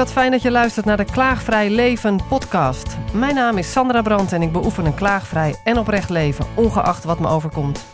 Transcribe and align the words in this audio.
wat 0.00 0.12
fijn 0.12 0.30
dat 0.30 0.42
je 0.42 0.50
luistert 0.50 0.86
naar 0.86 0.96
de 0.96 1.04
Klaagvrij 1.04 1.70
Leven 1.70 2.20
podcast. 2.28 2.96
Mijn 3.12 3.34
naam 3.34 3.58
is 3.58 3.72
Sandra 3.72 4.02
Brandt 4.02 4.32
en 4.32 4.42
ik 4.42 4.52
beoefen 4.52 4.84
een 4.84 4.94
klaagvrij 4.94 5.54
en 5.64 5.78
oprecht 5.78 6.10
leven, 6.10 6.46
ongeacht 6.54 7.04
wat 7.04 7.20
me 7.20 7.28
overkomt. 7.28 7.84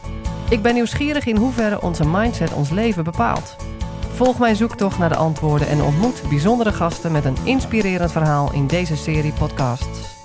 Ik 0.48 0.62
ben 0.62 0.74
nieuwsgierig 0.74 1.26
in 1.26 1.36
hoeverre 1.36 1.82
onze 1.82 2.08
mindset 2.08 2.52
ons 2.52 2.70
leven 2.70 3.04
bepaalt. 3.04 3.56
Volg 4.14 4.38
mijn 4.38 4.56
zoektocht 4.56 4.98
naar 4.98 5.08
de 5.08 5.16
antwoorden 5.16 5.68
en 5.68 5.82
ontmoet 5.82 6.22
bijzondere 6.28 6.72
gasten 6.72 7.12
met 7.12 7.24
een 7.24 7.36
inspirerend 7.44 8.12
verhaal 8.12 8.52
in 8.52 8.66
deze 8.66 8.96
serie 8.96 9.32
podcasts. 9.32 10.15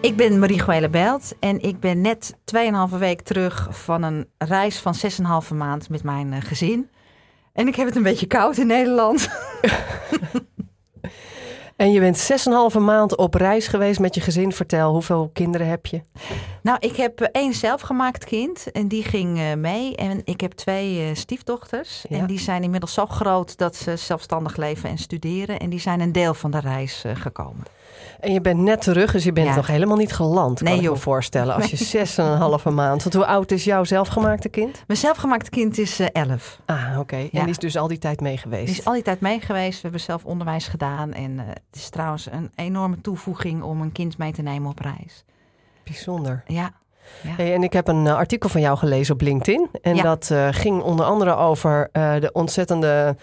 Ik 0.00 0.16
ben 0.16 0.38
Marie 0.38 0.60
Goele 0.60 0.88
Belt 0.88 1.34
en 1.40 1.60
ik 1.62 1.80
ben 1.80 2.00
net 2.00 2.36
2,5 2.92 2.98
week 2.98 3.20
terug 3.20 3.68
van 3.70 4.02
een 4.02 4.28
reis 4.38 4.78
van 4.78 4.94
6,5 5.50 5.54
maand 5.54 5.88
met 5.88 6.02
mijn 6.02 6.32
eh, 6.32 6.42
gezin. 6.42 6.90
En 7.52 7.68
ik 7.68 7.74
heb 7.74 7.86
het 7.86 7.96
een 7.96 8.02
beetje 8.02 8.26
koud 8.26 8.56
in 8.56 8.66
Nederland. 8.66 9.28
En 11.76 11.92
je 11.92 12.00
bent 12.00 12.30
6,5 12.74 12.80
maand 12.80 13.16
op 13.16 13.34
reis 13.34 13.68
geweest 13.68 14.00
met 14.00 14.14
je 14.14 14.20
gezin. 14.20 14.52
Vertel, 14.52 14.92
hoeveel 14.92 15.30
kinderen 15.32 15.66
heb 15.68 15.86
je? 15.86 16.00
Nou, 16.62 16.78
ik 16.80 16.96
heb 16.96 17.20
eh, 17.20 17.28
één 17.32 17.52
zelfgemaakt 17.52 18.24
kind 18.24 18.72
en 18.72 18.88
die 18.88 19.04
ging 19.04 19.38
eh, 19.38 19.54
mee. 19.54 19.96
En 19.96 20.20
ik 20.24 20.40
heb 20.40 20.52
twee 20.52 21.14
stiefdochters. 21.14 22.04
Ja. 22.08 22.18
En 22.18 22.26
die 22.26 22.38
zijn 22.38 22.62
inmiddels 22.62 22.94
zo 22.94 23.06
groot 23.06 23.56
dat 23.56 23.76
ze 23.76 23.96
zelfstandig 23.96 24.56
leven 24.56 24.88
en 24.88 24.98
studeren. 24.98 25.58
En 25.58 25.70
die 25.70 25.80
zijn 25.80 26.00
een 26.00 26.12
deel 26.12 26.34
van 26.34 26.50
de 26.50 26.60
reis 26.60 27.04
gekomen. 27.14 27.64
En 28.20 28.32
je 28.32 28.40
bent 28.40 28.60
net 28.60 28.82
terug, 28.82 29.12
dus 29.12 29.24
je 29.24 29.32
bent 29.32 29.46
Ja. 29.48 29.54
nog 29.54 29.66
helemaal 29.66 29.96
niet 29.96 30.12
geland, 30.12 30.62
kan 30.62 30.72
Nee, 30.72 30.82
ik 30.82 30.90
me 30.90 30.96
voorstellen. 30.96 31.54
Als 31.54 31.70
je 31.70 31.76
6,5 31.84 32.70
maand... 32.74 33.02
Want 33.02 33.14
hoe 33.14 33.26
oud 33.26 33.50
is 33.50 33.64
jouw 33.64 33.84
zelfgemaakte 33.84 34.48
kind? 34.48 34.82
Mijn 34.86 34.98
zelfgemaakte 34.98 35.50
kind 35.50 35.78
is 35.78 36.00
eh, 36.00 36.06
11. 36.12 36.60
Ah, 36.66 36.96
oké. 36.98 37.16
En 37.16 37.28
Ja. 37.32 37.40
die 37.40 37.50
is 37.50 37.58
dus 37.58 37.76
al 37.76 37.88
die 37.88 37.98
tijd 37.98 38.20
mee 38.20 38.36
geweest. 38.36 38.66
Die 38.66 38.78
is 38.78 38.84
al 38.84 38.92
die 38.92 39.02
tijd 39.02 39.20
mee 39.20 39.40
geweest. 39.40 39.74
We 39.74 39.82
hebben 39.82 40.00
zelf 40.00 40.24
onderwijs 40.24 40.66
gedaan. 40.66 41.12
En 41.12 41.38
eh, 41.38 41.46
het 41.46 41.60
is 41.76 41.88
trouwens 41.88 42.28
een 42.30 42.50
enorme 42.54 43.00
toevoeging 43.00 43.62
om 43.62 43.80
een 43.80 43.92
kind 43.92 44.18
mee 44.18 44.32
te 44.32 44.42
nemen 44.42 44.70
op 44.70 44.78
reis. 44.78 45.24
Bijzonder. 45.84 46.42
Ja, 46.46 46.70
ja. 47.22 47.30
Hey, 47.36 47.54
en 47.54 47.62
ik 47.62 47.72
heb 47.72 47.88
een 47.88 48.06
eh, 48.06 48.14
artikel 48.14 48.48
van 48.48 48.60
jou 48.60 48.78
gelezen 48.78 49.14
op 49.14 49.20
LinkedIn. 49.20 49.68
En 49.82 49.94
Ja. 49.96 50.02
dat 50.02 50.28
eh, 50.32 50.48
ging 50.50 50.82
onder 50.82 51.06
andere 51.06 51.36
over 51.36 51.88
eh, 51.92 52.20
de 52.20 52.32
ontzettende 52.32 53.16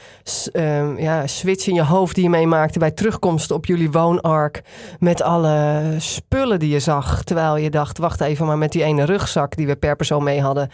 ehm, 0.52 0.97
ja, 0.97 1.28
switch 1.28 1.67
in 1.67 1.73
je 1.73 1.83
hoofd 1.83 2.16
die 2.16 2.23
je 2.23 2.30
meemaakte 2.30 2.80
bij 2.80 2.91
terugkomst 2.91 3.52
op 3.52 3.66
jullie 3.66 3.91
woonark. 3.91 4.61
Met 5.00 5.22
alle 5.22 5.83
spullen 5.97 6.59
die 6.59 6.69
je 6.69 6.80
zag. 6.80 7.23
Terwijl 7.23 7.58
je 7.58 7.69
dacht, 7.69 7.97
wacht 7.97 8.22
even, 8.22 8.45
maar 8.45 8.58
met 8.58 8.72
die 8.72 8.83
ene 8.83 9.03
rugzak 9.03 9.56
die 9.56 9.67
we 9.67 9.75
per 9.75 9.95
persoon 9.95 10.23
mee 10.23 10.41
hadden, 10.41 10.69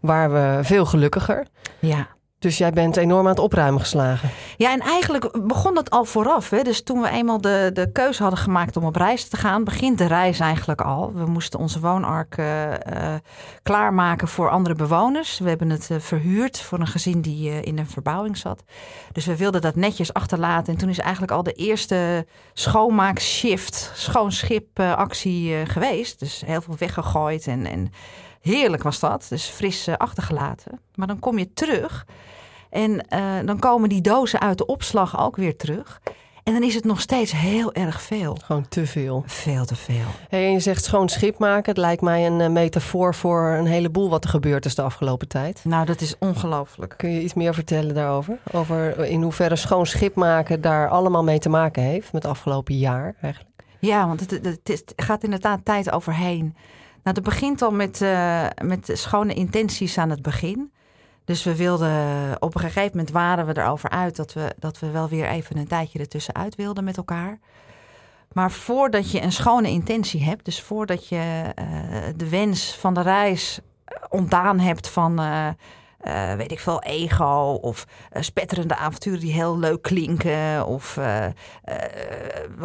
waren 0.00 0.32
we 0.58 0.64
veel 0.64 0.84
gelukkiger. 0.86 1.46
ja. 1.78 2.06
Dus 2.40 2.58
jij 2.58 2.72
bent 2.72 2.96
enorm 2.96 3.24
aan 3.24 3.32
het 3.32 3.38
opruimen 3.38 3.80
geslagen. 3.80 4.30
Ja, 4.56 4.72
en 4.72 4.80
eigenlijk 4.80 5.46
begon 5.46 5.74
dat 5.74 5.90
al 5.90 6.04
vooraf. 6.04 6.50
Hè? 6.50 6.62
Dus 6.62 6.82
toen 6.82 7.00
we 7.00 7.08
eenmaal 7.08 7.40
de, 7.40 7.70
de 7.72 7.92
keuze 7.92 8.22
hadden 8.22 8.40
gemaakt 8.40 8.76
om 8.76 8.84
op 8.84 8.96
reis 8.96 9.28
te 9.28 9.36
gaan, 9.36 9.64
begint 9.64 9.98
de 9.98 10.06
reis 10.06 10.40
eigenlijk 10.40 10.80
al. 10.80 11.12
We 11.14 11.26
moesten 11.26 11.58
onze 11.58 11.80
woonark 11.80 12.36
eh, 12.36 12.74
eh, 12.74 13.20
klaarmaken 13.62 14.28
voor 14.28 14.50
andere 14.50 14.74
bewoners. 14.74 15.38
We 15.38 15.48
hebben 15.48 15.70
het 15.70 15.90
eh, 15.90 15.98
verhuurd 15.98 16.60
voor 16.60 16.80
een 16.80 16.86
gezin 16.86 17.20
die 17.20 17.62
in 17.62 17.78
een 17.78 17.86
verbouwing 17.86 18.36
zat. 18.36 18.62
Dus 19.12 19.26
we 19.26 19.36
wilden 19.36 19.60
dat 19.60 19.74
netjes 19.74 20.12
achterlaten. 20.12 20.72
En 20.72 20.78
toen 20.78 20.88
is 20.88 20.98
eigenlijk 20.98 21.32
al 21.32 21.42
de 21.42 21.52
eerste 21.52 22.26
schoonmaakshift, 22.52 23.92
schoon 23.94 24.32
schip 24.32 24.80
actie 24.80 25.54
eh, 25.54 25.68
geweest. 25.68 26.18
Dus 26.18 26.42
heel 26.46 26.60
veel 26.60 26.76
weggegooid 26.78 27.46
en, 27.46 27.66
en 27.66 27.92
heerlijk 28.40 28.82
was 28.82 29.00
dat. 29.00 29.26
Dus 29.28 29.44
fris 29.44 29.88
achtergelaten. 29.88 30.80
Maar 30.94 31.06
dan 31.06 31.18
kom 31.18 31.38
je 31.38 31.52
terug. 31.52 32.06
En 32.70 33.08
eh, 33.08 33.22
dan 33.44 33.58
komen 33.58 33.88
die 33.88 34.00
dozen 34.00 34.40
uit 34.40 34.58
de 34.58 34.66
opslag 34.66 35.20
ook 35.20 35.36
weer 35.36 35.56
terug. 35.56 36.00
En 36.44 36.52
dan 36.52 36.62
is 36.62 36.74
het 36.74 36.84
nog 36.84 37.00
steeds 37.00 37.32
heel 37.32 37.72
erg 37.72 38.02
veel. 38.02 38.38
Gewoon 38.44 38.68
te 38.68 38.86
veel. 38.86 39.22
Veel 39.26 39.64
te 39.64 39.76
veel. 39.76 40.04
Hey, 40.28 40.44
en 40.46 40.52
je 40.52 40.60
zegt 40.60 40.84
schoon 40.84 41.08
schip 41.08 41.38
maken. 41.38 41.68
Het 41.68 41.76
lijkt 41.80 42.02
mij 42.02 42.26
een 42.26 42.40
eh, 42.40 42.48
metafoor 42.48 43.14
voor 43.14 43.48
een 43.50 43.66
heleboel 43.66 44.08
wat 44.10 44.24
er 44.24 44.30
gebeurd 44.30 44.64
is 44.64 44.74
de 44.74 44.82
afgelopen 44.82 45.28
tijd. 45.28 45.60
Nou, 45.64 45.86
dat 45.86 46.00
is 46.00 46.14
ongelooflijk. 46.18 46.94
Kun 46.96 47.10
je 47.12 47.22
iets 47.22 47.34
meer 47.34 47.54
vertellen 47.54 47.94
daarover? 47.94 48.38
Over 48.52 48.98
in 49.04 49.22
hoeverre 49.22 49.56
schoon 49.56 49.86
schip 49.86 50.14
maken 50.14 50.60
daar 50.60 50.88
allemaal 50.88 51.24
mee 51.24 51.38
te 51.38 51.48
maken 51.48 51.82
heeft 51.82 52.12
met 52.12 52.22
het 52.22 52.32
afgelopen 52.32 52.76
jaar 52.78 53.14
eigenlijk? 53.20 53.54
Ja, 53.78 54.06
want 54.06 54.20
het, 54.20 54.30
het, 54.30 54.44
het 54.44 54.68
is- 54.68 54.78
het 54.78 54.92
gaat 54.96 55.24
inderdaad 55.24 55.60
tijd 55.64 55.90
overheen. 55.90 56.54
Nou, 57.02 57.14
dat 57.14 57.24
begint 57.24 57.62
al 57.62 57.70
met, 57.72 58.02
eh, 58.02 58.46
met 58.62 58.90
schone 58.92 59.34
intenties 59.34 59.98
aan 59.98 60.10
het 60.10 60.22
begin. 60.22 60.70
Dus 61.30 61.44
we 61.44 61.56
wilden, 61.56 62.36
op 62.42 62.54
een 62.54 62.60
gegeven 62.60 62.90
moment 62.90 63.10
waren 63.10 63.46
we 63.46 63.58
erover 63.58 63.90
uit 63.90 64.16
dat 64.16 64.32
we, 64.32 64.54
dat 64.58 64.78
we 64.78 64.90
wel 64.90 65.08
weer 65.08 65.28
even 65.28 65.56
een 65.56 65.66
tijdje 65.66 65.98
ertussenuit 65.98 66.54
wilden 66.54 66.84
met 66.84 66.96
elkaar. 66.96 67.38
Maar 68.32 68.50
voordat 68.50 69.10
je 69.10 69.22
een 69.22 69.32
schone 69.32 69.68
intentie 69.68 70.22
hebt, 70.22 70.44
dus 70.44 70.60
voordat 70.60 71.08
je 71.08 71.52
eh, 71.54 71.66
de 72.16 72.28
wens 72.28 72.76
van 72.76 72.94
de 72.94 73.00
reis 73.00 73.60
ontdaan 74.08 74.58
hebt 74.58 74.88
van, 74.88 75.20
eh, 75.20 75.48
eh, 76.00 76.34
weet 76.34 76.52
ik 76.52 76.60
veel, 76.60 76.82
ego 76.82 77.58
of 77.60 77.86
eh, 78.10 78.22
spetterende 78.22 78.76
avonturen 78.76 79.20
die 79.20 79.32
heel 79.32 79.58
leuk 79.58 79.82
klinken 79.82 80.66
of 80.66 80.96
eh, 80.96 81.26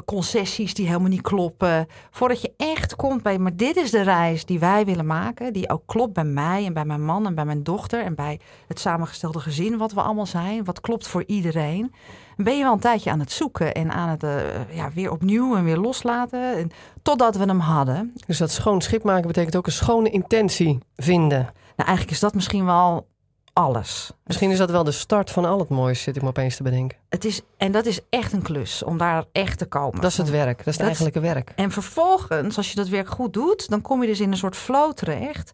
concessies 0.06 0.74
die 0.74 0.88
helemaal 0.88 1.10
niet 1.10 1.22
kloppen. 1.22 1.88
Voordat 2.12 2.42
je 2.42 2.54
echt 2.58 2.96
komt 2.96 3.24
bij, 3.24 3.38
maar 3.38 3.56
dit 3.56 3.76
is 3.76 3.92
de 3.92 4.02
reis 4.02 4.46
die 4.46 4.60
wij 4.60 4.86
willen 4.86 5.06
maken, 5.06 5.54
die 5.54 5.70
ook 5.70 5.82
klopt 5.86 6.14
bij 6.14 6.24
mij 6.24 6.66
en 6.66 6.74
bij 6.74 6.86
mijn 6.86 7.06
man 7.06 7.26
en 7.26 7.36
bij 7.36 7.46
mijn 7.46 7.64
dochter 7.64 8.04
en 8.04 8.16
bij 8.16 8.40
het 8.68 8.80
samengestelde 8.80 9.40
gezin 9.40 9.78
wat 9.78 9.92
we 9.92 10.02
allemaal 10.02 10.26
zijn, 10.26 10.64
wat 10.64 10.82
klopt 10.82 11.08
voor 11.08 11.24
iedereen. 11.28 11.94
Ben 12.36 12.58
je 12.58 12.64
wel 12.64 12.74
een 12.74 12.80
tijdje 12.80 13.12
aan 13.12 13.20
het 13.20 13.32
zoeken 13.32 13.74
en 13.74 13.92
aan 13.92 14.10
het 14.10 14.26
ja, 14.70 14.92
weer 14.94 15.12
opnieuw 15.12 15.56
en 15.56 15.64
weer 15.64 15.78
loslaten. 15.78 16.56
En, 16.56 16.72
totdat 17.02 17.36
we 17.36 17.46
hem 17.46 17.60
hadden. 17.60 18.14
Dus 18.28 18.38
dat 18.38 18.52
schoon 18.52 18.82
schip 18.82 19.04
maken 19.04 19.28
betekent 19.28 19.56
ook 19.56 19.66
een 19.66 19.72
schone 19.72 20.10
intentie 20.10 20.78
vinden. 20.96 21.40
Nou, 21.76 21.88
eigenlijk 21.90 22.12
is 22.12 22.20
dat 22.20 22.34
misschien 22.34 22.66
wel 22.66 23.08
alles. 23.56 24.12
Misschien 24.24 24.52
is 24.52 24.58
dat 24.58 24.72
wel 24.72 24.84
de 24.84 24.92
start 24.92 25.32
van 25.32 25.46
al 25.46 25.60
het 25.60 25.70
moois, 25.70 26.02
zit 26.02 26.16
ik 26.16 26.22
me 26.22 26.28
opeens 26.28 26.56
te 26.56 26.64
bedenken. 26.64 26.98
Het 27.10 27.26
is, 27.26 27.42
en 27.58 27.72
dat 27.72 27.86
is 27.86 28.00
echt 28.10 28.34
een 28.34 28.42
klus 28.42 28.84
om 28.84 28.98
daar 28.98 29.26
echt 29.32 29.58
te 29.58 29.66
komen. 29.66 30.02
Dat 30.02 30.12
is 30.12 30.18
het 30.18 30.30
werk, 30.30 30.58
dat 30.58 30.58
is 30.58 30.66
het 30.66 30.78
Dat 30.78 30.88
eigenlijke 30.88 31.20
werk. 31.20 31.52
En 31.56 31.72
vervolgens, 31.72 32.58
als 32.58 32.70
je 32.70 32.76
dat 32.76 32.88
werk 32.88 33.10
goed 33.10 33.34
doet, 33.34 33.70
dan 33.70 33.82
kom 33.82 34.02
je 34.02 34.08
dus 34.08 34.20
in 34.20 34.32
een 34.32 34.38
soort 34.38 34.56
flow 34.56 34.94
terecht. 34.94 35.54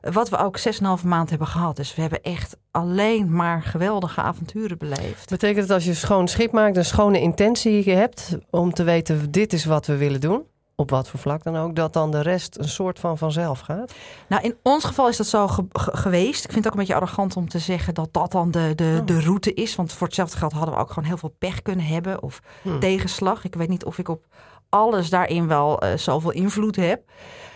Wat 0.00 0.28
we 0.28 0.36
ook 0.36 0.58
6,5 0.58 1.04
maand 1.04 1.30
hebben 1.30 1.46
gehad. 1.46 1.76
Dus 1.76 1.94
we 1.94 2.00
hebben 2.00 2.22
echt 2.22 2.56
alleen 2.70 3.34
maar 3.34 3.62
geweldige 3.62 4.20
avonturen 4.20 4.78
beleefd. 4.78 5.30
Betekent 5.30 5.62
het 5.62 5.70
als 5.70 5.84
je 5.84 5.94
schoon 5.94 6.28
schip 6.28 6.52
maakt, 6.52 6.76
een 6.76 6.84
schone 6.84 7.20
intentie 7.20 7.90
hebt 7.90 8.38
om 8.50 8.72
te 8.72 8.82
weten 8.82 9.30
dit 9.30 9.52
is 9.52 9.64
wat 9.64 9.86
we 9.86 9.96
willen 9.96 10.20
doen, 10.20 10.44
op 10.80 10.90
wat 10.90 11.08
voor 11.08 11.20
vlak 11.20 11.42
dan 11.42 11.56
ook, 11.56 11.74
dat 11.76 11.92
dan 11.92 12.10
de 12.10 12.20
rest 12.20 12.58
een 12.58 12.68
soort 12.68 12.98
van 12.98 13.18
vanzelf 13.18 13.60
gaat? 13.60 13.92
Nou, 14.28 14.42
in 14.42 14.56
ons 14.62 14.84
geval 14.84 15.08
is 15.08 15.16
dat 15.16 15.26
zo 15.26 15.48
ge- 15.48 15.66
ge- 15.72 15.96
geweest. 15.96 16.44
Ik 16.44 16.50
vind 16.52 16.64
het 16.64 16.66
ook 16.66 16.72
een 16.72 16.86
beetje 16.86 16.94
arrogant 16.94 17.36
om 17.36 17.48
te 17.48 17.58
zeggen 17.58 17.94
dat 17.94 18.08
dat 18.12 18.32
dan 18.32 18.50
de, 18.50 18.72
de, 18.74 18.96
Oh. 19.00 19.06
de 19.06 19.20
route 19.20 19.54
is. 19.54 19.76
Want 19.76 19.92
voor 19.92 20.06
hetzelfde 20.06 20.36
geld 20.38 20.52
hadden 20.52 20.74
we 20.74 20.80
ook 20.80 20.88
gewoon 20.88 21.08
heel 21.08 21.16
veel 21.16 21.34
pech 21.38 21.62
kunnen 21.62 21.86
hebben. 21.86 22.22
Of 22.22 22.40
Hm. 22.62 22.78
tegenslag. 22.78 23.44
Ik 23.44 23.54
weet 23.54 23.68
niet 23.68 23.84
of 23.84 23.98
ik 23.98 24.08
op 24.08 24.24
alles 24.68 25.10
daarin 25.10 25.46
wel 25.46 25.80
eh, 25.80 25.96
zoveel 25.96 26.30
invloed 26.32 26.76
heb. 26.76 27.02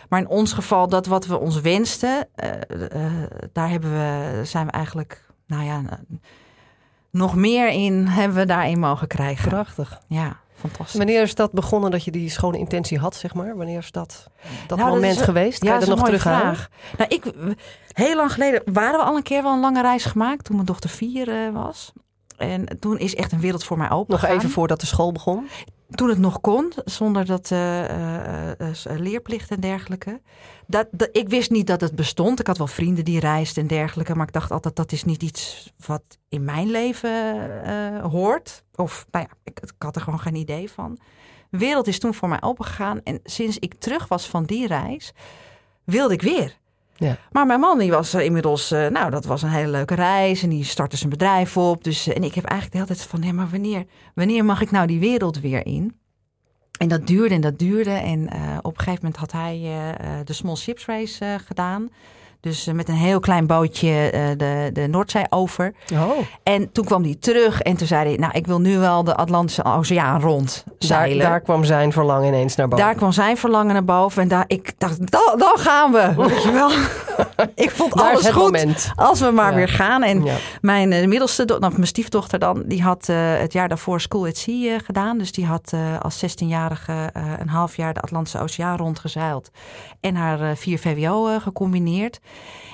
Maar 0.08 0.20
in 0.20 0.28
ons 0.28 0.52
geval, 0.52 0.88
dat 0.88 1.06
wat 1.06 1.26
we 1.26 1.38
ons 1.38 1.60
wensten, 1.60 2.28
eh, 2.34 2.50
eh, 3.06 3.12
daar 3.52 3.68
hebben 3.70 3.90
we, 3.92 4.40
zijn 4.44 4.66
we 4.66 4.72
eigenlijk, 4.72 5.26
nou 5.46 5.64
ja, 5.64 5.82
nog 7.10 7.34
meer 7.36 7.68
in 7.68 8.06
hebben 8.06 8.36
we 8.38 8.44
daarin 8.46 8.78
mogen 8.78 9.06
krijgen. 9.06 9.48
Prachtig. 9.48 10.00
Ja, 10.08 10.36
fantastisch. 10.54 10.96
Wanneer 10.96 11.22
is 11.22 11.34
dat 11.34 11.52
begonnen 11.52 11.90
dat 11.90 12.04
je 12.04 12.10
die 12.10 12.30
schone 12.30 12.58
intentie 12.58 12.98
had, 12.98 13.16
zeg 13.16 13.34
maar? 13.34 13.56
Wanneer 13.56 13.78
is 13.78 13.90
dat, 13.90 14.26
dat 14.66 14.78
Nou, 14.78 14.90
dat 14.90 15.00
moment 15.00 15.16
is 15.16 15.24
geweest? 15.24 15.58
Kan 15.58 15.68
Ja, 15.68 15.74
je 15.74 15.80
dat 15.80 15.88
nog 15.88 15.98
een 15.98 16.04
mooie 16.04 16.18
terughalen? 16.18 16.56
vraag. 16.56 16.68
Nou, 16.98 17.10
ik, 17.14 17.24
heel 17.92 18.16
lang 18.16 18.32
geleden 18.32 18.62
waren 18.72 18.98
we 18.98 19.04
al 19.06 19.16
een 19.16 19.22
keer 19.22 19.42
wel 19.42 19.52
een 19.52 19.60
lange 19.60 19.82
reis 19.82 20.04
gemaakt. 20.04 20.44
Toen 20.44 20.54
mijn 20.54 20.66
dochter 20.66 20.90
vier 20.90 21.28
eh, 21.28 21.52
was. 21.52 21.92
En 22.36 22.78
toen 22.80 22.98
is 22.98 23.14
echt 23.14 23.32
een 23.32 23.40
wereld 23.40 23.64
voor 23.64 23.78
mij 23.78 23.90
open. 23.90 24.12
Nog 24.20 24.24
even 24.30 24.50
voordat 24.50 24.80
de 24.80 24.86
school 24.86 25.12
begon. 25.12 25.48
Toen 25.90 26.08
het 26.08 26.18
nog 26.18 26.40
kon, 26.40 26.72
zonder 26.84 27.26
dat 27.26 27.50
eh, 27.50 27.84
eh, 27.84 28.50
eh, 28.60 28.98
leerplicht 28.98 29.50
en 29.50 29.60
dergelijke. 29.60 30.20
Dat, 30.66 30.86
ik 31.12 31.28
wist 31.28 31.50
niet 31.50 31.66
dat 31.66 31.80
het 31.80 31.94
bestond. 31.94 32.40
Ik 32.40 32.46
had 32.46 32.58
wel 32.58 32.66
vrienden 32.66 33.04
die 33.04 33.20
reisden 33.20 33.62
en 33.62 33.68
dergelijke. 33.68 34.14
Maar 34.14 34.26
ik 34.26 34.32
dacht 34.32 34.50
altijd, 34.50 34.76
dat 34.76 34.92
is 34.92 35.04
niet 35.04 35.22
iets 35.22 35.72
wat 35.86 36.02
in 36.28 36.44
mijn 36.44 36.70
leven 36.70 38.00
hoort. 38.00 38.64
Of, 38.74 39.06
nou 39.10 39.26
ja, 39.28 39.36
ik, 39.42 39.60
ik 39.60 39.72
had 39.78 39.96
er 39.96 40.02
gewoon 40.02 40.20
geen 40.20 40.34
idee 40.34 40.70
van. 40.70 40.98
De 41.50 41.58
wereld 41.58 41.86
is 41.86 41.98
toen 41.98 42.14
voor 42.14 42.28
mij 42.28 42.42
opengegaan. 42.42 43.02
En 43.02 43.20
sinds 43.24 43.58
ik 43.58 43.74
terug 43.78 44.08
was 44.08 44.28
van 44.28 44.44
die 44.44 44.66
reis, 44.66 45.12
wilde 45.84 46.14
ik 46.14 46.22
weer. 46.22 46.58
Ja. 46.96 47.16
Maar 47.32 47.46
mijn 47.46 47.60
man 47.60 47.78
die 47.78 47.90
was 47.90 48.14
eh, 48.14 48.24
inmiddels, 48.24 48.70
eh, 48.70 48.86
nou 48.86 49.10
dat 49.10 49.24
was 49.24 49.42
een 49.42 49.48
hele 49.48 49.70
leuke 49.70 49.94
reis 49.94 50.42
en 50.42 50.48
die 50.48 50.64
startte 50.64 50.96
zijn 50.96 51.10
bedrijf 51.10 51.56
op. 51.56 51.84
Dus, 51.84 52.06
eh, 52.06 52.16
en 52.16 52.24
ik 52.24 52.34
heb 52.34 52.44
eigenlijk 52.44 52.72
de 52.72 52.84
hele 52.84 52.98
tijd 53.00 53.10
van, 53.10 53.22
ja, 53.22 53.32
maar 53.32 53.48
wanneer, 53.50 53.84
wanneer 54.14 54.44
mag 54.44 54.60
ik 54.60 54.70
nou 54.70 54.86
die 54.86 54.98
wereld 54.98 55.40
weer 55.40 55.66
in? 55.66 55.96
En 56.78 56.88
dat 56.88 57.06
duurde 57.06 57.34
en 57.34 57.40
dat 57.40 57.58
duurde. 57.58 57.90
En 57.90 58.22
op 58.62 58.78
een 58.78 58.84
gegeven 58.84 58.98
moment 59.02 59.16
had 59.16 59.32
hij 59.32 59.58
de 60.24 60.32
Small 60.32 60.56
Ships 60.56 60.86
Race 60.86 61.38
gedaan. 61.46 61.88
Dus 62.44 62.66
eh, 62.66 62.74
met 62.74 62.88
een 62.88 62.94
heel 62.94 63.20
klein 63.20 63.46
bootje 63.46 64.10
eh, 64.10 64.20
de, 64.36 64.70
de 64.72 64.86
Noordzee 64.86 65.24
over. 65.30 65.74
Oh, 65.92 66.10
En 66.42 66.72
toen 66.72 66.84
kwam 66.84 67.02
hij 67.02 67.16
terug 67.20 67.60
en 67.60 67.76
toen 67.76 67.86
zei 67.86 68.08
hij... 68.08 68.16
nou, 68.16 68.32
ik 68.32 68.46
wil 68.46 68.60
nu 68.60 68.78
wel 68.78 69.04
de 69.04 69.14
Atlantische 69.16 69.64
Oceaan 69.64 70.20
rond 70.20 70.64
zeilen. 70.78 71.18
daar 71.26 71.40
kwam 71.40 71.64
zijn 71.64 71.92
verlangen 71.92 72.26
ineens 72.28 72.56
naar 72.56 72.68
boven. 72.68 72.84
Daar 72.84 72.94
kwam 72.94 73.12
zijn 73.12 73.36
verlangen 73.36 73.72
naar 73.72 73.84
boven. 73.84 74.22
En 74.22 74.28
daar, 74.28 74.44
ik 74.46 74.72
dacht, 74.78 75.10
dan, 75.10 75.34
dan 75.38 75.58
gaan 75.58 75.92
we. 75.92 76.12
Weet 76.28 76.42
je 76.42 76.50
wel? 76.52 76.70
ik 77.54 77.70
vond 77.70 77.92
Daar 77.94 78.10
alles 78.10 78.26
goed 78.28 78.42
moment. 78.42 78.90
als 78.94 79.20
we 79.20 79.30
maar 79.30 79.50
Ja. 79.50 79.56
weer 79.56 79.68
gaan. 79.68 80.02
En 80.02 80.24
Ja. 80.24 80.34
mijn 80.60 80.92
eh, 80.92 81.06
middelste, 81.06 81.44
nou, 81.44 81.72
mijn 81.72 81.86
stiefdochter 81.86 82.38
dan, 82.38 82.62
die 82.66 82.82
had 82.82 83.06
het 83.06 83.52
jaar 83.52 83.68
daarvoor 83.68 84.00
School 84.00 84.26
at 84.26 84.36
Sea 84.36 84.78
gedaan. 84.78 85.18
Dus 85.18 85.32
die 85.32 85.46
had 85.46 85.72
als 86.00 86.24
16-jarige 86.24 86.92
eh, 87.12 87.22
een 87.38 87.48
half 87.48 87.76
jaar 87.76 87.94
de 87.94 88.00
Atlantische 88.00 88.40
Oceaan 88.40 88.76
rondgezeild. 88.76 89.50
En 90.00 90.14
haar 90.16 90.56
4 90.56 90.78
VWO 90.78 91.38
gecombineerd. 91.40 92.20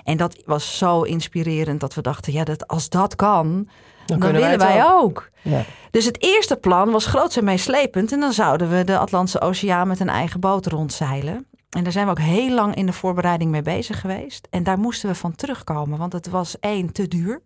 En 0.04 0.16
dat 0.16 0.42
was 0.44 0.78
zo 0.78 1.02
inspirerend 1.02 1.80
dat 1.80 1.94
we 1.94 2.02
dachten, 2.02 2.32
ja, 2.32 2.44
dat, 2.44 2.68
als 2.68 2.88
dat 2.88 3.16
kan, 3.16 3.68
dan, 4.06 4.32
willen 4.32 4.58
wij 4.58 4.84
ook. 4.84 4.92
ook. 4.92 5.30
Ja. 5.42 5.64
Dus 5.90 6.04
het 6.04 6.22
eerste 6.22 6.56
plan 6.56 6.90
was 6.90 7.06
groots 7.06 7.36
en 7.36 7.44
meeslepend. 7.44 8.12
En 8.12 8.20
dan 8.20 8.32
zouden 8.32 8.70
we 8.70 8.84
de 8.84 8.98
Atlantische 8.98 9.40
Oceaan 9.40 9.88
met 9.88 10.00
een 10.00 10.08
eigen 10.08 10.40
boot 10.40 10.66
rondzeilen. 10.66 11.46
En 11.70 11.82
daar 11.82 11.92
zijn 11.92 12.04
we 12.04 12.10
ook 12.10 12.18
heel 12.18 12.54
lang 12.54 12.74
in 12.74 12.86
de 12.86 12.92
voorbereiding 12.92 13.50
mee 13.50 13.62
bezig 13.62 14.00
geweest. 14.00 14.46
En 14.50 14.62
daar 14.62 14.78
moesten 14.78 15.08
we 15.08 15.14
van 15.14 15.34
terugkomen, 15.34 15.98
want 15.98 16.12
het 16.12 16.28
was 16.28 16.58
één, 16.60 16.92
te 16.92 17.08
duur. 17.08 17.42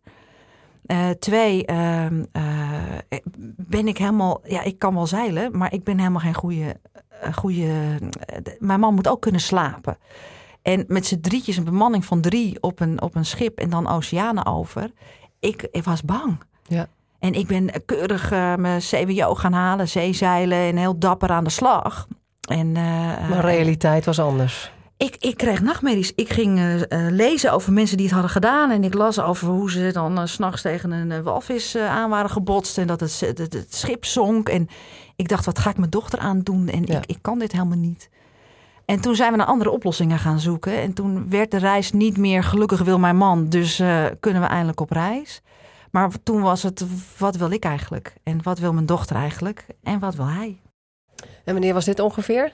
Eh, 0.86 1.10
twee, 1.10 1.66
ehm, 1.66 2.24
eh, 2.32 3.18
ben 3.56 3.88
ik 3.88 3.98
helemaal... 3.98 4.40
Ja, 4.44 4.62
ik 4.62 4.78
kan 4.78 4.94
wel 4.94 5.06
zeilen, 5.06 5.58
maar 5.58 5.72
ik 5.72 5.84
ben 5.84 5.98
helemaal 5.98 6.20
geen 6.20 6.34
goede... 6.34 6.76
eh, 7.08 7.32
goede 7.32 7.98
mijn 8.58 8.80
man 8.80 8.94
moet 8.94 9.08
ook 9.08 9.20
kunnen 9.20 9.40
slapen. 9.40 9.98
En 10.64 10.84
met 10.88 11.06
z'n 11.06 11.20
drietjes, 11.20 11.56
een 11.56 11.64
bemanning 11.64 12.04
van 12.04 12.20
drie 12.20 12.56
op 12.60 12.80
een, 12.80 13.02
op 13.02 13.14
een 13.14 13.24
schip 13.24 13.58
en 13.58 13.70
dan 13.70 13.88
oceanen 13.88 14.46
over. 14.46 14.90
Ik, 15.40 15.68
ik 15.70 15.84
was 15.84 16.02
bang. 16.02 16.38
Ja. 16.66 16.86
En 17.18 17.32
ik 17.34 17.46
ben 17.46 17.70
keurig 17.84 18.30
eh, 18.30 18.54
mijn 18.54 18.80
CWO 18.80 19.34
gaan 19.34 19.52
halen, 19.52 19.88
zeezeilen 19.88 20.58
en 20.58 20.76
heel 20.76 20.98
dapper 20.98 21.28
aan 21.30 21.44
de 21.44 21.50
slag. 21.50 22.06
En, 22.48 22.76
eh, 22.76 22.82
Maar 23.28 23.40
realiteit 23.44 24.04
was 24.04 24.20
anders. 24.20 24.72
ik, 24.96 25.16
ik 25.18 25.36
kreeg 25.36 25.60
nachtmerries. 25.62 26.12
Ik 26.14 26.28
ging 26.32 26.60
lezen 27.10 27.52
over 27.52 27.72
mensen 27.72 27.96
die 27.96 28.06
het 28.06 28.14
hadden 28.14 28.32
gedaan. 28.32 28.70
En 28.70 28.84
ik 28.84 28.94
las 28.94 29.20
over 29.20 29.48
hoe 29.48 29.70
ze 29.70 29.90
dan 29.92 30.28
s 30.28 30.32
s'nachts 30.32 30.62
tegen 30.62 30.90
een 30.90 31.22
walvis 31.22 31.76
aan 31.76 32.10
waren 32.10 32.30
gebotst. 32.30 32.78
En 32.78 32.86
dat 32.86 33.00
het, 33.00 33.20
het, 33.20 33.38
het, 33.38 33.52
het 33.52 33.74
schip 33.74 34.04
zonk. 34.04 34.48
En 34.48 34.68
ik 35.16 35.28
dacht, 35.28 35.44
wat 35.44 35.58
ga 35.58 35.70
ik 35.70 35.78
mijn 35.78 35.90
dochter 35.90 36.18
aan 36.18 36.40
doen? 36.40 36.68
En 36.68 36.82
Ja. 36.86 36.96
ik, 36.98 37.06
ik 37.06 37.18
kan 37.20 37.38
dit 37.38 37.52
helemaal 37.52 37.78
niet. 37.78 38.08
En 38.84 39.00
toen 39.00 39.14
zijn 39.14 39.30
we 39.30 39.36
naar 39.36 39.46
andere 39.46 39.70
oplossingen 39.70 40.18
gaan 40.18 40.40
zoeken. 40.40 40.80
En 40.80 40.92
toen 40.92 41.30
werd 41.30 41.50
de 41.50 41.56
reis 41.56 41.92
niet 41.92 42.16
meer 42.16 42.42
gelukkig 42.44 42.80
wil 42.82 42.98
mijn 42.98 43.16
man. 43.16 43.48
Dus 43.48 43.78
eh, 43.78 44.04
kunnen 44.20 44.42
we 44.42 44.48
eindelijk 44.48 44.80
op 44.80 44.90
reis. 44.90 45.42
Maar 45.90 46.10
toen 46.22 46.42
was 46.42 46.62
het, 46.62 46.84
wat 47.18 47.36
wil 47.36 47.50
ik 47.50 47.64
eigenlijk? 47.64 48.14
En 48.22 48.42
wat 48.42 48.58
wil 48.58 48.72
mijn 48.72 48.86
dochter 48.86 49.16
eigenlijk? 49.16 49.66
En 49.82 49.98
wat 49.98 50.14
wil 50.14 50.26
hij? 50.26 50.60
En 51.44 51.52
wanneer 51.52 51.74
was 51.74 51.84
dit 51.84 52.00
ongeveer? 52.00 52.52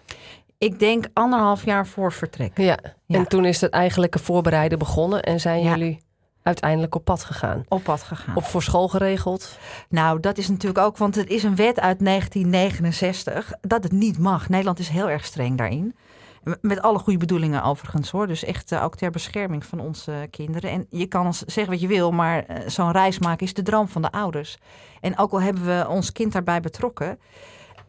Ik 0.58 0.78
denk 0.78 1.06
anderhalf 1.12 1.64
jaar 1.64 1.86
voor 1.86 2.12
vertrek. 2.12 2.58
Ja. 2.58 2.78
Ja. 3.06 3.18
En 3.18 3.26
toen 3.28 3.44
is 3.44 3.60
het 3.60 3.70
eigenlijke 3.70 4.18
voorbereiden 4.18 4.78
begonnen 4.78 5.22
en 5.22 5.40
zijn 5.40 5.62
Ja. 5.62 5.70
jullie 5.70 6.00
uiteindelijk 6.42 6.94
op 6.94 7.04
pad 7.04 7.24
gegaan. 7.24 7.64
Op 7.68 7.82
pad 7.82 8.02
gegaan. 8.02 8.36
Of 8.36 8.50
voor 8.50 8.62
school 8.62 8.88
geregeld? 8.88 9.58
Nou, 9.88 10.20
dat 10.20 10.38
is 10.38 10.48
natuurlijk 10.48 10.84
ook, 10.84 10.96
want 10.96 11.14
het 11.14 11.28
is 11.28 11.42
een 11.42 11.56
wet 11.56 11.80
uit 11.80 12.04
1969 12.04 13.52
dat 13.60 13.82
het 13.82 13.92
niet 13.92 14.18
mag. 14.18 14.48
Nederland 14.48 14.78
is 14.78 14.88
heel 14.88 15.10
erg 15.10 15.24
streng 15.24 15.58
daarin. 15.58 15.94
Met 16.60 16.82
alle 16.82 16.98
goede 16.98 17.18
bedoelingen 17.18 17.62
overigens 17.62 18.10
hoor. 18.10 18.26
Dus 18.26 18.44
echt 18.44 18.72
eh, 18.72 18.84
ook 18.84 18.96
ter 18.96 19.10
bescherming 19.10 19.64
van 19.64 19.80
onze 19.80 20.26
kinderen. 20.30 20.70
En 20.70 20.86
je 20.90 21.06
kan 21.06 21.34
zeggen 21.34 21.68
wat 21.68 21.80
je 21.80 21.86
wil, 21.86 22.10
maar 22.12 22.44
eh, 22.44 22.68
zo'n 22.68 22.92
reis 22.92 23.18
maken 23.18 23.46
is 23.46 23.54
de 23.54 23.62
droom 23.62 23.88
van 23.88 24.02
de 24.02 24.12
ouders. 24.12 24.58
En 25.00 25.18
ook 25.18 25.32
al 25.32 25.40
hebben 25.40 25.64
we 25.64 25.88
ons 25.88 26.12
kind 26.12 26.32
daarbij 26.32 26.60
betrokken. 26.60 27.18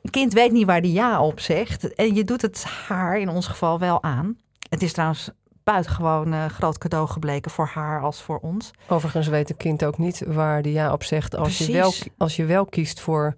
Een 0.01 0.09
kind 0.09 0.33
weet 0.33 0.51
niet 0.51 0.65
waar 0.65 0.81
die 0.81 0.93
ja 0.93 1.21
op 1.21 1.39
zegt. 1.39 1.95
En 1.95 2.15
je 2.15 2.23
doet 2.23 2.41
het 2.41 2.63
haar 2.63 3.19
in 3.19 3.29
ons 3.29 3.47
geval 3.47 3.79
wel 3.79 4.03
aan. 4.03 4.37
Het 4.69 4.81
is 4.81 4.93
trouwens 4.93 5.31
buitengewoon 5.63 6.33
eh, 6.33 6.45
groot 6.45 6.77
cadeau 6.77 7.07
gebleken 7.07 7.51
voor 7.51 7.65
haar 7.73 8.01
als 8.01 8.21
voor 8.21 8.39
ons. 8.39 8.71
Overigens 8.87 9.27
weet 9.27 9.49
een 9.49 9.57
kind 9.57 9.83
ook 9.83 9.97
niet 9.97 10.23
waar 10.27 10.61
die 10.61 10.73
ja 10.73 10.93
op 10.93 11.03
zegt 11.03 11.35
als, 11.35 11.57
je 11.57 11.71
wel, 11.71 11.93
als 12.17 12.35
je 12.35 12.45
wel 12.45 12.65
kiest 12.65 12.99
voor 12.99 13.35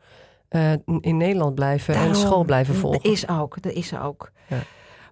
eh, 0.50 0.72
in 1.00 1.18
Nederland 1.18 1.56
blijven 1.56 1.96
en 1.96 2.16
school 2.16 2.44
blijven 2.44 2.76
volgen. 2.76 3.04
Dat 3.04 3.12
is 3.12 3.28
ook, 3.28 3.62
dat 3.62 3.72
is 3.72 3.98
ook. 3.98 4.32
Ja. 4.48 4.58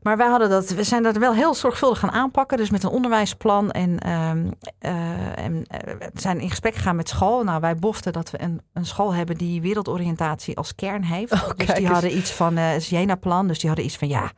Maar 0.02 0.18
wij 0.18 0.28
hadden 0.28 0.50
dat, 0.50 0.70
we 0.70 0.84
zijn 0.84 1.04
dat 1.04 1.18
wel 1.18 1.34
heel 1.34 1.54
zorgvuldig 1.54 2.00
gaan 2.00 2.12
aanpakken. 2.12 2.58
Dus 2.58 2.70
met 2.70 2.84
een 2.84 2.90
onderwijsplan. 2.90 3.72
En, 3.72 4.00
eh, 4.00 4.30
en 5.46 5.66
eh, 5.68 5.94
zijn 6.14 6.40
in 6.40 6.50
gesprek 6.50 6.76
gegaan 6.76 6.96
met 6.96 7.10
school. 7.10 7.44
Nou, 7.44 7.62
wij 7.62 7.76
boften 7.76 8.14
dat 8.14 8.32
we 8.32 8.42
een, 8.42 8.62
een 8.74 8.86
school 8.86 9.14
hebben 9.14 9.38
die 9.38 9.62
wereldoriëntatie 9.62 10.58
als 10.58 10.76
kern 10.76 11.04
heeft. 11.04 11.32
Oh, 11.34 11.50
dus 11.56 11.74
die 11.74 11.88
hadden 11.88 12.18
iets 12.18 12.32
van 12.32 12.58
eh, 12.58 12.72
het 12.72 12.88
Jena-plan. 12.88 13.48
Dus 13.48 13.60
die 13.60 13.68
hadden 13.68 13.86
iets 13.86 13.98
van 13.98 14.08
ja, 14.08 14.32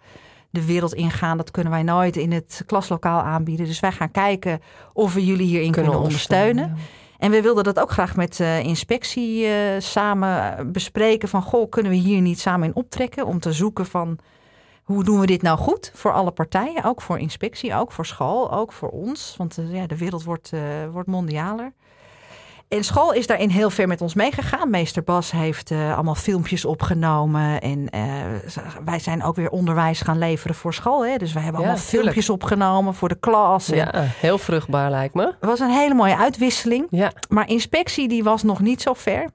de 0.49 0.65
wereld 0.65 0.93
ingaan. 0.93 1.37
Dat 1.37 1.51
kunnen 1.51 1.71
wij 1.71 1.83
nooit 1.83 2.17
in 2.17 2.31
het 2.31 2.63
klaslokaal 2.65 3.21
aanbieden. 3.21 3.65
Dus 3.65 3.79
wij 3.79 3.91
gaan 3.91 4.11
kijken 4.11 4.61
of 4.93 5.13
we 5.13 5.25
jullie 5.25 5.47
hierin 5.47 5.71
kunnen, 5.71 5.99
ondersteunen. 5.99 6.77
En 7.17 7.31
we 7.31 7.41
wilden 7.41 7.63
dat 7.63 7.79
ook 7.79 7.91
graag 7.91 8.15
met 8.15 8.39
inspectie 8.39 9.47
samen 9.77 10.71
bespreken. 10.71 11.29
Van, 11.29 11.41
goh, 11.41 11.69
kunnen 11.69 11.91
we 11.91 11.97
hier 11.97 12.21
niet 12.21 12.39
samen 12.39 12.67
in 12.67 12.75
optrekken? 12.75 13.25
Om 13.25 13.39
te 13.39 13.51
zoeken 13.51 13.85
van, 13.85 14.19
hoe 14.83 15.03
doen 15.03 15.19
we 15.19 15.25
dit 15.25 15.41
nou 15.41 15.57
goed? 15.57 15.91
Voor 15.95 16.13
alle 16.13 16.31
partijen, 16.31 16.83
ook 16.83 17.01
voor 17.01 17.19
inspectie, 17.19 17.75
ook 17.75 17.91
voor 17.91 18.05
school, 18.05 18.51
ook 18.51 18.71
voor 18.71 18.89
ons. 18.89 19.35
Want 19.37 19.57
eh, 19.57 19.73
ja, 19.73 19.87
de 19.87 19.97
wereld 19.97 20.23
wordt, 20.23 20.49
eh, 20.53 20.59
wordt 20.91 21.07
mondialer. 21.07 21.73
En 22.67 22.83
school 22.83 23.13
is 23.13 23.27
daarin 23.27 23.49
heel 23.49 23.69
ver 23.69 23.87
met 23.87 24.01
ons 24.01 24.13
meegegaan. 24.13 24.69
Meester 24.69 25.03
Bas 25.03 25.31
heeft 25.31 25.71
eh, 25.71 25.93
allemaal 25.93 26.15
filmpjes 26.15 26.65
opgenomen. 26.65 27.61
En 27.61 27.87
wij 28.85 28.99
zijn 28.99 29.23
ook 29.23 29.35
weer 29.35 29.49
onderwijs 29.49 30.01
gaan 30.01 30.17
leveren 30.17 30.55
voor 30.55 30.73
school. 30.73 31.05
Hè? 31.05 31.17
Dus 31.17 31.33
wij 31.33 31.43
hebben 31.43 31.61
Ja, 31.61 31.67
allemaal 31.67 31.85
tuurlijk. 31.85 32.01
filmpjes 32.13 32.29
opgenomen 32.29 32.93
voor 32.93 33.09
de 33.09 33.19
klas. 33.19 33.67
Ja, 33.67 33.91
heel 33.95 34.37
vruchtbaar 34.37 34.89
lijkt 34.89 35.13
me. 35.13 35.25
Het 35.25 35.35
was 35.49 35.59
een 35.59 35.69
hele 35.69 35.93
mooie 35.93 36.17
uitwisseling. 36.17 36.87
Ja, 36.89 37.11
Maar 37.29 37.47
inspectie 37.49 38.07
die 38.07 38.23
was 38.23 38.43
nog 38.43 38.59
niet 38.59 38.81
zo 38.81 38.93
ver. 38.93 39.29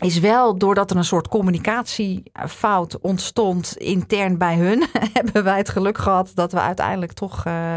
Is 0.00 0.18
wel 0.18 0.58
doordat 0.58 0.90
er 0.90 0.96
een 0.96 1.04
soort 1.04 1.28
communicatiefout 1.28 3.00
ontstond 3.00 3.76
intern 3.76 4.38
bij 4.38 4.56
hun, 4.56 4.84
hebben 5.12 5.44
wij 5.44 5.56
het 5.56 5.68
geluk 5.68 5.98
gehad 5.98 6.30
dat 6.34 6.52
we 6.52 6.60
uiteindelijk 6.60 7.12
toch 7.12 7.44
eh, 7.44 7.76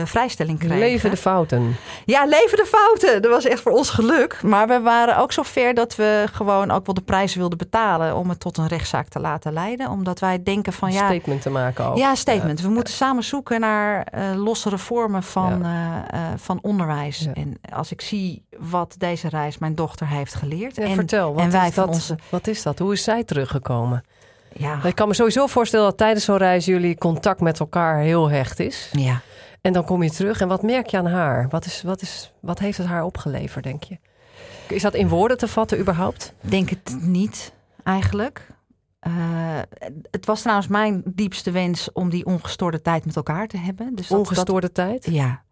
eh, 0.00 0.06
vrijstelling 0.06 0.58
kregen. 0.58 0.78
leven 0.78 1.10
de 1.10 1.16
fouten. 1.16 1.76
Ja, 2.04 2.24
leven 2.24 2.56
de 2.56 2.66
fouten. 2.66 3.22
Dat 3.22 3.30
was 3.30 3.44
echt 3.44 3.60
voor 3.60 3.72
ons 3.72 3.90
geluk. 3.90 4.42
Maar 4.42 4.68
we 4.68 4.80
waren 4.80 5.16
ook 5.16 5.32
zo 5.32 5.42
ver 5.42 5.74
dat 5.74 5.96
we 5.96 6.26
gewoon 6.32 6.70
ook 6.70 6.86
wel 6.86 6.94
de 6.94 7.00
prijs 7.02 7.34
wilden 7.34 7.58
betalen 7.58 8.16
om 8.16 8.28
het 8.28 8.40
tot 8.40 8.58
een 8.58 8.66
rechtszaak 8.66 9.08
te 9.08 9.20
laten 9.20 9.52
leiden. 9.52 9.90
Omdat 9.90 10.18
wij 10.18 10.42
denken 10.42 10.72
van 10.72 10.92
ja, 10.92 11.06
Statement 11.06 11.42
te 11.42 11.50
maken 11.50 11.84
ook. 11.84 11.96
ja, 11.96 12.14
statement. 12.14 12.60
We 12.60 12.68
moeten 12.68 12.94
samen 12.94 13.24
zoeken 13.24 13.60
naar 13.60 14.02
eh, 14.04 14.22
lossere 14.36 14.78
vormen 14.78 15.22
van, 15.22 15.64
eh, 15.64 15.70
van 16.36 16.58
onderwijs. 16.62 17.18
Ja. 17.18 17.32
En 17.32 17.58
als 17.72 17.92
ik 17.92 18.00
zie 18.00 18.42
wat 18.58 18.94
deze 18.98 19.28
reis 19.28 19.58
mijn 19.58 19.74
dochter 19.74 20.08
heeft 20.08 20.34
geleerd. 20.34 20.78
En, 20.78 20.94
vertel, 20.94 21.34
wat, 21.34 21.42
en 21.44 21.50
wij 21.50 21.68
is 21.68 21.74
dat, 21.74 21.88
onze. 21.88 22.18
wat 22.28 22.46
is 22.46 22.62
dat? 22.62 22.78
Hoe 22.78 22.92
is 22.92 23.02
zij 23.04 23.24
teruggekomen? 23.24 24.04
Ja, 24.56 24.78
Ik 24.84 24.94
kan 24.94 25.08
me 25.08 25.14
sowieso 25.14 25.46
voorstellen 25.46 25.86
dat 25.86 25.96
tijdens 25.98 26.24
zo'n 26.24 26.36
reis 26.36 26.64
jullie 26.64 26.98
contact 26.98 27.40
met 27.40 27.60
elkaar 27.60 27.98
heel 27.98 28.30
hecht 28.30 28.60
is. 28.60 28.88
ja. 28.92 29.20
En 29.64 29.72
dan 29.72 29.84
kom 29.84 30.02
je 30.02 30.10
terug 30.10 30.40
en 30.40 30.48
wat 30.48 30.62
merk 30.62 30.86
je 30.86 30.96
aan 30.98 31.06
haar? 31.06 31.46
Wat, 31.48 31.64
is, 31.64 31.82
wat, 31.82 32.02
is, 32.02 32.32
wat 32.40 32.58
heeft 32.58 32.78
het 32.78 32.86
haar 32.86 33.04
opgeleverd, 33.04 33.64
denk 33.64 33.82
je? 33.82 33.98
Is 34.68 34.82
dat 34.82 34.94
in 34.94 35.08
woorden 35.08 35.38
te 35.38 35.48
vatten 35.48 35.78
überhaupt? 35.78 36.32
denk 36.40 36.68
het 36.70 36.96
niet 37.00 37.52
eigenlijk. 37.82 38.46
Eh, 39.00 39.12
het 40.10 40.26
was 40.26 40.40
trouwens 40.40 40.68
mijn 40.68 41.02
diepste 41.04 41.50
wens 41.50 41.92
om 41.92 42.10
die 42.10 42.26
ongestoorde 42.26 42.82
tijd 42.82 43.04
met 43.06 43.16
elkaar 43.16 43.46
te 43.46 43.58
hebben. 43.58 43.94
Dus 43.94 44.08
dat- 44.08 44.18
Ongestoorde 44.18 44.72
tijd? 44.72 45.06
ja. 45.10 45.42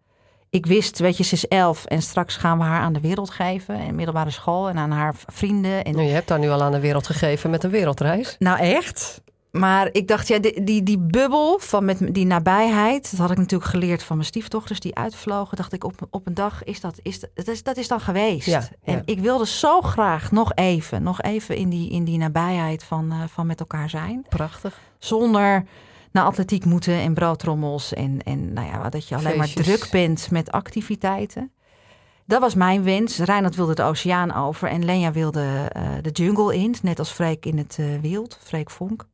Ik 0.49 0.65
wist, 0.65 0.99
weet 0.99 1.17
je, 1.17 1.23
ze 1.23 1.33
is 1.33 1.47
elf 1.47 1.85
en 1.85 2.01
straks 2.01 2.35
gaan 2.37 2.57
we 2.57 2.63
haar 2.63 2.81
aan 2.81 2.93
de 2.93 2.99
wereld 3.01 3.29
geven. 3.29 3.79
In 3.79 3.95
middelbare 3.95 4.29
school 4.29 4.69
en 4.69 4.77
aan 4.77 4.91
haar 4.91 5.13
vrienden. 5.25 5.83
En 5.83 5.93
Nou, 5.93 6.05
je 6.05 6.11
hebt 6.13 6.29
haar 6.29 6.39
nu 6.39 6.49
al 6.49 6.61
aan 6.63 6.71
de 6.71 6.79
wereld 6.79 7.05
gegeven 7.07 7.49
met 7.49 7.63
een 7.63 7.69
wereldreis. 7.69 8.35
Nou, 8.39 8.59
echt? 8.59 9.21
Maar 9.59 9.89
ik 9.91 10.07
dacht, 10.07 10.27
ja, 10.27 10.39
die, 10.39 10.63
die, 10.63 10.83
die 10.83 10.99
bubbel 10.99 11.59
van 11.59 11.85
met 11.85 12.13
die 12.13 12.25
nabijheid, 12.25 13.11
dat 13.11 13.19
had 13.19 13.31
ik 13.31 13.37
natuurlijk 13.37 13.69
geleerd 13.69 14.03
van 14.03 14.15
mijn 14.15 14.27
stiefdochters 14.27 14.79
die 14.79 14.95
uitvlogen. 14.95 15.57
Dacht 15.57 15.73
ik, 15.73 15.83
op, 15.83 16.07
op 16.09 16.27
een 16.27 16.33
dag 16.33 16.63
is 16.63 16.81
dat, 16.81 16.99
is, 17.01 17.19
dat, 17.33 17.47
is, 17.47 17.63
dat 17.63 17.77
is 17.77 17.87
dan 17.87 17.99
geweest. 17.99 18.45
Ja, 18.45 18.67
en 18.83 18.95
ja. 18.95 19.01
ik 19.05 19.19
wilde 19.19 19.47
zo 19.47 19.81
graag 19.81 20.31
nog 20.31 20.51
even, 20.53 21.03
nog 21.03 21.21
even 21.21 21.55
in 21.55 21.69
die, 21.69 21.89
in 21.89 22.03
die 22.03 22.17
nabijheid 22.17 22.83
van, 22.83 23.11
eh, 23.11 23.17
van 23.27 23.47
met 23.47 23.59
elkaar 23.59 23.89
zijn. 23.89 24.25
Prachtig. 24.29 24.79
Zonder 24.99 25.65
naar 26.11 26.23
atletiek 26.25 26.65
moeten 26.65 26.93
en 26.93 27.13
broodtrommels. 27.13 27.93
En, 27.93 28.23
en 28.23 28.53
nou 28.53 28.67
ja, 28.67 28.89
dat 28.89 29.07
je 29.07 29.15
alleen 29.15 29.39
Feestjes. 29.39 29.55
maar 29.55 29.77
druk 29.77 29.91
bent 29.91 30.31
met 30.31 30.51
activiteiten. 30.51 31.51
Dat 32.25 32.41
was 32.41 32.55
mijn 32.55 32.83
wens. 32.83 33.17
Reinhard 33.17 33.55
wilde 33.55 33.75
de 33.75 33.83
oceaan 33.83 34.33
over 34.33 34.67
en 34.67 34.85
Lenja 34.85 35.11
wilde 35.11 35.69
eh, 35.71 35.83
de 36.01 36.11
jungle 36.11 36.55
in. 36.55 36.75
Net 36.81 36.99
als 36.99 37.09
Freek 37.09 37.45
in 37.45 37.57
het 37.57 37.77
eh 37.79 37.85
wild, 38.01 38.39
Freek 38.43 38.69
Vonk. 38.69 39.05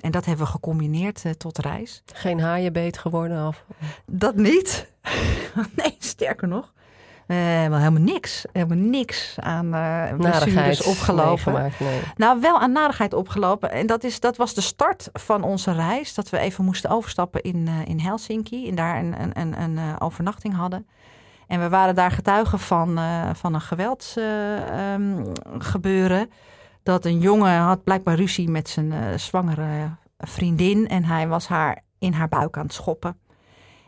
En 0.00 0.10
dat 0.10 0.24
hebben 0.24 0.46
we 0.46 0.52
gecombineerd 0.52 1.24
uh, 1.24 1.32
tot 1.32 1.58
reis. 1.58 2.02
Geen 2.12 2.40
haaienbeet 2.40 2.98
geworden? 2.98 3.46
Of? 3.46 3.64
Dat 4.06 4.36
niet. 4.36 4.92
nee, 5.76 5.96
sterker 5.98 6.48
nog. 6.48 6.72
Uh, 7.26 7.66
wel 7.66 7.78
helemaal 7.78 8.02
niks. 8.02 8.44
Helemaal 8.52 8.76
niks 8.76 9.36
aan 9.40 9.64
uh, 9.64 9.72
narigheid 10.12 10.86
opgelopen. 10.86 11.72
nee. 11.78 12.00
Nou, 12.16 12.40
wel 12.40 12.60
aan 12.60 12.72
narigheid 12.72 13.12
opgelopen. 13.12 13.70
En 13.70 13.86
dat, 13.86 14.04
is, 14.04 14.20
dat 14.20 14.36
was 14.36 14.54
de 14.54 14.60
start 14.60 15.08
van 15.12 15.42
onze 15.42 15.72
reis. 15.72 16.14
Dat 16.14 16.30
we 16.30 16.38
even 16.38 16.64
moesten 16.64 16.90
overstappen 16.90 17.42
in, 17.42 17.56
uh, 17.56 17.72
in 17.84 18.00
Helsinki. 18.00 18.68
En 18.68 18.74
daar 18.74 18.98
een, 18.98 19.22
een, 19.22 19.40
een, 19.40 19.60
een 19.60 20.00
overnachting 20.00 20.54
hadden. 20.54 20.86
En 21.46 21.60
we 21.60 21.68
waren 21.68 21.94
daar 21.94 22.10
getuigen 22.10 22.58
van, 22.58 22.98
van 23.34 23.54
een 23.54 23.60
geweldsgebeuren. 23.60 26.20
Um, 26.20 26.28
dat 26.88 27.04
een 27.04 27.20
jongen 27.20 27.58
had 27.58 27.84
blijkbaar 27.84 28.14
ruzie 28.14 28.48
met 28.48 28.68
zijn 28.68 29.20
zwangere 29.20 29.96
vriendin. 30.18 30.88
En 30.88 31.04
hij 31.04 31.28
was 31.28 31.46
haar 31.48 31.82
in 31.98 32.12
haar 32.12 32.28
buik 32.28 32.56
aan 32.56 32.64
het 32.64 32.72
schoppen. 32.72 33.18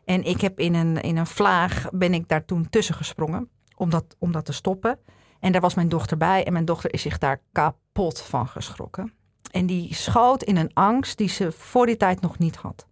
En 0.05 0.25
ik 0.25 0.41
heb 0.41 0.59
in 0.59 0.75
een, 0.75 1.01
in 1.01 1.17
een 1.17 1.27
vlaag, 1.27 1.87
ben 1.93 2.15
ik 2.15 2.29
daar 2.29 2.45
toen 2.45 2.69
tussen 2.71 2.95
gesprongen 2.95 3.49
om 3.77 3.91
dat, 3.91 4.05
om 4.19 4.33
dat 4.33 4.45
te 4.45 4.53
stoppen. 4.53 4.99
En 5.39 5.53
daar 5.53 5.61
was 5.61 5.75
mijn 5.75 5.89
dochter 5.89 6.17
bij 6.17 6.45
en 6.45 6.53
mijn 6.53 6.65
dochter 6.65 6.93
is 6.93 7.03
zich 7.03 7.19
daar 7.19 7.41
kapot 7.53 8.21
van 8.21 8.49
geschrokken. 8.49 9.13
En 9.51 9.67
die 9.67 9.95
schoot 9.95 10.43
in 10.43 10.57
een 10.57 10.71
angst 10.75 11.19
die 11.19 11.29
ze 11.29 11.53
voor 11.53 11.87
die 11.87 11.97
tijd 11.97 12.21
nog 12.21 12.39
niet 12.39 12.57
had. 12.57 12.87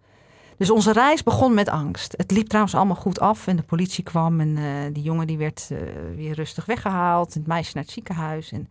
Dus 0.56 0.70
onze 0.70 0.92
reis 0.92 1.22
begon 1.22 1.54
met 1.54 1.68
angst. 1.68 2.14
Het 2.16 2.30
liep 2.30 2.46
trouwens 2.46 2.74
allemaal 2.74 2.96
goed 2.96 3.20
af 3.20 3.46
en 3.46 3.56
de 3.56 3.62
politie 3.62 4.04
kwam 4.04 4.40
en 4.40 4.56
uh, 4.56 4.64
die 4.92 5.02
jongen 5.02 5.26
die 5.26 5.38
werd 5.38 5.70
weer 6.14 6.34
rustig 6.34 6.64
weggehaald. 6.64 7.34
En 7.34 7.38
het 7.38 7.48
meisje 7.48 7.70
naar 7.74 7.84
het 7.84 7.92
ziekenhuis. 7.92 8.52
En... 8.52 8.68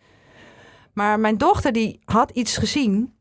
Maar 0.97 1.19
mijn 1.19 1.37
dochter 1.37 1.71
die 1.71 1.99
had 2.05 2.29
iets 2.29 2.57
gezien 2.57 3.13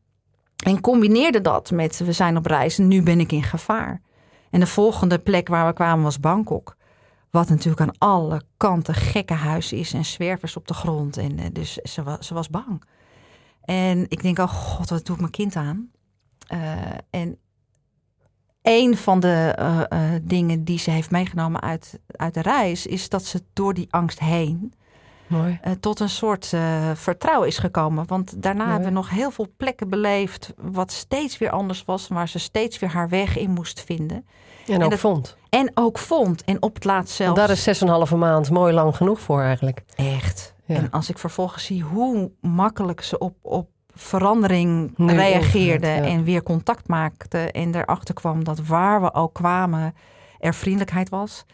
en 0.63 0.81
combineerde 0.81 1.41
dat 1.41 1.71
met 1.71 1.97
we 1.97 2.11
zijn 2.11 2.37
op 2.37 2.45
reis 2.45 2.77
en 2.79 2.87
nu 2.87 3.03
ben 3.03 3.19
ik 3.19 3.31
in 3.31 3.43
gevaar. 3.43 4.01
En 4.49 4.59
de 4.59 4.67
volgende 4.67 5.19
plek 5.19 5.47
waar 5.47 5.67
we 5.67 5.73
kwamen 5.73 6.03
was 6.03 6.19
Bangkok. 6.19 6.77
Wat 7.29 7.49
natuurlijk 7.49 7.81
aan 7.81 7.97
alle 7.97 8.41
kanten 8.57 8.93
gekkenhuis 8.93 9.73
is 9.73 9.93
en 9.93 10.05
zwervers 10.05 10.55
op 10.55 10.67
de 10.67 10.73
grond. 10.73 11.17
En 11.17 11.39
eh, 11.39 11.45
dus 11.51 11.73
ze 11.73 12.03
was, 12.03 12.27
ze 12.27 12.33
was 12.33 12.49
bang. 12.49 12.83
En 13.61 14.05
ik 14.09 14.21
denk, 14.21 14.39
oh 14.39 14.49
god, 14.49 14.89
wat 14.89 15.05
doe 15.05 15.15
ik 15.15 15.21
mijn 15.21 15.33
kind 15.33 15.55
aan? 15.55 15.91
Uh, 16.53 16.75
en 17.09 17.37
een 18.61 18.97
van 18.97 19.19
de 19.19 19.57
uh, 19.93 20.09
dingen 20.21 20.63
die 20.63 20.79
ze 20.79 20.91
heeft 20.91 21.11
meegenomen 21.11 21.61
uit, 21.61 21.99
uit 22.07 22.33
de 22.33 22.41
reis... 22.41 22.85
is 22.85 23.09
dat 23.09 23.25
ze 23.25 23.43
door 23.53 23.73
die 23.73 23.87
angst 23.89 24.19
heen 24.19 24.73
Mooi. 25.27 25.59
Uh, 25.65 25.71
tot 25.79 25.99
een 25.99 26.09
soort 26.09 26.51
uh, 26.53 26.91
vertrouwen 26.93 27.47
is 27.47 27.57
gekomen. 27.57 28.07
Want 28.07 28.41
daarna 28.41 28.59
Mooi. 28.59 28.71
hebben 28.71 28.89
we 28.89 28.95
nog 28.95 29.09
heel 29.09 29.31
veel 29.31 29.47
plekken 29.57 29.89
beleefd. 29.89 30.53
wat 30.57 30.91
steeds 30.91 31.37
weer 31.37 31.49
anders 31.49 31.85
was. 31.85 32.07
waar 32.07 32.29
ze 32.29 32.39
steeds 32.39 32.79
weer 32.79 32.89
haar 32.89 33.09
weg 33.09 33.37
in 33.37 33.49
moest 33.49 33.81
vinden. 33.81 34.25
En, 34.67 34.73
en 34.73 34.83
ook 34.83 34.89
dat, 34.89 34.99
vond. 34.99 35.37
En 35.49 35.71
ook 35.73 35.97
vond. 35.97 36.43
En 36.43 36.61
op 36.61 36.73
het 36.73 36.83
laatst 36.83 37.15
zelfs. 37.15 37.39
daar 37.39 37.49
is 37.49 37.63
zes 37.63 37.81
en 37.81 37.87
een 37.87 37.93
halve 37.93 38.15
maand 38.15 38.49
mooi 38.49 38.73
lang 38.73 38.95
genoeg 38.95 39.19
voor 39.19 39.41
eigenlijk. 39.41 39.83
Echt. 39.95 40.55
Ja. 40.65 40.75
En 40.75 40.89
als 40.91 41.09
ik 41.09 41.17
vervolgens 41.17 41.65
zie 41.65 41.83
hoe 41.83 42.31
makkelijk 42.41 43.01
ze 43.01 43.17
op, 43.17 43.35
op 43.41 43.69
verandering 43.93 44.93
nu 44.97 45.13
reageerde. 45.13 45.87
Ja. 45.87 46.01
en 46.01 46.23
weer 46.23 46.43
contact 46.43 46.87
maakte. 46.87 47.51
en 47.51 47.75
erachter 47.75 48.13
kwam 48.13 48.43
dat 48.43 48.59
waar 48.59 49.01
we 49.01 49.13
ook 49.13 49.33
kwamen. 49.33 49.95
er 50.39 50.53
vriendelijkheid 50.53 51.09
was 51.09 51.45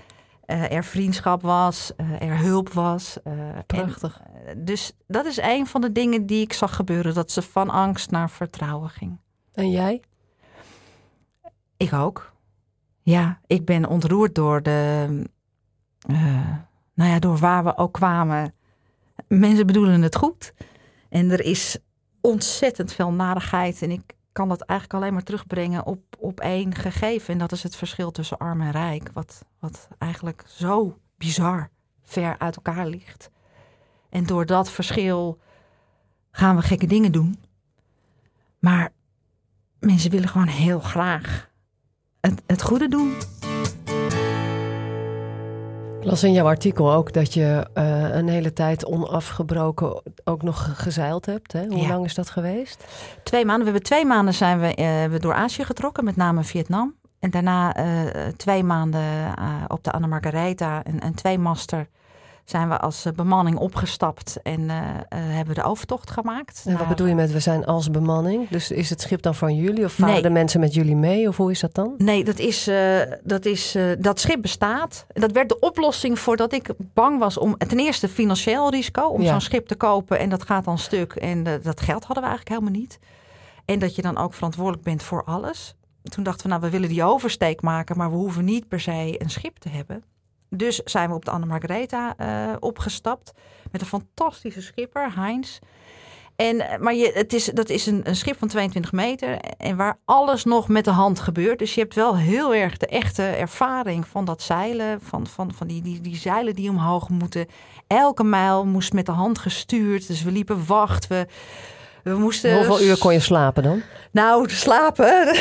uh, 0.53 0.72
er 0.72 0.83
vriendschap 0.83 1.41
was, 1.41 1.91
uh, 1.98 2.22
er 2.22 2.38
hulp 2.38 2.69
was. 2.69 3.17
Uh, 3.27 3.33
Prachtig. 3.65 4.22
En, 4.45 4.65
dus 4.65 4.91
dat 5.07 5.25
is 5.25 5.38
een 5.38 5.67
van 5.67 5.81
de 5.81 5.91
dingen 5.91 6.25
die 6.25 6.41
ik 6.41 6.53
zag 6.53 6.75
gebeuren. 6.75 7.13
Dat 7.13 7.31
ze 7.31 7.41
van 7.41 7.69
angst 7.69 8.12
naar 8.12 8.29
vertrouwen 8.29 8.89
ging. 8.89 9.19
En 9.53 9.72
jij? 9.72 10.01
Ik 11.77 11.93
ook. 11.93 12.33
Ja, 13.01 13.39
ik 13.48 13.65
ben 13.65 13.86
ontroerd 13.86 14.36
door 14.36 14.62
de... 14.62 15.07
nou 16.93 17.10
ja, 17.10 17.19
door 17.19 17.38
waar 17.38 17.63
we 17.63 17.77
ook 17.77 17.93
kwamen. 17.93 18.53
Mensen 19.27 19.67
bedoelen 19.67 20.01
het 20.01 20.15
goed. 20.15 20.53
En 21.10 21.31
er 21.31 21.41
is 21.41 21.77
ontzettend 22.22 22.93
veel 22.93 23.12
narigheid. 23.12 23.81
En 23.81 23.91
ik 23.91 24.13
kan 24.34 24.50
dat 24.50 24.62
eigenlijk 24.62 25.00
alleen 25.00 25.13
maar 25.13 25.24
terugbrengen 25.24 25.86
op, 25.86 26.04
op 26.20 26.40
één 26.40 26.75
gegeven. 26.75 27.34
En 27.34 27.40
dat 27.40 27.52
is 27.52 27.63
het 27.63 27.75
verschil 27.75 28.12
tussen 28.12 28.38
arm 28.38 28.62
en 28.62 28.72
rijk. 28.72 29.10
Wat, 29.13 29.46
wat 29.60 29.88
eigenlijk 29.98 30.44
zo 30.48 30.98
bizar 31.18 31.70
ver 32.04 32.36
uit 32.40 32.56
elkaar 32.56 32.88
ligt. 32.88 33.30
En 34.10 34.25
door 34.25 34.46
dat 34.46 34.72
verschil 34.72 35.40
gaan 36.32 36.56
we 36.56 36.62
gekke 36.62 36.88
dingen 36.88 37.12
doen. 37.12 37.40
Maar 38.60 38.92
mensen 39.80 40.12
willen 40.12 40.30
gewoon 40.30 40.48
heel 40.48 40.80
graag 40.80 41.50
het, 42.20 42.42
het 42.46 42.62
goede 42.62 42.88
doen. 42.88 43.13
Ik 46.03 46.10
las 46.10 46.24
in 46.24 46.33
jouw 46.33 46.45
artikel 46.45 46.93
ook 46.93 47.13
dat 47.13 47.33
je 47.33 47.67
uh, 47.77 48.15
een 48.15 48.27
hele 48.27 48.53
tijd 48.53 48.86
onafgebroken 48.86 50.01
ook 50.24 50.41
nog 50.41 50.81
gezeild 50.81 51.25
hebt. 51.25 51.53
Hè? 51.53 51.65
Hoe 51.65 51.77
ja. 51.77 51.88
lang 51.88 52.05
is 52.05 52.15
dat 52.15 52.29
geweest? 52.29 52.83
Twee 53.24 53.45
maanden. 53.45 53.65
We 53.65 53.72
hebben 53.72 53.89
twee 53.89 54.05
maanden 54.05 54.33
zijn 54.33 54.60
we, 54.60 54.75
uh, 54.79 55.12
we 55.12 55.19
door 55.19 55.33
Azië 55.33 55.63
getrokken, 55.63 56.03
met 56.03 56.15
name 56.15 56.43
Vietnam. 56.43 56.95
En 57.19 57.29
daarna 57.29 57.77
uh, 57.77 58.27
twee 58.38 58.63
maanden 58.63 59.03
op 59.67 59.83
de 59.83 59.91
Anna 59.91 60.07
Margaretha, 60.07 60.81
een, 60.83 61.05
een 61.05 61.13
tweemaster 61.15 61.88
zijn 62.46 62.70
we 62.70 62.80
als 62.80 63.06
eh, 63.06 63.14
bemanning 63.14 63.58
opgestapt 63.58 64.40
en 64.42 64.60
uh, 64.60 64.78
uh, 64.78 65.00
hebben 65.10 65.56
de 65.56 65.64
overtocht 65.64 66.12
gemaakt. 66.12 66.64
En 66.68 66.78
wat 66.78 66.88
bedoel 66.88 67.08
je 67.08 67.16
met 67.16 67.32
we 67.32 67.40
zijn 67.40 67.66
als 67.66 67.92
bemanning? 67.92 68.50
Dus 68.50 68.72
is 68.72 68.90
het 68.90 69.02
schip 69.02 69.22
dan 69.22 69.36
van 69.36 69.56
jullie 69.56 69.84
of 69.84 69.94
varen 69.94 70.14
nee. 70.14 70.22
de 70.22 70.30
mensen 70.30 70.60
met 70.60 70.74
jullie 70.74 70.96
mee 70.96 71.28
of 71.28 71.38
hoe 71.38 71.52
is 71.52 71.60
dat 71.60 71.74
dan? 71.74 71.94
Nee, 71.98 72.24
dat, 72.24 72.40
is, 72.40 72.68
uh, 72.68 73.00
dat, 73.24 73.46
is, 73.46 73.78
dat 74.00 74.20
schip 74.20 74.42
bestaat. 74.42 75.06
Dat 75.08 75.32
werd 75.32 75.50
de 75.50 75.60
oplossing 75.60 76.20
voordat 76.20 76.54
ik 76.54 76.70
bang 76.78 77.20
was 77.20 77.38
om 77.38 77.58
ten 77.58 77.80
eerste 77.80 78.10
financieel 78.10 78.70
risico 78.70 79.08
om 79.08 79.22
ja. 79.22 79.30
zo'n 79.30 79.42
schip 79.42 79.68
te 79.68 79.76
kopen 79.76 80.20
en 80.20 80.30
dat 80.30 80.44
gaat 80.44 80.66
dan 80.66 80.78
stuk. 80.78 81.14
En 81.14 81.44
dat 81.44 81.82
geld 81.82 82.04
hadden 82.04 82.24
we 82.24 82.30
eigenlijk 82.30 82.50
helemaal 82.50 82.80
niet. 82.80 83.00
En 83.66 83.80
dat 83.80 83.96
je 83.96 84.02
dan 84.02 84.18
ook 84.18 84.34
verantwoordelijk 84.34 84.84
bent 84.84 85.04
voor 85.04 85.24
alles. 85.24 85.76
Toen 86.04 86.24
dachten 86.24 86.44
we, 86.44 86.50
nou, 86.50 86.62
we 86.62 86.70
willen 86.70 86.90
die 86.90 87.04
oversteek 87.04 87.62
maken, 87.62 87.98
maar 87.98 88.12
we 88.12 88.18
hoeven 88.18 88.46
niet 88.46 88.68
per 88.68 88.80
se 88.80 89.16
een 89.18 89.30
schip 89.30 89.58
te 89.58 89.70
hebben. 89.70 90.04
Dus 90.55 90.77
zijn 90.77 91.10
we 91.10 91.15
op 91.15 91.25
de 91.25 91.31
Anne 91.31 91.45
Margaretha 91.45 92.15
uh, 92.19 92.55
opgestapt. 92.60 93.31
Met 93.72 93.81
een 93.81 93.88
fantastische 93.88 94.62
schipper, 94.62 95.15
Heinz. 95.15 95.60
En, 96.36 96.69
eh, 96.69 96.79
maar 96.79 96.93
je, 96.93 97.12
het 97.13 97.33
is, 97.33 97.45
dat 97.45 97.69
is 97.69 97.86
een, 97.86 98.01
een, 98.03 98.15
schip 98.15 98.38
van 98.38 98.48
22 98.48 98.91
meter. 98.91 99.39
En 99.57 99.75
waar 99.75 100.00
alles 100.05 100.43
nog 100.43 100.67
met 100.67 100.86
de 100.86 100.91
hand 100.91 101.19
gebeurt. 101.19 101.60
Dus 101.60 101.74
je 101.74 101.81
hebt 101.81 101.95
wel 101.95 102.17
heel 102.17 102.53
erg 102.55 102.77
de 102.77 102.88
echte 102.88 103.24
ervaring 103.24 104.07
van 104.07 104.25
dat 104.25 104.41
zeilen. 104.41 105.01
Van, 105.01 105.27
van, 105.27 105.53
van 105.53 105.67
die, 105.67 105.81
die, 105.81 106.01
die 106.01 106.15
zeilen 106.15 106.55
die 106.55 106.69
omhoog 106.69 107.10
moeten. 107.10 107.48
Elke 107.88 108.24
mijl 108.24 108.65
moest 108.65 108.93
met 108.93 109.05
de 109.05 109.12
hand 109.12 109.39
gestuurd. 109.39 110.07
Dus 110.07 110.24
we 110.24 110.31
liepen 110.31 110.65
wacht. 110.65 111.07
We, 111.07 111.27
we 112.03 112.13
moesten... 112.13 112.55
Hoeveel 112.55 112.81
uur 112.81 112.98
kon 112.98 113.13
je 113.13 113.19
slapen 113.19 113.63
dan? 113.63 113.81
Nou, 114.12 114.50
slapen, 114.50 115.25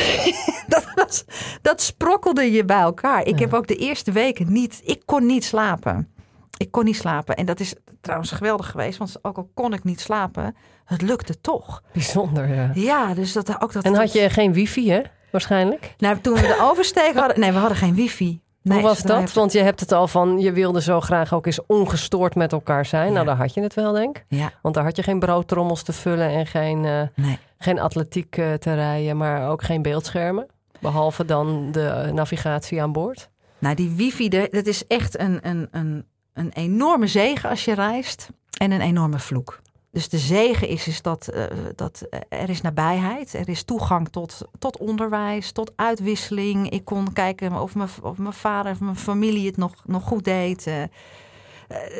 dat, 0.66 0.84
was, 0.94 1.24
dat 1.62 1.80
sprokkelde 1.80 2.52
je 2.52 2.64
bij 2.64 2.80
elkaar. 2.80 3.20
Ik 3.26 3.38
ja. 3.38 3.44
heb 3.44 3.54
ook 3.54 3.66
de 3.66 3.76
eerste 3.76 4.12
weken 4.12 4.52
niet, 4.52 4.80
ik 4.84 5.02
kon 5.04 5.26
niet 5.26 5.44
slapen. 5.44 6.08
Ik 6.56 6.70
kon 6.70 6.84
niet 6.84 6.96
slapen. 6.96 7.36
En 7.36 7.46
dat 7.46 7.60
is 7.60 7.74
trouwens 8.00 8.30
geweldig 8.30 8.70
geweest, 8.70 8.98
want 8.98 9.16
ook 9.22 9.36
al 9.36 9.50
kon 9.54 9.72
ik 9.72 9.84
niet 9.84 10.00
slapen, 10.00 10.56
het 10.84 11.02
lukte 11.02 11.40
toch. 11.40 11.82
Bijzonder, 11.92 12.54
ja. 12.54 12.70
Ja, 12.74 13.14
dus 13.14 13.32
dat 13.32 13.60
ook 13.62 13.72
dat. 13.72 13.84
En 13.84 13.94
had 13.94 14.12
je 14.12 14.30
geen 14.30 14.52
wifi, 14.52 14.90
hè? 14.90 15.00
Waarschijnlijk. 15.30 15.94
Nou, 15.98 16.20
toen 16.20 16.34
we 16.34 16.40
de 16.40 16.58
oversteek 16.60 17.14
hadden, 17.14 17.40
nee, 17.40 17.52
we 17.52 17.58
hadden 17.58 17.78
geen 17.78 17.94
wifi. 17.94 18.40
Nee, 18.62 18.78
Hoe 18.78 18.88
was 18.88 19.02
dat? 19.02 19.32
Want 19.32 19.52
je 19.52 19.60
hebt 19.60 19.80
het 19.80 19.92
al 19.92 20.08
van, 20.08 20.38
je 20.38 20.52
wilde 20.52 20.82
zo 20.82 21.00
graag 21.00 21.34
ook 21.34 21.46
eens 21.46 21.66
ongestoord 21.66 22.34
met 22.34 22.52
elkaar 22.52 22.86
zijn. 22.86 23.06
Ja. 23.06 23.12
Nou, 23.12 23.26
daar 23.26 23.36
had 23.36 23.54
je 23.54 23.60
het 23.60 23.74
wel, 23.74 23.92
denk 23.92 24.16
ik. 24.16 24.24
Ja. 24.28 24.52
Want 24.62 24.74
daar 24.74 24.84
had 24.84 24.96
je 24.96 25.02
geen 25.02 25.18
broodtrommels 25.18 25.82
te 25.82 25.92
vullen 25.92 26.28
en 26.28 26.46
geen, 26.46 26.84
uh, 26.84 27.02
nee. 27.14 27.38
geen 27.58 27.80
atletiek 27.80 28.36
uh, 28.36 28.52
te 28.52 28.74
rijden, 28.74 29.16
maar 29.16 29.48
ook 29.48 29.62
geen 29.62 29.82
beeldschermen. 29.82 30.46
Behalve 30.80 31.24
dan 31.24 31.72
de 31.72 32.10
navigatie 32.14 32.82
aan 32.82 32.92
boord. 32.92 33.30
Nou, 33.58 33.74
die 33.74 33.90
wifi, 33.90 34.28
dat 34.28 34.66
is 34.66 34.86
echt 34.86 35.18
een, 35.18 35.38
een, 35.42 35.68
een, 35.70 36.06
een 36.32 36.50
enorme 36.52 37.06
zegen 37.06 37.50
als 37.50 37.64
je 37.64 37.74
reist 37.74 38.28
en 38.58 38.70
een 38.70 38.80
enorme 38.80 39.18
vloek. 39.18 39.60
Dus 39.92 40.08
de 40.08 40.18
zegen 40.18 40.68
is, 40.68 40.86
is 40.86 41.02
dat, 41.02 41.30
uh, 41.34 41.44
dat 41.74 42.06
er 42.28 42.48
is 42.48 42.60
nabijheid, 42.60 43.34
er 43.34 43.48
is 43.48 43.62
toegang 43.62 44.08
tot, 44.08 44.40
tot 44.58 44.78
onderwijs, 44.78 45.52
tot 45.52 45.72
uitwisseling. 45.76 46.70
Ik 46.70 46.84
kon 46.84 47.12
kijken 47.12 47.60
of 47.60 47.74
mijn, 47.74 47.88
of 48.02 48.18
mijn 48.18 48.32
vader 48.32 48.72
of 48.72 48.80
mijn 48.80 48.96
familie 48.96 49.46
het 49.46 49.56
nog, 49.56 49.74
nog 49.84 50.02
goed 50.02 50.24
deed. 50.24 50.66
Uh, 50.66 50.82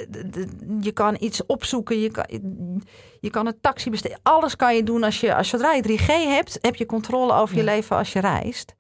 de, 0.09 0.29
de, 0.31 0.49
je 0.81 0.93
kan 0.93 1.17
iets 1.21 1.47
opzoeken, 1.47 1.99
je 1.99 2.11
kan, 2.11 2.25
je 3.21 3.31
kan 3.31 3.47
een 3.47 3.61
taxi 3.61 3.91
besteden. 3.91 4.21
Alles 4.23 4.57
kan 4.57 4.77
je 4.77 4.83
doen 4.83 5.03
als 5.03 5.21
je, 5.21 5.35
als 5.35 5.49
zodra 5.49 5.73
je 5.73 5.99
3G 5.99 6.07
hebt, 6.07 6.59
heb 6.61 6.77
je 6.77 6.87
controle 6.87 7.33
over 7.33 7.57
je 7.57 7.65
leven 7.65 7.97
als 7.97 8.13
je 8.13 8.21
reist. 8.21 8.75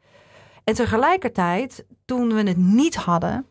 En 0.64 0.74
tegelijkertijd, 0.74 1.84
toen 2.04 2.34
we 2.34 2.42
het 2.42 2.56
niet 2.56 2.94
hadden, 2.94 3.46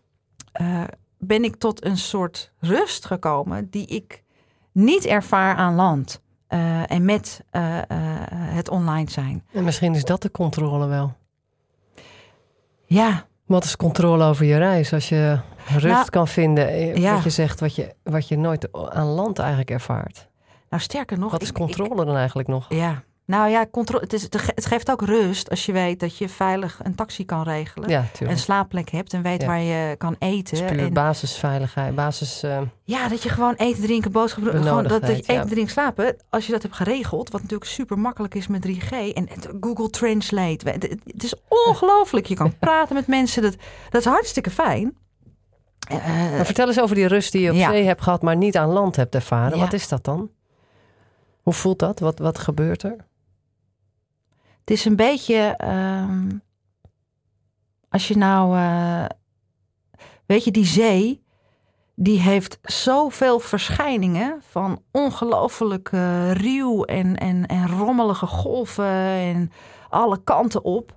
uh, 0.62 0.84
ben 1.18 1.44
ik 1.44 1.56
tot 1.56 1.86
een 1.86 1.98
soort 1.98 2.52
rust 2.60 3.06
gekomen 3.06 3.70
die 3.70 3.88
ik 3.88 4.24
niet 4.72 5.06
ervaar 5.06 5.56
aan 5.56 5.76
land. 5.76 6.22
eh, 6.48 6.92
en 6.92 7.06
met 7.06 7.44
eh, 7.50 7.78
eh, 7.78 7.86
het 8.32 8.70
online 8.70 9.10
zijn. 9.10 9.44
En 9.54 9.64
misschien 9.64 9.96
is 9.96 10.04
dat 10.06 10.22
de 10.22 10.32
controle 10.32 10.88
wel. 10.88 11.14
Ja, 12.86 13.26
Wat 13.46 13.64
is 13.64 13.76
controle 13.76 14.24
over 14.24 14.46
je 14.46 14.58
reis? 14.58 14.94
Als 14.94 15.10
je 15.10 15.40
rust 15.68 15.86
Nou, 15.86 16.10
kan 16.10 16.28
vinden, 16.28 17.00
ja. 17.02 17.14
wat 17.14 17.24
je 17.24 17.30
zegt, 17.30 17.60
wat 17.60 17.76
je, 17.76 17.96
wat 18.04 18.28
je 18.28 18.38
nooit 18.38 18.72
aan 18.92 19.08
land 19.08 19.40
eigenlijk 19.40 19.70
ervaart. 19.72 20.28
nou 20.70 20.82
sterker 20.82 21.20
nog. 21.20 21.32
Wat 21.32 21.42
is 21.42 21.50
ik- 21.50 21.54
controle 21.56 22.06
dan 22.06 22.16
eigenlijk 22.16 22.48
nog? 22.48 22.66
ja, 22.70 23.04
nou 23.26 23.50
ja, 23.50 23.66
controle. 23.72 24.04
Het, 24.04 24.14
is, 24.14 24.22
het 24.22 24.38
ge- 24.38 24.52
het 24.56 24.66
geeft 24.66 24.92
ook 24.92 25.02
rust 25.02 25.50
als 25.50 25.66
je 25.66 25.72
weet 25.72 26.00
dat 26.00 26.18
je 26.18 26.30
veilig 26.30 26.80
een 26.84 26.96
taxi 26.96 27.26
kan 27.26 27.44
regelen. 27.44 27.90
Ja, 27.90 28.06
Een 28.20 28.38
slaapplek 28.38 28.90
hebt 28.90 29.14
en 29.14 29.22
weet 29.22 29.42
Ja. 29.42 29.48
waar 29.48 29.60
je 29.62 29.96
kan 29.98 30.16
eten. 30.20 30.66
Puur 30.66 30.80
En- 30.80 30.94
basisveiligheid, 30.94 31.96
basis... 31.96 32.44
eh, 32.44 32.62
Ja, 32.84 33.08
dat 33.08 33.24
je 33.24 33.30
gewoon 33.30 33.54
eten, 33.54 33.82
drinken, 33.84 34.12
boodschappen... 34.12 34.64
Gewoon 34.64 34.84
dat, 34.84 35.02
dat 35.02 35.10
je 35.10 35.16
eten, 35.16 35.34
ja. 35.34 35.46
drinken, 35.46 35.72
slapen... 35.72 36.16
Als 36.30 36.46
je 36.46 36.52
dat 36.52 36.62
hebt 36.62 36.76
geregeld, 36.76 37.30
wat 37.32 37.42
natuurlijk 37.42 37.70
super 37.72 38.00
makkelijk 38.00 38.36
is 38.36 38.48
met 38.48 38.68
3G... 38.68 38.90
en 39.14 39.28
Google 39.62 39.90
Translate. 39.90 40.70
Het, 40.70 40.84
het 41.06 41.24
is 41.24 41.34
ongelooflijk. 41.68 42.26
Je 42.26 42.36
kan 42.36 42.58
praten 42.60 42.96
met 42.96 43.08
mensen. 43.08 43.42
Dat, 43.42 43.56
dat 43.90 44.02
is 44.02 44.08
hartstikke 44.08 44.50
fijn. 44.50 44.98
Eh, 45.90 46.08
maar 46.36 46.46
vertel 46.46 46.68
eens 46.68 46.82
over 46.82 46.96
die 46.96 47.08
rust 47.08 47.32
die 47.32 47.42
je 47.42 47.50
op 47.52 47.56
zee 47.72 47.84
hebt 47.86 48.02
gehad, 48.02 48.22
maar 48.22 48.36
niet 48.38 48.58
aan 48.58 48.70
land 48.70 48.96
hebt 48.96 49.16
ervaren. 49.16 49.60
Wat 49.60 49.74
is 49.74 49.88
dat 49.88 50.04
dan? 50.04 50.30
Hoe 51.42 51.54
voelt 51.54 51.80
dat? 51.80 52.00
Wat, 52.00 52.20
wat 52.20 52.40
gebeurt 52.40 52.84
er? 52.84 52.96
Het 54.62 54.72
is 54.72 54.86
een 54.86 54.96
beetje... 54.96 55.36
ehm, 55.58 56.30
als 57.90 58.08
je 58.08 58.18
nou... 58.18 58.58
eh, 58.58 59.06
weet 60.26 60.44
je, 60.44 60.52
die 60.52 60.66
zee... 60.66 61.24
Die 61.96 62.20
heeft 62.20 62.60
zoveel 62.62 63.40
verschijningen 63.40 64.42
van 64.50 64.82
ongelooflijk 64.92 65.90
eh, 65.92 66.32
ruw 66.32 66.84
en, 66.84 67.18
en, 67.18 67.46
en 67.46 67.68
rommelige 67.68 68.26
golven 68.26 68.86
en 68.86 69.52
alle 69.90 70.24
kanten 70.24 70.64
op. 70.64 70.96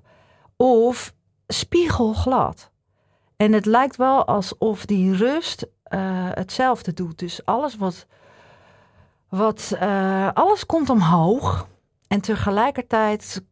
Of 0.57 1.15
spiegelglad. 1.47 2.71
En 3.37 3.53
het 3.53 3.67
lijkt 3.67 3.97
wel 3.97 4.27
alsof 4.27 4.87
die 4.87 5.17
rust 5.17 5.67
eh, 5.83 6.01
hetzelfde 6.31 6.93
doet. 6.93 7.19
Dus 7.19 7.45
alles 7.45 7.77
wat, 7.77 8.07
wat 9.29 9.77
eh, 9.79 10.29
alles 10.33 10.67
komt 10.67 10.91
omhoog. 10.91 11.69
En 12.09 12.21
tegelijkertijd 12.21 13.45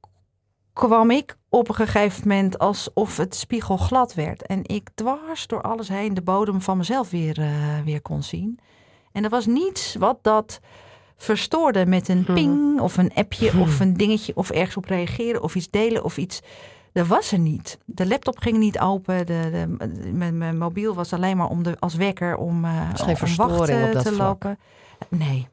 kwam 0.73 1.11
ik 1.11 1.37
op 1.49 1.69
een 1.69 1.75
gegeven 1.75 2.29
moment 2.29 2.59
alsof 2.59 3.17
het 3.17 3.35
spiegelglad 3.35 4.15
werd. 4.15 4.47
En 4.47 4.61
ik 4.67 4.89
dwars 4.95 5.47
door 5.47 5.63
alles 5.63 5.89
heen 5.89 6.15
de 6.15 6.23
bodem 6.23 6.61
van 6.61 6.77
mezelf 6.77 7.11
weer, 7.11 7.39
eh, 7.39 7.49
weer 7.85 8.01
kon 8.03 8.23
zien. 8.23 8.59
En 9.13 9.25
er 9.25 9.31
was 9.31 9.47
niets 9.47 9.95
wat 9.95 10.19
dat 10.23 10.61
verstoorde 11.17 11.87
met 11.87 12.09
een 12.09 12.21
Mhm. 12.21 12.33
ping 12.35 12.81
of 12.81 12.97
een 12.97 13.15
appje 13.15 13.53
of 13.61 13.81
een 13.81 13.95
dingetje 13.95 14.37
of 14.37 14.51
ergens 14.51 14.77
op 14.77 14.85
reageren 14.85 15.43
of 15.43 15.55
iets 15.55 15.71
delen 15.71 16.05
of 16.05 16.17
iets. 16.17 16.41
Dat 16.93 17.07
was 17.07 17.33
er 17.33 17.39
niet. 17.39 17.79
De 17.85 18.07
laptop 18.07 18.39
ging 18.39 18.57
niet 18.59 18.79
open. 18.79 19.27
De, 19.27 19.49
de, 19.53 19.89
mijn, 20.13 20.39
mijn 20.39 20.59
mobiel 20.59 20.95
was 20.95 21.13
alleen 21.13 21.37
maar 21.37 21.49
om 21.49 21.63
de, 21.63 21.77
als 21.79 21.95
wekker 21.95 22.37
om, 22.37 22.65
geen 22.95 23.09
om 23.09 23.17
verstoring 23.17 23.57
wacht 23.59 23.69
eh, 23.69 23.85
op 23.87 23.93
dat 23.93 24.05
te 24.05 24.13
vlak. 24.13 24.27
lopen. 24.29 24.59
Nee. 25.09 25.49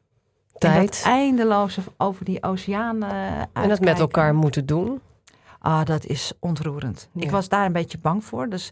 Tijd 0.57 0.85
dat 0.87 1.01
eindeloze 1.11 1.81
over 1.97 2.25
die 2.25 2.43
oceaan 2.43 3.03
eh, 3.03 3.27
en 3.53 3.69
het 3.69 3.79
met 3.79 3.99
elkaar 3.99 4.35
moeten 4.35 4.65
doen. 4.65 4.99
Ah, 5.59 5.85
dat 5.85 6.05
is 6.05 6.31
ontroerend. 6.39 7.09
Ik 7.15 7.31
was 7.31 7.49
daar 7.49 7.65
een 7.65 7.73
beetje 7.73 7.97
bang 7.97 8.23
voor. 8.23 8.49
Dus 8.49 8.71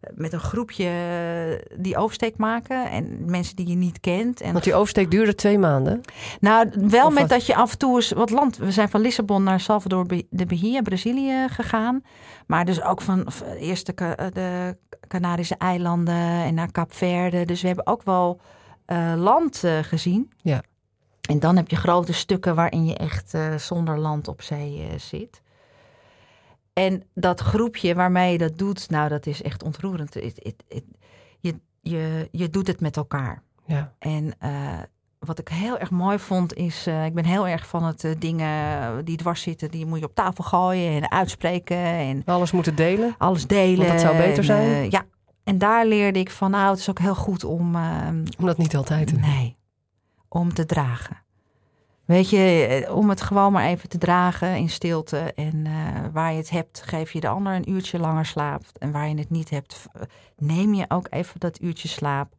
eh, 0.00 0.10
met 0.14 0.32
een 0.32 0.40
groepje 0.40 0.84
eh, 0.88 1.78
die 1.80 1.96
oversteek 1.96 2.36
maken 2.36 2.90
en 2.90 3.30
mensen 3.30 3.56
die 3.56 3.66
je 3.68 3.74
niet 3.74 4.00
kent. 4.00 4.40
En 4.40 4.52
Want 4.52 4.64
die 4.64 4.74
oversteek 4.74 5.10
duurde 5.10 5.34
twee 5.34 5.58
maanden. 5.58 6.00
nou, 6.40 6.70
wel 6.74 7.06
Of 7.06 7.12
met 7.12 7.20
wat? 7.20 7.28
dat 7.30 7.46
je 7.46 7.54
af 7.56 7.72
en 7.72 7.78
toe 7.78 7.94
eens 7.96 8.10
wat 8.12 8.30
land. 8.30 8.56
We 8.56 8.70
zijn 8.72 8.88
van 8.88 9.00
Lissabon 9.00 9.42
naar 9.42 9.60
Salvador 9.60 10.06
de 10.30 10.46
Bahia, 10.46 10.82
Brazilië 10.82 11.46
gegaan. 11.48 12.02
Maar 12.46 12.64
dus 12.64 12.82
ook 12.82 13.00
van 13.00 13.26
eerst 13.58 13.86
de, 13.86 13.94
Ca- 13.94 14.30
de 14.32 14.76
Canarische 15.08 15.56
eilanden 15.56 16.14
en 16.44 16.54
naar 16.54 16.72
Kaapverde. 16.72 17.44
Dus 17.44 17.60
we 17.60 17.66
hebben 17.66 17.86
ook 17.86 18.02
wel 18.02 18.40
eh, 18.86 19.12
land 19.16 19.62
gezien. 19.82 20.30
Ja. 20.42 20.62
En 21.28 21.38
dan 21.38 21.56
heb 21.56 21.68
je 21.68 21.76
grote 21.76 22.12
stukken 22.12 22.54
waarin 22.54 22.86
je 22.86 22.96
echt 22.96 23.34
zonder 23.56 23.98
land 23.98 24.28
op 24.28 24.42
zee 24.42 24.86
zit. 24.96 25.40
En 26.78 27.02
dat 27.14 27.40
groepje 27.40 27.94
waarmee 27.94 28.32
je 28.32 28.38
dat 28.38 28.58
doet, 28.58 28.90
nou, 28.90 29.08
dat 29.08 29.26
is 29.26 29.42
echt 29.42 29.62
ontroerend. 29.62 30.14
Je, 31.40 31.54
je, 31.80 32.28
je 32.30 32.48
doet 32.50 32.66
het 32.66 32.80
met 32.80 32.96
elkaar. 32.96 33.42
Ja. 33.66 33.92
En 33.98 34.34
eh, 34.38 34.78
wat 35.18 35.38
ik 35.38 35.48
heel 35.48 35.78
erg 35.78 35.90
mooi 35.90 36.18
vond 36.18 36.54
is, 36.54 36.86
eh, 36.86 37.04
ik 37.04 37.14
ben 37.14 37.24
heel 37.24 37.48
erg 37.48 37.66
van 37.66 37.84
het 37.84 38.04
eh, 38.04 38.10
dingen 38.18 39.04
die 39.04 39.16
dwars 39.16 39.42
zitten, 39.42 39.70
die 39.70 39.86
moet 39.86 39.98
je 39.98 40.04
op 40.04 40.14
tafel 40.14 40.44
gooien 40.44 41.02
en 41.02 41.10
uitspreken 41.10 41.76
en 41.76 42.22
Alles 42.24 42.50
moeten 42.52 42.74
delen. 42.74 43.14
alles 43.18 43.46
delen. 43.46 43.78
Want 43.86 43.90
dat 43.90 44.00
zou 44.00 44.16
beter 44.16 44.38
En, 44.38 44.44
zijn? 44.44 44.90
ja, 44.90 45.04
en 45.44 45.58
daar 45.58 45.86
leerde 45.86 46.18
ik 46.18 46.30
van, 46.30 46.50
nou, 46.50 46.70
het 46.70 46.78
is 46.78 46.90
ook 46.90 46.98
heel 46.98 47.14
goed 47.14 47.44
om, 47.44 47.74
eh, 47.74 48.08
Omdat 48.38 48.58
niet 48.58 48.76
altijd 48.76 49.06
te 49.06 49.12
doen. 49.12 49.22
nee, 49.22 49.56
om 50.28 50.54
te 50.54 50.66
dragen. 50.66 51.24
Weet 52.06 52.30
je, 52.30 52.66
eh, 52.86 52.96
om 52.96 53.08
het 53.08 53.20
gewoon 53.20 53.52
maar 53.52 53.66
even 53.66 53.88
te 53.88 53.98
dragen 53.98 54.56
in 54.56 54.68
stilte. 54.68 55.18
En 55.18 55.66
eh, 55.66 55.72
waar 56.12 56.32
je 56.32 56.38
het 56.38 56.50
hebt, 56.50 56.82
geef 56.84 57.12
je 57.12 57.20
de 57.20 57.28
ander 57.28 57.54
een 57.54 57.70
uurtje 57.70 57.98
langer 57.98 58.26
slaap. 58.26 58.62
En 58.78 58.92
waar 58.92 59.08
je 59.08 59.18
het 59.18 59.30
niet 59.30 59.50
hebt, 59.50 59.86
neem 60.36 60.74
je 60.74 60.84
ook 60.88 61.06
even 61.10 61.40
dat 61.40 61.60
uurtje 61.60 61.88
slaap. 61.88 62.34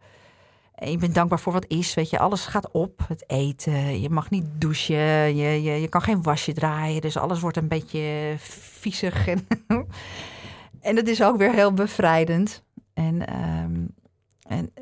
En 0.76 0.92
je 0.92 0.98
bent 0.98 1.16
dankbaar 1.16 1.40
voor 1.40 1.54
wat 1.54 1.66
is. 1.68 1.94
Weet 1.94 2.10
je, 2.10 2.20
alles 2.20 2.46
gaat 2.46 2.72
op. 2.72 3.06
Het 3.08 3.24
eten. 3.30 4.02
Je 4.02 4.10
mag 4.10 4.30
niet 4.30 4.46
douchen. 4.54 5.36
Je, 5.36 5.64
je, 5.64 5.72
je 5.72 5.88
kan 5.88 6.02
geen 6.02 6.24
wasje 6.24 6.54
draaien. 6.54 7.02
Dus 7.02 7.18
alles 7.18 7.40
wordt 7.40 7.58
een 7.58 7.68
beetje 7.68 8.36
viezig. 8.80 9.28
En, 9.28 9.48
en 10.82 10.96
het 10.96 11.08
is 11.08 11.24
ook 11.24 11.38
weer 11.38 11.54
heel 11.54 11.74
bevrijdend. 11.74 12.64
En, 12.94 13.28
ehm, 13.28 13.86
en 14.48 14.74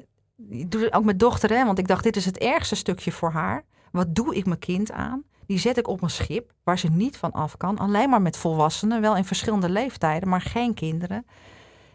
ik 0.49 0.71
doe 0.71 0.83
het 0.83 0.93
ook 0.93 1.03
met 1.03 1.19
dochter, 1.19 1.49
hè, 1.49 1.65
want 1.65 1.79
ik 1.79 1.87
dacht, 1.87 2.03
dit 2.03 2.15
is 2.15 2.25
het 2.25 2.37
ergste 2.37 2.75
stukje 2.75 3.11
voor 3.11 3.31
haar. 3.31 3.63
Wat 3.95 4.15
doe 4.15 4.35
ik 4.35 4.45
mijn 4.45 4.59
kind 4.59 4.91
aan? 4.91 5.23
Die 5.45 5.59
zet 5.59 5.77
ik 5.77 5.87
op 5.87 6.01
een 6.01 6.09
schip 6.09 6.51
waar 6.63 6.79
ze 6.79 6.87
niet 6.87 7.17
van 7.17 7.31
af 7.31 7.57
kan. 7.57 7.77
Alleen 7.77 8.09
maar 8.09 8.21
met 8.21 8.37
volwassenen, 8.37 9.01
wel 9.01 9.15
in 9.15 9.25
verschillende 9.25 9.69
leeftijden, 9.69 10.29
maar 10.29 10.41
geen 10.41 10.73
kinderen. 10.73 11.25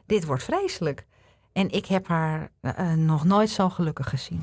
Dit 0.07 0.25
wordt 0.25 0.43
vreselijk. 0.43 1.07
En 1.53 1.71
ik 1.71 1.87
heb 1.87 2.07
haar 2.07 2.51
eh, 2.61 2.93
nog 2.93 3.25
nooit 3.25 3.51
zo 3.51 3.69
gelukkig 3.69 4.09
gezien. 4.09 4.43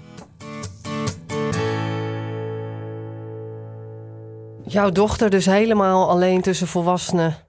Jouw 4.63 4.89
dochter 4.89 5.30
dus 5.30 5.46
helemaal 5.46 6.10
alleen 6.10 6.41
tussen 6.41 6.67
volwassenen. 6.67 7.47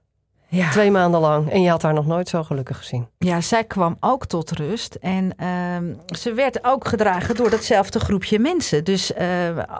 Ja. 0.51 0.69
Twee 0.69 0.91
maanden 0.91 1.19
lang. 1.19 1.49
En 1.51 1.61
je 1.61 1.69
had 1.69 1.81
haar 1.81 1.93
nog 1.93 2.05
nooit 2.05 2.29
zo 2.29 2.43
gelukkig 2.43 2.77
gezien. 2.77 3.07
Ja, 3.17 3.41
zij 3.41 3.63
kwam 3.63 3.97
ook 3.99 4.25
tot 4.25 4.51
rust. 4.51 4.95
En 4.95 5.33
ehm, 5.37 5.93
ze 6.19 6.33
werd 6.33 6.65
ook 6.65 6.87
gedragen 6.87 7.35
door 7.35 7.49
datzelfde 7.49 7.99
groepje 7.99 8.39
mensen. 8.39 8.83
Dus 8.83 9.13
eh, 9.13 9.27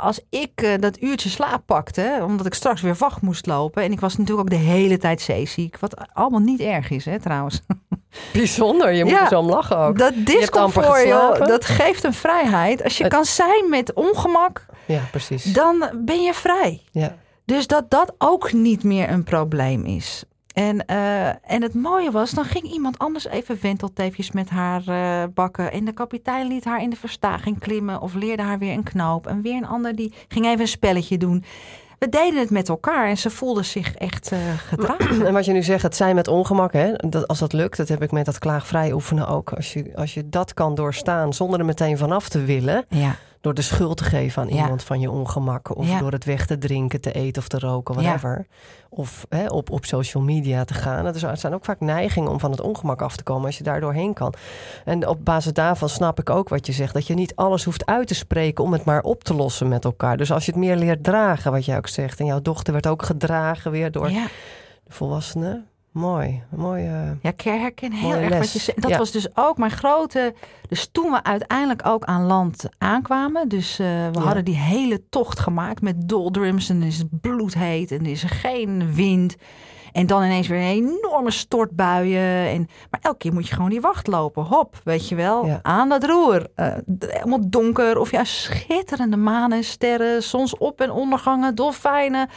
als 0.02 0.20
ik 0.30 0.52
eh, 0.62 0.72
dat 0.80 1.02
uurtje 1.02 1.30
slaap 1.30 1.62
pakte, 1.66 2.20
omdat 2.26 2.46
ik 2.46 2.54
straks 2.54 2.82
weer 2.82 2.96
wacht 2.96 3.22
moest 3.22 3.46
lopen. 3.46 3.84
En 3.84 3.92
ik 3.92 4.00
was 4.00 4.18
natuurlijk 4.18 4.48
ook 4.54 4.60
de 4.60 4.66
hele 4.66 4.98
tijd 4.98 5.22
zeeziek. 5.22 5.80
Wat 5.80 6.14
allemaal 6.14 6.40
niet 6.40 6.60
erg 6.60 6.90
is, 6.90 7.06
hè, 7.06 7.20
trouwens. 7.20 7.62
Bijzonder, 8.34 8.92
je 8.94 9.04
moet 9.04 9.14
Ja. 9.14 9.22
er 9.22 9.28
zo 9.28 9.40
om 9.40 9.50
lachen 9.50 9.78
ook. 9.78 9.98
Dat 9.98 10.14
discomfort, 10.18 11.04
joh, 11.08 11.40
dat 11.48 11.66
geeft 11.66 12.04
een 12.04 12.14
vrijheid. 12.14 12.84
Als 12.84 12.98
je 12.98 13.04
Het- 13.04 13.14
kan 13.14 13.26
zijn 13.26 13.70
met 13.70 13.94
ongemak, 13.94 14.66
Ja, 14.86 15.02
precies. 15.12 15.44
dan 15.44 15.90
ben 16.06 16.22
je 16.22 16.34
vrij. 16.34 16.82
Ja. 16.92 17.16
Dus 17.46 17.68
dat 17.68 17.90
dat 17.90 18.14
ook 18.18 18.54
niet 18.54 18.84
meer 18.84 19.10
een 19.10 19.24
probleem 19.24 19.86
is. 19.86 20.24
En, 20.60 20.86
eh, 20.86 21.28
en 21.28 21.62
het 21.62 21.74
mooie 21.74 22.12
was, 22.12 22.32
dan 22.32 22.46
ging 22.46 22.72
iemand 22.72 22.98
anders 22.98 23.28
even 23.28 23.58
wentelteefjes 23.62 24.32
met 24.32 24.50
haar 24.50 24.82
eh, 24.88 25.24
bakken. 25.34 25.72
En 25.72 25.86
de 25.86 25.92
kapitein 25.92 26.48
liet 26.48 26.66
haar 26.66 26.82
in 26.82 26.90
de 26.90 26.96
verstaging 26.96 27.60
klimmen 27.60 28.02
of 28.02 28.14
leerde 28.14 28.44
haar 28.44 28.60
weer 28.60 28.74
een 28.74 28.84
knoop. 28.84 29.28
En 29.28 29.42
weer 29.42 29.56
een 29.56 29.68
ander 29.68 29.96
die 29.96 30.14
ging 30.28 30.46
even 30.46 30.60
een 30.60 30.68
spelletje 30.68 31.18
doen. 31.18 31.44
We 32.00 32.10
deden 32.10 32.40
het 32.40 32.50
met 32.50 32.70
elkaar 32.70 33.08
en 33.08 33.18
ze 33.18 33.30
voelde 33.30 33.64
zich 33.64 33.96
echt 33.96 34.32
eh 34.32 34.40
gedragen. 34.68 35.26
En 35.26 35.34
wat 35.34 35.46
je 35.46 35.52
nu 35.52 35.64
zegt, 35.64 35.84
het 35.84 35.96
zijn 35.96 36.16
met 36.16 36.28
ongemak, 36.28 36.74
hè? 36.74 36.94
Dat, 36.96 37.28
als 37.28 37.40
dat 37.40 37.54
lukt, 37.54 37.78
dat 37.78 37.88
heb 37.88 38.02
ik 38.02 38.12
met 38.12 38.26
dat 38.26 38.40
klaagvrij 38.40 38.92
oefenen 38.92 39.28
ook. 39.28 39.54
Als 39.54 39.74
je, 39.74 39.92
als 39.96 40.14
je 40.14 40.30
dat 40.30 40.54
kan 40.54 40.76
doorstaan 40.76 41.34
zonder 41.34 41.60
er 41.60 41.66
meteen 41.66 41.98
vanaf 41.98 42.30
te 42.30 42.44
willen, 42.44 42.86
Ja, 42.90 43.16
door 43.42 43.54
de 43.54 43.62
schuld 43.62 43.98
te 43.98 44.04
geven 44.04 44.42
aan 44.42 44.48
Ja. 44.50 44.62
iemand 44.64 44.84
van 44.84 45.00
je 45.00 45.12
ongemakken, 45.12 45.76
of 45.76 45.88
Ja. 45.90 46.00
door 46.00 46.12
het 46.12 46.26
weg 46.26 46.46
te 46.46 46.58
drinken, 46.58 47.02
te 47.02 47.12
eten 47.12 47.42
of 47.42 47.48
te 47.48 47.60
roken, 47.60 47.96
Ja. 47.96 48.02
whatever. 48.02 48.46
Of 48.90 49.26
hè, 49.30 49.46
op, 49.48 49.70
op 49.72 49.86
social 49.86 50.24
media 50.24 50.64
te 50.66 50.74
gaan. 50.74 51.06
Het, 51.06 51.16
is, 51.16 51.22
het 51.22 51.40
zijn 51.40 51.54
ook 51.54 51.66
vaak 51.66 51.80
neigingen 51.80 52.32
om 52.32 52.40
van 52.40 52.52
het 52.52 52.62
ongemak 52.62 53.02
af 53.02 53.16
te 53.16 53.24
komen 53.24 53.46
als 53.46 53.58
je 53.58 53.64
daar 53.64 53.80
doorheen 53.80 54.14
kan. 54.14 54.34
En 54.86 55.08
op 55.08 55.26
basis 55.26 55.54
daarvan 55.54 55.90
snap 55.90 56.20
ik 56.20 56.30
ook 56.30 56.50
wat 56.50 56.66
je 56.66 56.72
zegt, 56.72 56.94
dat 56.94 57.08
je 57.08 57.14
niet 57.14 57.36
alles 57.36 57.64
hoeft 57.64 57.86
uit 57.86 58.08
te 58.08 58.16
spreken 58.16 58.64
om 58.64 58.74
het 58.74 58.84
maar 58.86 59.02
op 59.02 59.24
te 59.24 59.34
lossen 59.34 59.68
met 59.68 59.86
elkaar. 59.86 60.18
Dus 60.18 60.32
als 60.32 60.46
je 60.46 60.52
het 60.52 60.60
meer 60.60 60.76
leert 60.76 61.04
dragen, 61.04 61.52
wat 61.52 61.66
jij 61.66 61.78
ook 61.78 61.88
zegt, 61.88 62.20
en 62.20 62.26
jouw 62.26 62.42
dochter 62.42 62.74
werd 62.74 62.88
ook 62.88 63.04
gedragen 63.04 63.72
weer 63.72 63.92
door 63.92 64.08
de 64.08 64.28
volwassenen. 64.88 65.68
Mooi, 65.92 66.44
mooi. 66.56 66.86
eh, 66.86 67.12
Ja, 67.22 67.30
ik 67.30 67.42
herken 67.42 67.92
heel 67.92 68.14
erg 68.16 68.38
wat 68.38 68.52
je 68.52 68.60
zegt. 68.60 68.82
Dat 68.82 68.90
Ja. 68.92 68.98
was 68.98 69.12
dus 69.12 69.28
ook 69.38 69.58
mijn 69.58 69.72
grote... 69.72 70.34
Dus 70.68 70.90
toen 70.92 71.12
we 71.12 71.24
uiteindelijk 71.24 71.82
ook 71.88 72.04
aan 72.06 72.26
land 72.26 72.66
aankwamen... 72.78 73.48
Dus 73.50 73.80
eh, 73.80 73.86
we 73.88 74.10
Ja. 74.20 74.22
hadden 74.22 74.46
die 74.46 74.56
hele 74.58 75.02
tocht 75.10 75.40
gemaakt 75.40 75.82
met 75.82 75.96
doldrums... 76.10 76.70
en 76.70 76.82
is 76.84 76.98
het 76.98 77.22
bloedheet 77.22 77.92
en 77.92 78.00
er 78.00 78.12
is 78.12 78.24
er 78.24 78.30
geen 78.30 78.94
wind... 78.94 79.36
En 79.92 80.08
dan 80.08 80.24
ineens 80.24 80.48
weer 80.48 80.62
enorme 80.62 81.32
stortbuien. 81.32 82.48
En, 82.48 82.68
maar 82.90 83.00
elke 83.02 83.18
keer 83.18 83.34
moet 83.34 83.48
je 83.48 83.54
gewoon 83.54 83.70
die 83.70 83.82
wacht 83.82 84.08
lopen. 84.08 84.44
Hop, 84.44 84.82
weet 84.84 85.10
je 85.10 85.16
wel. 85.16 85.46
Ja. 85.46 85.60
Aan 85.62 85.90
dat 85.90 86.04
roer. 86.06 86.48
D- 87.00 87.06
helemaal 87.12 87.50
donker. 87.50 87.98
Of 88.00 88.12
ja, 88.12 88.24
schitterende 88.24 89.18
manen, 89.18 89.64
sterren, 89.64 90.24
zonsop- 90.24 90.82
en 90.82 90.92
ondergangen, 90.92 91.56
dolfijnen. 91.56 92.30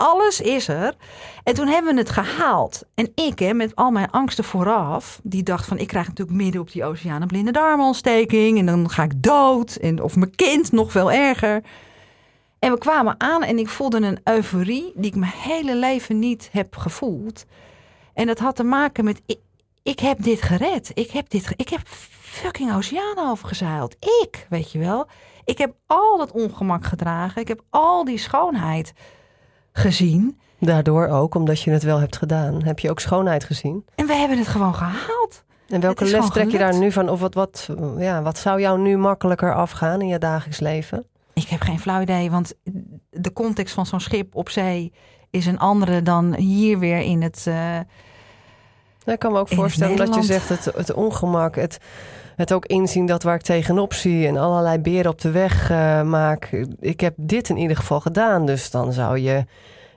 Alles 0.00 0.40
is 0.40 0.68
er. 0.68 0.94
En 1.42 1.54
toen 1.54 1.66
hebben 1.66 1.94
we 1.94 2.00
het 2.00 2.10
gehaald. 2.10 2.82
En 2.94 3.12
ik, 3.14 3.38
hè, 3.38 3.54
met 3.54 3.76
al 3.76 3.90
mijn 3.90 4.10
angsten 4.10 4.44
vooraf, 4.44 5.20
die 5.22 5.42
dacht 5.42 5.66
van... 5.66 5.78
ik 5.78 5.86
krijg 5.86 6.08
natuurlijk 6.08 6.36
midden 6.36 6.60
op 6.60 6.72
die 6.72 6.84
oceaan 6.84 7.22
een 7.22 7.28
blinde 7.28 7.50
darmontsteking... 7.50 8.58
en 8.58 8.66
dan 8.66 8.90
ga 8.90 9.02
ik 9.02 9.22
dood. 9.22 9.74
En, 9.74 10.02
of 10.02 10.16
mijn 10.16 10.34
kind, 10.34 10.72
nog 10.72 10.90
veel 10.90 11.12
erger. 11.12 11.62
En 12.58 12.72
we 12.72 12.78
kwamen 12.78 13.14
aan 13.18 13.42
en 13.42 13.58
ik 13.58 13.68
voelde 13.68 14.00
een 14.00 14.20
euforie... 14.24 14.92
die 14.94 15.10
ik 15.10 15.16
mijn 15.16 15.32
hele 15.36 15.76
leven 15.76 16.18
niet 16.18 16.48
heb 16.52 16.76
gevoeld. 16.76 17.44
En 18.14 18.26
dat 18.26 18.38
had 18.38 18.56
te 18.56 18.64
maken 18.64 19.04
met... 19.04 19.22
ik, 19.82 19.98
heb 19.98 20.22
dit 20.22 20.42
gered. 20.42 20.90
Ik 20.94 21.10
heb, 21.10 21.30
dit, 21.30 21.52
ik 21.56 21.68
heb 21.68 21.80
fucking 22.20 22.74
oceaan 22.74 23.18
overgezeild. 23.30 23.96
Ik, 24.22 24.46
weet 24.48 24.72
je 24.72 24.78
wel. 24.78 25.08
Ik 25.44 25.58
heb 25.58 25.74
al 25.86 26.18
dat 26.18 26.32
ongemak 26.32 26.84
gedragen. 26.84 27.42
Ik 27.42 27.48
heb 27.48 27.62
al 27.70 28.04
die 28.04 28.18
schoonheid 28.18 28.92
gezien. 29.72 30.38
daardoor 30.58 31.06
ook, 31.06 31.34
omdat 31.34 31.62
je 31.62 31.70
het 31.70 31.82
wel 31.82 31.98
hebt 31.98 32.16
gedaan, 32.16 32.62
heb 32.62 32.78
je 32.78 32.90
ook 32.90 33.00
schoonheid 33.00 33.44
gezien. 33.44 33.84
En 33.94 34.06
we 34.06 34.14
hebben 34.14 34.38
het 34.38 34.48
gewoon 34.48 34.74
gehaald. 34.74 35.44
En 35.68 35.80
welke 35.80 36.04
les 36.04 36.30
trek 36.30 36.50
je 36.50 36.58
daar 36.58 36.78
nu 36.78 36.92
van? 36.92 37.08
Of 37.08 37.20
wat, 37.20 37.34
wat, 37.34 37.68
ja, 37.98 38.22
wat 38.22 38.38
zou 38.38 38.60
jou 38.60 38.78
nu 38.80 38.96
makkelijker 38.96 39.54
afgaan 39.54 40.00
in 40.00 40.08
je 40.08 40.18
dagelijks 40.18 40.60
leven? 40.60 41.06
Ik 41.34 41.48
heb 41.48 41.60
geen 41.60 41.80
flauw 41.80 42.00
idee, 42.00 42.30
want 42.30 42.54
de 43.10 43.32
context 43.32 43.74
van 43.74 43.86
zo'n 43.86 44.00
schip 44.00 44.34
op 44.34 44.48
zee 44.48 44.92
is 45.30 45.46
een 45.46 45.58
andere 45.58 46.02
dan 46.02 46.34
hier 46.34 46.78
weer 46.78 46.98
in 47.00 47.22
het. 47.22 47.44
eh, 47.46 47.78
Nou, 49.04 49.12
ik 49.12 49.18
kan 49.18 49.32
me 49.32 49.38
ook 49.38 49.48
voorstellen 49.48 49.96
dat 49.96 50.14
je 50.14 50.22
zegt 50.22 50.48
het, 50.48 50.64
het 50.64 50.92
ongemak, 50.92 51.54
het, 51.56 51.78
het 52.36 52.52
ook 52.52 52.66
inzien 52.66 53.06
dat 53.06 53.22
waar 53.22 53.34
ik 53.34 53.40
tegenop 53.42 53.94
zie 53.94 54.26
en 54.26 54.36
allerlei 54.36 54.78
beren 54.78 55.10
op 55.10 55.20
de 55.20 55.30
weg 55.30 55.70
eh, 55.70 56.02
maak. 56.02 56.50
Ik 56.80 57.00
heb 57.00 57.14
dit 57.16 57.48
in 57.48 57.56
ieder 57.56 57.76
geval 57.76 58.00
gedaan, 58.00 58.46
dus 58.46 58.70
dan 58.70 58.92
zou 58.92 59.18
je 59.18 59.44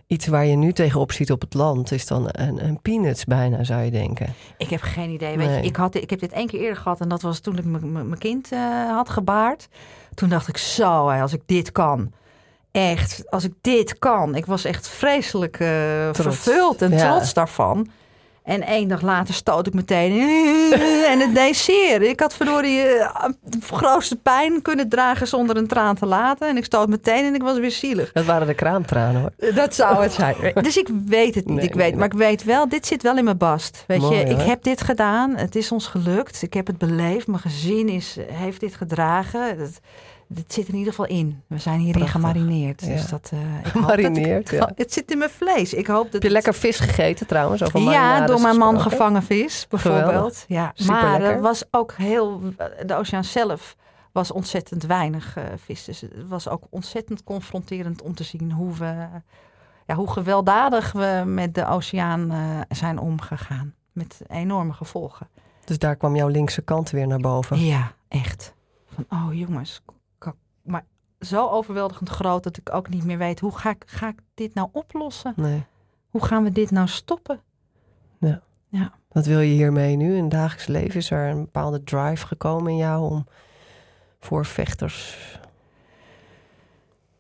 iets 0.08 0.28
waar 0.28 0.46
je 0.46 0.56
nu 0.56 0.74
tegenop 0.74 1.12
ziet 1.12 1.32
op 1.32 1.42
het 1.42 1.54
land, 1.54 1.92
is 1.92 2.06
dan 2.08 2.28
een, 2.32 2.66
een 2.66 2.82
peanuts 2.82 3.26
bijna, 3.26 3.64
zou 3.64 3.82
je 3.82 3.92
denken. 3.92 4.34
ik 4.58 4.70
heb 4.70 4.82
geen 4.82 5.10
idee. 5.10 5.38
Weet 5.38 5.48
Nee. 5.48 5.58
je, 5.62 5.64
ik, 5.68 5.76
had, 5.76 5.96
ik 5.96 6.10
heb 6.10 6.20
dit 6.20 6.32
één 6.32 6.48
keer 6.48 6.60
eerder 6.60 6.78
gehad 6.78 7.00
en 7.00 7.10
dat 7.10 7.22
was 7.22 7.40
toen 7.40 7.58
ik 7.58 7.64
mijn 7.66 8.18
kind 8.18 8.52
eh, 8.52 8.60
had 8.90 9.10
gebaard. 9.10 9.68
Toen 10.14 10.30
dacht 10.30 10.48
ik 10.48 10.58
zo, 10.58 11.10
hè, 11.10 11.22
als 11.22 11.34
ik 11.34 11.42
dit 11.46 11.72
kan. 11.72 12.12
Echt, 12.72 13.24
als 13.32 13.44
ik 13.44 13.54
dit 13.62 14.00
kan. 14.00 14.36
Ik 14.36 14.46
was 14.46 14.66
echt 14.66 14.88
vreselijk 14.88 15.60
eh, 15.60 15.68
vervuld 16.12 16.82
en 16.82 16.92
Ja. 16.92 17.12
trots 17.12 17.34
daarvan. 17.34 17.88
En 18.44 18.62
één 18.62 18.88
dag 18.88 19.02
later 19.02 19.34
stoot 19.34 19.68
ik 19.68 19.74
meteen 19.74 20.12
en 21.12 21.20
het 21.20 21.36
deed 21.36 21.56
zeer. 21.56 22.02
Ik 22.02 22.20
had 22.20 22.34
verdorie 22.34 22.82
eh, 22.82 23.30
de 23.42 23.58
grootste 23.62 24.16
pijn 24.16 24.62
kunnen 24.62 24.90
dragen 24.90 25.28
zonder 25.28 25.58
een 25.58 25.68
traan 25.68 25.96
te 25.96 26.06
laten. 26.06 26.48
En 26.48 26.58
ik 26.58 26.66
stoot 26.66 26.90
meteen 26.90 27.26
en 27.26 27.36
ik 27.36 27.42
was 27.42 27.58
weer 27.58 27.72
zielig. 27.72 28.12
Dat 28.12 28.26
waren 28.26 28.48
de 28.48 28.54
kraamtranen 28.54 29.22
hoor. 29.22 29.54
Dat 29.54 29.76
zou 29.76 30.02
het 30.04 30.14
zijn. 30.14 30.36
Dus 30.62 30.78
ik 30.78 30.90
weet 31.06 31.36
het 31.36 31.46
niet. 31.46 31.56
Nee, 31.56 31.66
ik 31.66 31.74
weet, 31.74 31.90
nee, 31.90 31.96
Maar 31.96 32.06
ik 32.06 32.14
weet 32.14 32.44
wel, 32.44 32.70
dit 32.70 32.86
zit 32.88 33.04
wel 33.04 33.18
in 33.18 33.24
mijn 33.24 33.38
bast. 33.38 33.84
Weet 33.88 34.00
Mooi, 34.00 34.16
je, 34.18 34.24
ik 34.24 34.38
hoor. 34.38 34.46
heb 34.46 34.64
dit 34.64 34.82
gedaan. 34.82 35.36
Het 35.36 35.56
is 35.56 35.72
ons 35.72 35.88
gelukt. 35.88 36.42
Ik 36.42 36.54
heb 36.54 36.68
het 36.68 36.78
beleefd. 36.78 37.28
Mijn 37.28 37.42
gezin 37.42 37.90
is, 37.90 38.18
heeft 38.32 38.60
dit 38.60 38.76
gedragen. 38.76 39.58
Het, 39.58 39.80
het 40.34 40.54
zit 40.54 40.68
in 40.68 40.74
ieder 40.76 40.90
geval 40.94 41.06
in. 41.06 41.42
We 41.48 41.58
zijn 41.58 41.80
hierin 41.80 42.02
Prachtig. 42.02 42.22
gemarineerd. 42.22 42.82
Ja. 42.82 42.88
Dus 42.88 43.08
dat, 43.08 43.30
eh, 43.34 43.40
dat 43.40 43.66
ik- 43.66 43.72
Gemarineerd, 43.72 44.50
ja. 44.50 44.72
Het 44.76 44.94
zit 44.94 45.12
in 45.12 45.18
mijn 45.18 45.30
vlees. 45.30 45.74
Ik 45.74 45.88
hoop 45.88 46.04
dat 46.04 46.14
Heb 46.14 46.24
je 46.24 46.30
lekker 46.30 46.54
vis 46.54 46.80
gegeten 46.80 47.28
trouwens? 47.28 47.64
Over 47.64 47.80
ja, 47.80 48.26
door 48.26 48.42
mijn 48.42 48.58
man 48.58 48.74
gesproken? 48.74 48.92
gevangen 48.98 49.24
vis, 49.24 49.66
bijvoorbeeld. 49.70 50.06
Geweldig. 50.06 50.44
Ja, 50.48 50.72
Superlekker. 50.76 51.10
maar 51.20 51.22
er 51.22 51.42
was 51.42 51.64
ook 51.72 51.94
heel. 51.94 52.42
De 52.86 52.96
oceaan 52.96 53.24
zelf 53.24 53.76
was 54.12 54.32
ontzettend 54.32 54.84
weinig 54.84 55.38
eh, 55.38 55.44
vis. 55.58 55.84
Dus 55.84 56.02
het 56.02 56.28
was 56.28 56.48
ook 56.50 56.64
ontzettend 56.70 57.24
confronterend 57.24 58.02
om 58.02 58.16
te 58.16 58.24
zien 58.24 58.52
hoe 58.52 58.74
we. 58.74 59.08
Ja, 59.86 59.96
hoe 59.96 60.12
gewelddadig 60.12 60.92
we 60.92 61.24
met 61.26 61.56
de 61.56 61.68
oceaan 61.68 62.32
eh, 62.32 62.38
zijn 62.70 63.00
omgegaan. 63.00 63.74
Met 63.92 64.22
enorme 64.28 64.74
gevolgen. 64.74 65.28
Dus 65.66 65.78
daar 65.80 65.96
kwam 65.96 66.16
jouw 66.16 66.28
linkse 66.28 66.62
kant 66.62 66.90
weer 66.90 67.08
naar 67.08 67.20
boven. 67.20 67.60
Ja, 67.66 67.92
echt. 68.08 68.54
Van, 68.96 69.06
oh 69.10 69.34
jongens. 69.34 69.82
Maar 70.64 70.86
zo 71.20 71.50
overweldigend 71.50 72.10
groot 72.10 72.44
dat 72.44 72.58
ik 72.58 72.74
ook 72.74 72.90
niet 72.90 73.04
meer 73.04 73.18
weet. 73.18 73.40
Hoe 73.40 73.58
ga 73.58 73.70
ik, 73.70 73.84
ga 73.86 74.08
ik 74.08 74.20
dit 74.34 74.54
nou 74.54 74.68
oplossen? 74.72 75.34
Nee. 75.36 75.64
Hoe 76.10 76.26
gaan 76.26 76.44
we 76.44 76.52
dit 76.52 76.72
nou 76.72 76.88
stoppen? 76.88 77.40
Wat 79.12 79.26
wil 79.26 79.40
je 79.40 79.54
hiermee 79.54 79.96
nu 79.96 80.16
in 80.16 80.22
het 80.22 80.32
dagelijks 80.32 80.68
leven? 80.68 80.96
Is 80.96 81.12
er 81.12 81.28
een 81.30 81.40
bepaalde 81.44 81.84
drive 81.84 82.28
gekomen 82.28 82.72
in 82.72 82.78
jou 82.78 83.10
om 83.12 83.28
voor 84.20 84.46
vechters 84.46 85.18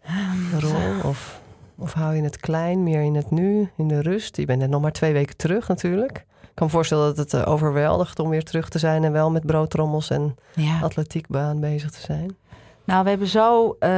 Ehm, 0.03 0.59
rol? 0.59 1.09
Of, 1.09 1.41
of 1.77 1.93
hou 1.93 2.15
je 2.15 2.21
het 2.23 2.37
klein, 2.37 2.83
meer 2.83 3.01
in 3.01 3.15
het 3.15 3.31
nu, 3.31 3.69
in 3.77 3.87
de 3.87 4.01
rust? 4.01 4.37
Je 4.37 4.45
bent 4.45 4.59
net 4.59 4.69
nog 4.69 4.81
maar 4.81 4.91
twee 4.91 5.13
weken 5.13 5.37
terug 5.37 5.67
natuurlijk. 5.67 6.17
Ik 6.41 6.51
kan 6.53 6.65
me 6.67 6.73
voorstellen 6.73 7.15
dat 7.15 7.17
het 7.17 7.33
eh, 7.33 7.51
overweldigt 7.51 8.19
om 8.19 8.29
weer 8.29 8.43
terug 8.43 8.69
te 8.69 8.79
zijn 8.79 9.03
en 9.03 9.11
wel 9.11 9.31
met 9.31 9.45
broodtrommels 9.45 10.09
en 10.09 10.35
Ja. 10.55 10.79
atletiekbaan 10.81 11.59
bezig 11.59 11.91
te 11.91 11.99
zijn. 12.01 12.35
Nou, 12.85 13.03
we 13.03 13.09
hebben 13.09 13.27
zo 13.27 13.75
eh, 13.79 13.89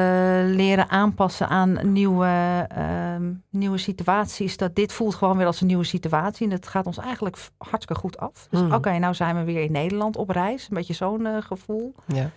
leren 0.46 0.90
aanpassen 0.90 1.48
aan 1.48 1.92
nieuwe, 1.92 2.66
ehm, 2.70 3.34
nieuwe 3.50 3.78
situaties. 3.78 4.58
Dat 4.58 4.76
dit 4.76 4.94
voelt 4.94 5.16
gewoon 5.16 5.38
weer 5.38 5.46
als 5.46 5.62
een 5.62 5.68
nieuwe 5.68 5.84
situatie. 5.84 6.44
En 6.44 6.50
dat 6.52 6.68
gaat 6.68 6.86
ons 6.86 6.98
eigenlijk 6.98 7.38
hartstikke 7.58 8.02
goed 8.02 8.18
af. 8.18 8.48
Dus 8.50 8.62
Mm. 8.62 8.74
oké, 8.74 8.98
nou 8.98 9.14
zijn 9.14 9.36
we 9.36 9.44
weer 9.44 9.64
in 9.64 9.72
Nederland 9.72 10.18
op 10.18 10.30
reis. 10.30 10.64
Een 10.70 10.76
beetje 10.76 10.94
zo'n 10.94 11.26
eh, 11.26 11.38
gevoel. 11.42 11.94
Ja. 12.08 12.30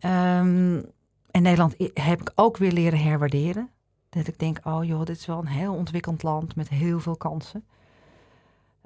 Ehm, 0.00 0.82
en 1.30 1.42
Nederland 1.42 1.74
heb 1.94 2.20
ik 2.20 2.32
ook 2.34 2.56
weer 2.56 2.72
leren 2.72 2.98
herwaarderen. 3.02 3.70
Dat 4.08 4.26
ik 4.26 4.38
denk, 4.38 4.58
oh 4.62 4.84
joh, 4.84 5.04
dit 5.04 5.16
is 5.18 5.26
wel 5.26 5.38
een 5.38 5.46
heel 5.46 5.74
ontwikkeld 5.74 6.22
land 6.22 6.56
met 6.56 6.68
heel 6.68 7.00
veel 7.00 7.16
kansen. 7.16 7.64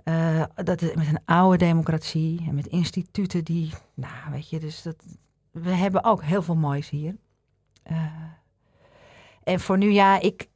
Eh, 0.05 0.43
dat 0.55 0.81
het- 0.81 0.95
met 0.97 1.07
een 1.07 1.21
oude 1.25 1.57
democratie 1.57 2.45
en 2.49 2.55
met 2.55 2.67
instituten 2.67 3.45
die, 3.45 3.71
nou 3.95 4.13
weet 4.31 4.51
je, 4.51 4.59
dus 4.61 4.83
dat, 4.83 4.97
we 5.53 5.71
hebben 5.71 6.05
ook 6.05 6.23
heel 6.23 6.43
veel 6.43 6.55
moois 6.57 6.91
hier. 6.91 7.17
Eh, 7.83 7.97
en 9.45 9.61
voor 9.61 9.79
nu, 9.79 9.91
ja, 9.93 10.21
ik, 10.21 10.49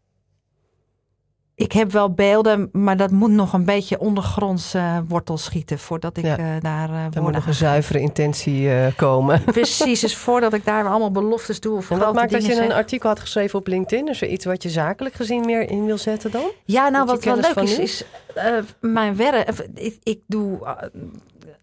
ik 1.54 1.72
heb 1.72 1.92
wel 1.92 2.10
beelden, 2.14 2.68
maar 2.72 2.96
dat 2.96 3.10
moet 3.10 3.30
nog 3.30 3.52
een 3.52 3.64
beetje 3.64 3.98
ondergronds 3.98 4.74
eh 4.74 4.98
wortel 5.08 5.38
schieten 5.38 5.78
voordat 5.78 6.16
ik 6.16 6.24
Ja. 6.24 6.36
eh, 6.38 6.44
daar 6.60 6.88
eh 6.90 6.96
Er 6.96 7.02
moet 7.04 7.14
woorden 7.14 7.32
nog 7.32 7.46
een 7.46 7.54
zuivere 7.54 8.00
intentie 8.00 8.70
eh, 8.70 8.92
komen. 8.96 9.44
Precies, 9.60 10.00
dus 10.00 10.16
voordat 10.16 10.52
ik 10.52 10.64
daar 10.64 10.86
allemaal 10.88 11.10
beloftes 11.10 11.60
doe 11.60 11.76
of 11.76 11.90
En 11.90 11.98
wat 11.98 12.14
maakt 12.14 12.30
dat 12.32 12.46
je 12.46 12.62
een 12.62 12.72
artikel 12.72 13.08
had 13.08 13.20
geschreven 13.20 13.58
op 13.58 13.66
LinkedIn? 13.66 14.08
Is 14.08 14.22
er 14.22 14.28
iets 14.28 14.44
wat 14.44 14.62
je 14.62 14.70
zakelijk 14.70 15.14
gezien 15.14 15.44
meer 15.44 15.70
in 15.70 15.84
wil 15.86 15.98
zetten 15.98 16.30
dan? 16.30 16.50
Ja, 16.64 16.88
nou 16.88 17.06
je 17.06 17.10
wat 17.12 17.24
wel 17.24 17.36
leuk 17.36 17.56
is, 17.56 17.76
nu? 17.76 17.82
is 17.82 18.04
eh, 18.34 18.52
mijn 18.80 19.16
werk. 19.16 19.48
Ik, 19.74 19.98
ik 20.02 20.20
doe. 20.26 20.76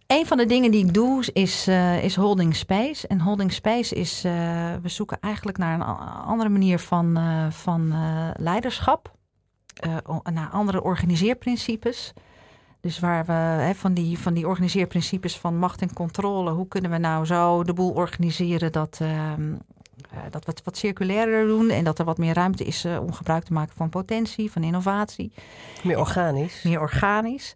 Een 0.08 0.26
van 0.26 0.38
de 0.38 0.46
dingen 0.46 0.72
die 0.72 0.86
ik 0.86 0.94
doe 0.94 1.24
is, 1.34 1.68
eh, 1.68 2.04
is 2.04 2.16
holding 2.16 2.56
space. 2.56 3.08
En 3.08 3.20
holding 3.22 3.54
space 3.54 3.96
is. 3.96 4.24
eh, 4.24 4.32
we 4.82 4.90
zoeken 4.90 5.18
eigenlijk 5.20 5.58
naar 5.58 5.74
een 5.74 5.86
andere 6.26 6.50
manier 6.50 6.80
van, 6.80 7.18
eh, 7.18 7.52
van 7.52 7.94
leiderschap. 8.36 9.12
naar 10.34 10.50
andere 10.50 10.84
organiseerprincipes. 10.84 12.14
Dus 12.82 13.00
waar 13.00 13.26
we 13.26 13.32
hè, 13.32 13.74
van, 13.76 13.94
die, 13.94 14.20
van 14.20 14.34
die 14.34 14.48
organiseerprincipes 14.48 15.38
van 15.38 15.58
macht 15.58 15.82
en 15.82 15.94
controle. 15.94 16.52
Hoe 16.52 16.68
kunnen 16.68 16.92
we 16.92 16.98
nou 16.98 17.26
zo 17.26 17.64
de 17.64 17.74
boel 17.74 17.92
organiseren 17.92 18.72
dat. 18.72 18.98
ehm, 19.02 19.54
eh, 20.10 20.18
dat 20.30 20.46
we 20.46 20.52
het 20.52 20.64
wat 20.64 20.78
circulairder 20.78 21.48
doen 21.48 21.70
en 21.70 21.84
dat 21.84 22.00
er 22.00 22.06
wat 22.06 22.18
meer 22.18 22.34
ruimte 22.34 22.64
is 22.64 22.86
om 22.86 23.12
gebruik 23.14 23.44
te 23.44 23.54
maken 23.54 23.76
van 23.76 23.90
potentie, 23.90 24.52
van 24.52 24.64
innovatie 24.64 25.32
Meer 25.84 26.00
organisch? 26.00 26.64
meer 26.64 26.80
organisch. 26.80 27.56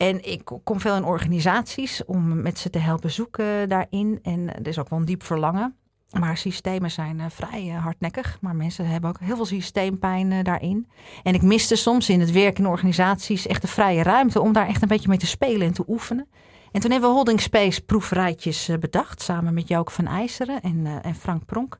En 0.00 0.24
ik 0.30 0.50
kom 0.64 0.80
veel 0.80 0.96
in 0.96 1.04
organisaties 1.04 2.04
om 2.04 2.42
met 2.42 2.58
ze 2.58 2.70
te 2.70 2.78
helpen 2.78 3.10
zoeken 3.10 3.68
daarin. 3.68 4.18
En 4.22 4.54
er 4.54 4.66
is 4.66 4.78
ook 4.78 4.88
wel 4.88 4.98
een 4.98 5.04
diep 5.04 5.22
verlangen. 5.22 5.76
Maar 6.18 6.36
systemen 6.36 6.90
zijn 6.90 7.20
eh, 7.20 7.26
vrij 7.28 7.68
eh, 7.68 7.82
hardnekkig. 7.82 8.38
Maar 8.40 8.56
mensen 8.56 8.86
hebben 8.86 9.10
ook 9.10 9.20
heel 9.20 9.36
veel 9.36 9.44
systeempijn 9.44 10.32
eh, 10.32 10.44
daarin. 10.44 10.88
En 11.22 11.34
ik 11.34 11.42
miste 11.42 11.76
soms 11.76 12.08
in 12.08 12.20
het 12.20 12.30
werk 12.30 12.58
in 12.58 12.66
organisaties 12.66 13.46
echt 13.46 13.62
de 13.62 13.68
vrije 13.68 14.02
ruimte 14.02 14.40
om 14.40 14.52
daar 14.52 14.66
echt 14.66 14.82
een 14.82 14.88
beetje 14.88 15.08
mee 15.08 15.18
te 15.18 15.26
spelen 15.26 15.66
en 15.66 15.72
te 15.72 15.84
oefenen. 15.88 16.28
En 16.72 16.80
toen 16.80 16.90
hebben 16.90 17.08
we 17.08 17.14
Holding 17.14 17.40
Space 17.40 17.82
proefrijtjes 17.82 18.70
bedacht. 18.80 19.22
Samen 19.22 19.54
met 19.54 19.68
Joke 19.68 19.92
van 19.92 20.06
IJseren 20.06 20.60
en, 20.60 20.86
en 21.02 21.14
Frank 21.14 21.44
Pronk. 21.44 21.78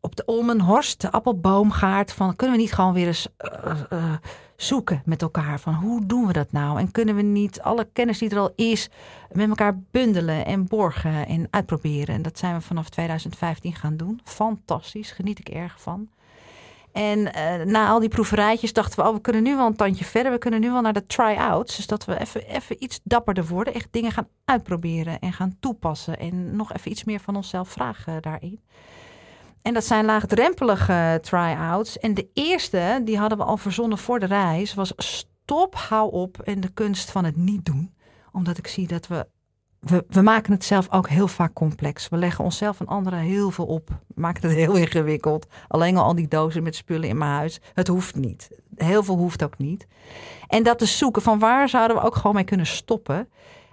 Op 0.00 0.16
de 0.16 0.24
Olmenhorst, 0.24 1.00
de 1.00 1.10
appelboomgaard. 1.10 2.12
Van, 2.12 2.36
kunnen 2.36 2.56
we 2.56 2.62
niet 2.62 2.72
gewoon 2.72 2.92
weer 2.92 3.06
eens 3.06 3.28
zoeken 4.60 5.02
met 5.04 5.22
elkaar 5.22 5.60
van 5.60 5.74
hoe 5.74 6.06
doen 6.06 6.26
we 6.26 6.32
dat 6.32 6.52
nou? 6.52 6.78
En 6.78 6.90
kunnen 6.90 7.14
we 7.14 7.22
niet 7.22 7.60
alle 7.60 7.88
kennis 7.92 8.18
die 8.18 8.30
er 8.30 8.38
al 8.38 8.52
is 8.54 8.88
met 9.32 9.48
elkaar 9.48 9.78
bundelen 9.90 10.46
en 10.46 10.66
borgen 10.66 11.26
en 11.26 11.48
uitproberen? 11.50 12.14
En 12.14 12.22
dat 12.22 12.38
zijn 12.38 12.54
we 12.54 12.60
vanaf 12.60 12.88
2015 12.88 13.74
gaan 13.74 13.96
doen. 13.96 14.20
Fantastisch, 14.24 15.10
geniet 15.10 15.38
ik 15.38 15.48
erg 15.48 15.80
van. 15.80 16.08
En 16.92 17.18
uh, 17.18 17.64
na 17.64 17.88
al 17.88 18.00
die 18.00 18.08
proeverijtjes 18.08 18.72
dachten 18.72 18.98
we, 18.98 19.08
oh, 19.08 19.14
we 19.14 19.20
kunnen 19.20 19.42
nu 19.42 19.56
wel 19.56 19.66
een 19.66 19.76
tandje 19.76 20.04
verder. 20.04 20.32
We 20.32 20.38
kunnen 20.38 20.60
nu 20.60 20.70
wel 20.70 20.80
naar 20.80 20.92
de 20.92 21.06
try-outs. 21.06 21.76
Dus 21.76 21.86
dat 21.86 22.04
we 22.04 22.20
even, 22.20 22.48
even 22.48 22.82
iets 22.82 23.00
dapperder 23.02 23.46
worden. 23.46 23.74
Echt 23.74 23.88
dingen 23.90 24.12
gaan 24.12 24.28
uitproberen 24.44 25.18
en 25.18 25.32
gaan 25.32 25.56
toepassen. 25.60 26.18
En 26.18 26.56
nog 26.56 26.72
even 26.72 26.90
iets 26.90 27.04
meer 27.04 27.20
van 27.20 27.36
onszelf 27.36 27.68
vragen 27.68 28.22
daarin. 28.22 28.60
En 29.68 29.74
dat 29.74 29.84
zijn 29.84 30.04
laagdrempelige 30.04 31.18
try-outs. 31.22 31.98
En 31.98 32.14
de 32.14 32.28
eerste, 32.32 33.00
die 33.04 33.18
hadden 33.18 33.38
we 33.38 33.44
al 33.44 33.56
verzonnen 33.56 33.98
voor 33.98 34.18
de 34.18 34.26
reis, 34.26 34.74
was 34.74 34.92
stop, 34.96 35.74
hou 35.74 36.12
op 36.12 36.40
en 36.40 36.60
de 36.60 36.68
kunst 36.68 37.10
van 37.10 37.24
het 37.24 37.36
niet 37.36 37.64
doen. 37.64 37.94
Omdat 38.32 38.58
ik 38.58 38.66
zie 38.66 38.86
dat 38.86 39.06
we 39.06 39.26
we, 39.80 40.04
we, 40.08 40.22
maken 40.22 40.52
het 40.52 40.64
zelf 40.64 40.92
ook 40.92 41.08
heel 41.08 41.28
vaak 41.28 41.52
complex. 41.52 42.08
We 42.08 42.16
leggen 42.16 42.44
onszelf 42.44 42.80
en 42.80 42.86
anderen 42.86 43.18
heel 43.18 43.50
veel 43.50 43.66
op. 43.66 43.90
Maken 44.14 44.48
het 44.48 44.56
heel 44.56 44.74
ingewikkeld. 44.74 45.46
Alleen 45.68 45.96
al 45.96 46.04
al 46.04 46.14
die 46.14 46.28
dozen 46.28 46.62
met 46.62 46.76
spullen 46.76 47.08
in 47.08 47.18
mijn 47.18 47.30
huis. 47.30 47.60
Het 47.74 47.88
hoeft 47.88 48.14
niet. 48.14 48.50
Heel 48.76 49.02
veel 49.02 49.16
hoeft 49.16 49.44
ook 49.44 49.58
niet. 49.58 49.86
En 50.46 50.62
dat 50.62 50.78
te 50.78 50.86
zoeken 50.86 51.22
van 51.22 51.38
waar 51.38 51.68
zouden 51.68 51.96
we 51.96 52.02
ook 52.02 52.16
gewoon 52.16 52.34
mee 52.34 52.44
kunnen 52.44 52.66
stoppen. 52.66 53.28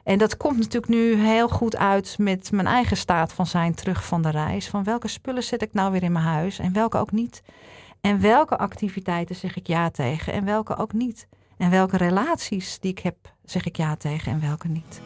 En 0.05 0.17
dat 0.17 0.37
komt 0.37 0.57
natuurlijk 0.57 0.91
nu 0.91 1.15
heel 1.15 1.49
goed 1.49 1.77
uit 1.77 2.15
met 2.19 2.51
mijn 2.51 2.67
eigen 2.67 2.97
staat 2.97 3.33
van 3.33 3.45
zijn 3.45 3.75
terug 3.75 4.05
van 4.05 4.21
de 4.21 4.29
reis. 4.29 4.69
Van 4.69 4.83
welke 4.83 5.07
spullen 5.07 5.43
zet 5.43 5.61
ik 5.61 5.73
nou 5.73 5.91
weer 5.91 6.03
in 6.03 6.11
mijn 6.11 6.25
huis 6.25 6.59
en 6.59 6.73
welke 6.73 6.97
ook 6.97 7.11
niet. 7.11 7.41
En 8.01 8.21
welke 8.21 8.57
activiteiten 8.57 9.35
zeg 9.35 9.55
ik 9.55 9.67
ja 9.67 9.89
tegen 9.89 10.33
en 10.33 10.45
welke 10.45 10.77
ook 10.77 10.93
niet. 10.93 11.27
En 11.57 11.69
welke 11.69 11.97
relaties 11.97 12.79
die 12.79 12.91
ik 12.91 12.99
heb 12.99 13.15
zeg 13.45 13.65
ik 13.65 13.77
ja 13.77 13.95
tegen 13.95 14.31
en 14.31 14.41
welke 14.41 14.67
niet. 14.67 15.01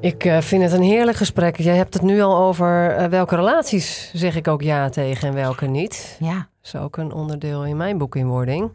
Ik 0.00 0.24
uh, 0.24 0.40
vind 0.40 0.62
het 0.62 0.72
een 0.72 0.82
heerlijk 0.82 1.16
gesprek. 1.16 1.56
Jij 1.56 1.76
hebt 1.76 1.94
het 1.94 2.02
nu 2.02 2.20
al 2.20 2.36
over 2.36 2.98
uh, 2.98 3.06
welke 3.06 3.36
relaties 3.36 4.10
zeg 4.14 4.36
ik 4.36 4.48
ook 4.48 4.62
ja 4.62 4.88
tegen 4.88 5.28
en 5.28 5.34
welke 5.34 5.66
niet. 5.66 6.16
Ja. 6.20 6.34
Dat 6.34 6.74
is 6.74 6.76
ook 6.76 6.96
een 6.96 7.12
onderdeel 7.12 7.64
in 7.64 7.76
mijn 7.76 7.98
boekinwording. 7.98 8.70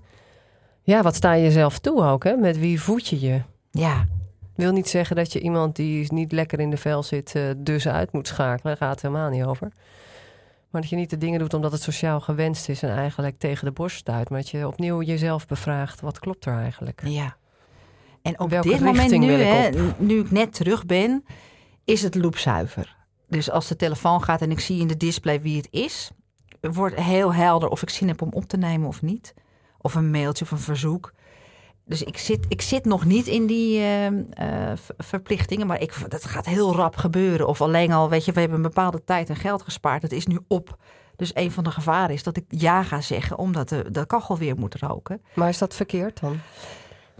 Ja, 0.92 1.02
wat 1.02 1.16
sta 1.16 1.34
je 1.34 1.44
jezelf 1.44 1.80
toe 1.80 2.04
ook, 2.04 2.24
hè? 2.24 2.36
Met 2.36 2.60
wie 2.60 2.82
voed 2.82 3.08
je 3.08 3.20
je? 3.20 3.42
Ja. 3.72 4.06
Wil 4.56 4.72
niet 4.72 4.88
zeggen 4.88 5.16
dat 5.16 5.34
je 5.34 5.40
iemand 5.40 5.76
die 5.76 6.14
niet 6.14 6.32
lekker 6.32 6.60
in 6.60 6.70
de 6.70 6.78
vel 6.78 7.04
zit, 7.04 7.36
uh, 7.36 7.44
dus 7.58 7.88
uit 7.88 8.12
moet 8.12 8.28
schakelen. 8.28 8.62
Daar 8.64 8.78
gaat 8.78 8.92
het 8.92 9.02
helemaal 9.02 9.30
niet 9.30 9.44
over. 9.44 9.72
Maar 10.70 10.82
dat 10.82 10.90
je 10.90 10.96
niet 10.96 11.10
de 11.10 11.18
dingen 11.18 11.40
doet 11.40 11.54
omdat 11.54 11.72
het 11.72 11.82
sociaal 11.82 12.20
gewenst 12.20 12.70
is 12.70 12.84
en 12.84 12.96
eigenlijk 12.96 13.40
tegen 13.40 13.66
de 13.66 13.72
borst 13.72 13.98
stuit. 13.98 14.30
Maar 14.30 14.40
dat 14.40 14.50
je 14.50 14.68
opnieuw 14.68 15.02
jezelf 15.02 15.48
bevraagt, 15.48 16.02
wat 16.02 16.20
klopt 16.20 16.46
er 16.46 16.58
eigenlijk? 16.58 17.02
Ja. 17.06 17.36
En 18.22 18.40
op 18.40 18.50
dit 18.50 18.80
moment 18.80 19.12
nu, 19.12 19.32
hè, 19.32 19.70
nu 19.98 20.20
ik 20.20 20.32
net 20.32 20.54
terug 20.54 20.86
ben, 20.86 21.26
is 21.84 22.02
het 22.02 22.16
loopzuiver. 22.16 22.96
Dus 23.28 23.52
als 23.52 23.68
de 23.68 23.76
telefoon 23.76 24.24
gaat 24.24 24.42
en 24.42 24.52
ik 24.52 24.60
zie 24.60 24.80
in 24.80 24.88
de 24.88 24.98
display 24.98 25.42
wie 25.42 25.58
het 25.58 25.68
is, 25.72 26.12
wordt 26.62 26.96
heel 26.96 27.34
helder 27.34 27.70
of 27.70 27.82
ik 27.82 27.90
zin 27.90 28.08
heb 28.08 28.22
om 28.22 28.30
op 28.32 28.44
te 28.44 28.58
nemen 28.58 28.88
of 28.88 29.02
niet. 29.02 29.34
Of 29.82 29.96
een 29.96 30.12
mailtje 30.12 30.46
of 30.46 30.52
een 30.52 30.60
verzoek. 30.60 31.14
Dus 31.86 32.04
ik 32.04 32.18
zit, 32.18 32.46
ik 32.48 32.62
zit 32.62 32.86
nog 32.86 33.06
niet 33.06 33.28
in 33.28 33.46
die 33.46 33.80
uh, 33.80 34.06
uh, 34.06 34.14
verplichtingen, 34.98 35.68
maar 35.68 35.82
ik, 35.82 35.94
dat 36.08 36.26
gaat 36.26 36.46
heel 36.46 36.76
rap 36.76 36.96
gebeuren. 36.96 37.48
Of 37.48 37.62
alleen 37.62 37.92
al, 37.92 38.10
weet 38.10 38.26
je, 38.26 38.32
we 38.32 38.40
hebben 38.40 38.58
een 38.58 38.64
bepaalde 38.64 39.04
tijd 39.04 39.30
en 39.30 39.36
geld 39.36 39.62
gespaard. 39.62 40.02
Het 40.02 40.12
is 40.12 40.26
nu 40.26 40.40
op. 40.48 40.78
Dus 41.16 41.32
een 41.36 41.52
van 41.52 41.64
de 41.64 41.72
gevaren 41.72 42.16
is 42.16 42.24
dat 42.24 42.38
ik 42.38 42.46
ja 42.48 42.84
ga 42.84 43.02
zeggen, 43.02 43.38
omdat 43.38 43.70
de, 43.70 43.92
de 43.92 44.06
kachel 44.06 44.38
weer 44.38 44.56
moet 44.56 44.76
roken. 44.76 45.22
Maar 45.34 45.50
is 45.50 45.58
dat 45.58 45.76
verkeerd 45.76 46.20
dan? 46.20 46.40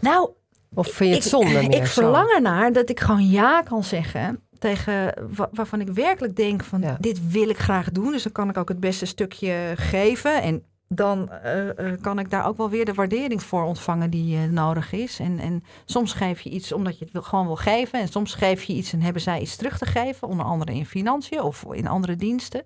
Nou, 0.00 0.30
of 0.74 0.86
vind 0.86 1.10
je 1.10 1.16
het 1.16 1.24
zonde 1.24 1.60
ik, 1.60 1.68
meer? 1.68 1.76
Ik 1.76 1.86
verlang 1.86 2.30
ernaar 2.30 2.72
dat 2.72 2.90
ik 2.90 3.00
gewoon 3.00 3.28
ja 3.28 3.62
kan 3.62 3.84
zeggen 3.84 4.40
tegen 4.58 5.14
waarvan 5.52 5.80
ik 5.80 5.88
werkelijk 5.88 6.36
denk 6.36 6.64
van 6.64 6.80
ja. 6.80 6.96
dit 7.00 7.30
wil 7.30 7.48
ik 7.48 7.58
graag 7.58 7.90
doen. 7.90 8.12
Dus 8.12 8.22
dan 8.22 8.32
kan 8.32 8.48
ik 8.48 8.56
ook 8.56 8.68
het 8.68 8.80
beste 8.80 9.06
stukje 9.06 9.72
geven. 9.76 10.42
En 10.42 10.64
dan 10.94 11.30
uh, 11.44 11.64
uh, 11.64 11.72
kan 12.00 12.18
ik 12.18 12.30
daar 12.30 12.46
ook 12.46 12.56
wel 12.56 12.70
weer 12.70 12.84
de 12.84 12.94
waardering 12.94 13.42
voor 13.42 13.62
ontvangen 13.62 14.10
die 14.10 14.36
uh, 14.36 14.44
nodig 14.44 14.92
is. 14.92 15.18
En, 15.18 15.38
en 15.38 15.64
soms 15.84 16.12
geef 16.12 16.40
je 16.40 16.50
iets 16.50 16.72
omdat 16.72 16.98
je 16.98 17.08
het 17.12 17.24
gewoon 17.24 17.46
wil 17.46 17.56
geven. 17.56 18.00
En 18.00 18.08
soms 18.08 18.34
geef 18.34 18.62
je 18.62 18.72
iets 18.72 18.92
en 18.92 19.02
hebben 19.02 19.22
zij 19.22 19.40
iets 19.40 19.56
terug 19.56 19.78
te 19.78 19.86
geven. 19.86 20.28
Onder 20.28 20.46
andere 20.46 20.74
in 20.74 20.86
financiën 20.86 21.42
of 21.42 21.64
in 21.70 21.88
andere 21.88 22.16
diensten. 22.16 22.62